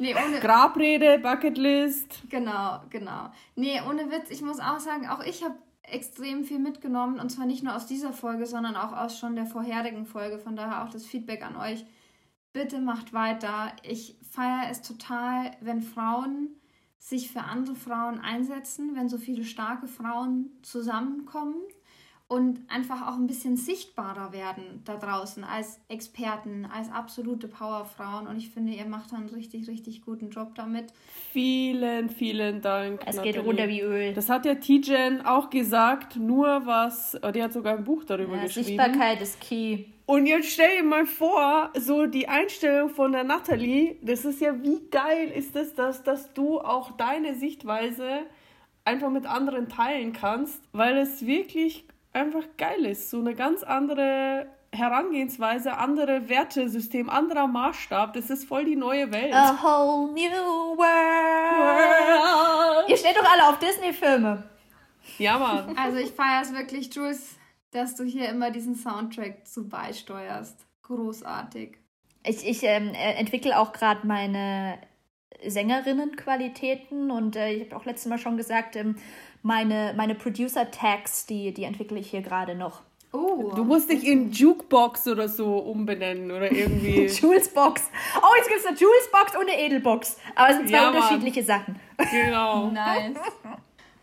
[0.00, 0.40] nee, ohne.
[0.40, 2.22] Grabrede, Bucketlist.
[2.28, 3.30] Genau, genau.
[3.54, 7.46] Nee, ohne Witz, ich muss auch sagen, auch ich habe extrem viel mitgenommen und zwar
[7.46, 10.38] nicht nur aus dieser Folge, sondern auch aus schon der vorherigen Folge.
[10.38, 11.84] Von daher auch das Feedback an euch.
[12.52, 13.72] Bitte macht weiter.
[13.82, 16.48] Ich feiere es total, wenn Frauen
[16.98, 21.56] sich für andere Frauen einsetzen, wenn so viele starke Frauen zusammenkommen
[22.32, 28.26] und einfach auch ein bisschen sichtbarer werden da draußen als Experten, als absolute Powerfrauen.
[28.26, 30.94] Und ich finde, ihr macht da einen richtig, richtig guten Job damit.
[31.30, 33.02] Vielen, vielen Dank.
[33.04, 33.40] Es geht Nathalie.
[33.40, 34.14] runter wie Öl.
[34.14, 38.44] Das hat ja Tijen auch gesagt, nur was, die hat sogar ein Buch darüber Ja,
[38.44, 38.66] geschrieben.
[38.66, 39.84] Sichtbarkeit ist key.
[40.06, 44.54] Und jetzt stell dir mal vor, so die Einstellung von der Natalie, das ist ja,
[44.62, 48.20] wie geil ist es, dass, dass du auch deine Sichtweise
[48.86, 53.10] einfach mit anderen teilen kannst, weil es wirklich einfach geil ist.
[53.10, 58.14] So eine ganz andere Herangehensweise, andere Wertesystem, anderer Maßstab.
[58.14, 59.34] Das ist voll die neue Welt.
[59.34, 62.88] A whole new world.
[62.88, 64.44] Ihr steht doch alle auf Disney-Filme.
[65.18, 65.76] Ja, Mann.
[65.76, 67.36] Also ich feiere es wirklich, Jules,
[67.70, 70.66] dass du hier immer diesen Soundtrack zu beisteuerst.
[70.82, 71.76] Großartig.
[72.24, 74.78] Ich, ich ähm, äh, entwickle auch gerade meine
[75.44, 78.96] Sängerinnenqualitäten und äh, ich habe auch letztes Mal schon gesagt, ähm,
[79.42, 82.80] meine, meine Producer-Tags, die, die entwickle ich hier gerade noch.
[83.12, 83.52] Oh.
[83.54, 87.06] Du musst dich in Jukebox oder so umbenennen oder irgendwie.
[87.20, 87.90] Jules Box.
[88.16, 90.16] Oh, jetzt gibt es eine Jules Box und eine Edelbox.
[90.34, 90.94] Aber es sind zwei Ja, Mann.
[90.94, 91.78] unterschiedliche Sachen.
[92.10, 92.66] genau.
[92.72, 93.16] Nice.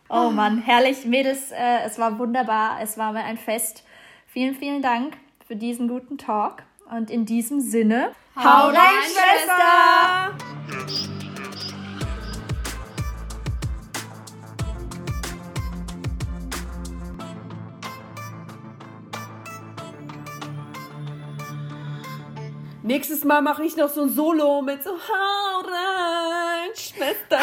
[0.10, 1.06] Oh Mann, herrlich.
[1.06, 2.80] Mädels, äh, es war wunderbar.
[2.82, 3.84] Es war mir ein Fest.
[4.28, 5.18] Vielen, vielen Dank
[5.48, 6.64] für diesen guten Talk.
[6.96, 10.36] Und in diesem Sinne, Hau rein, Schwester!
[22.90, 26.72] Nächstes Mal mache ich noch so ein Solo mit so Hau rein.
[26.74, 27.38] Schwester.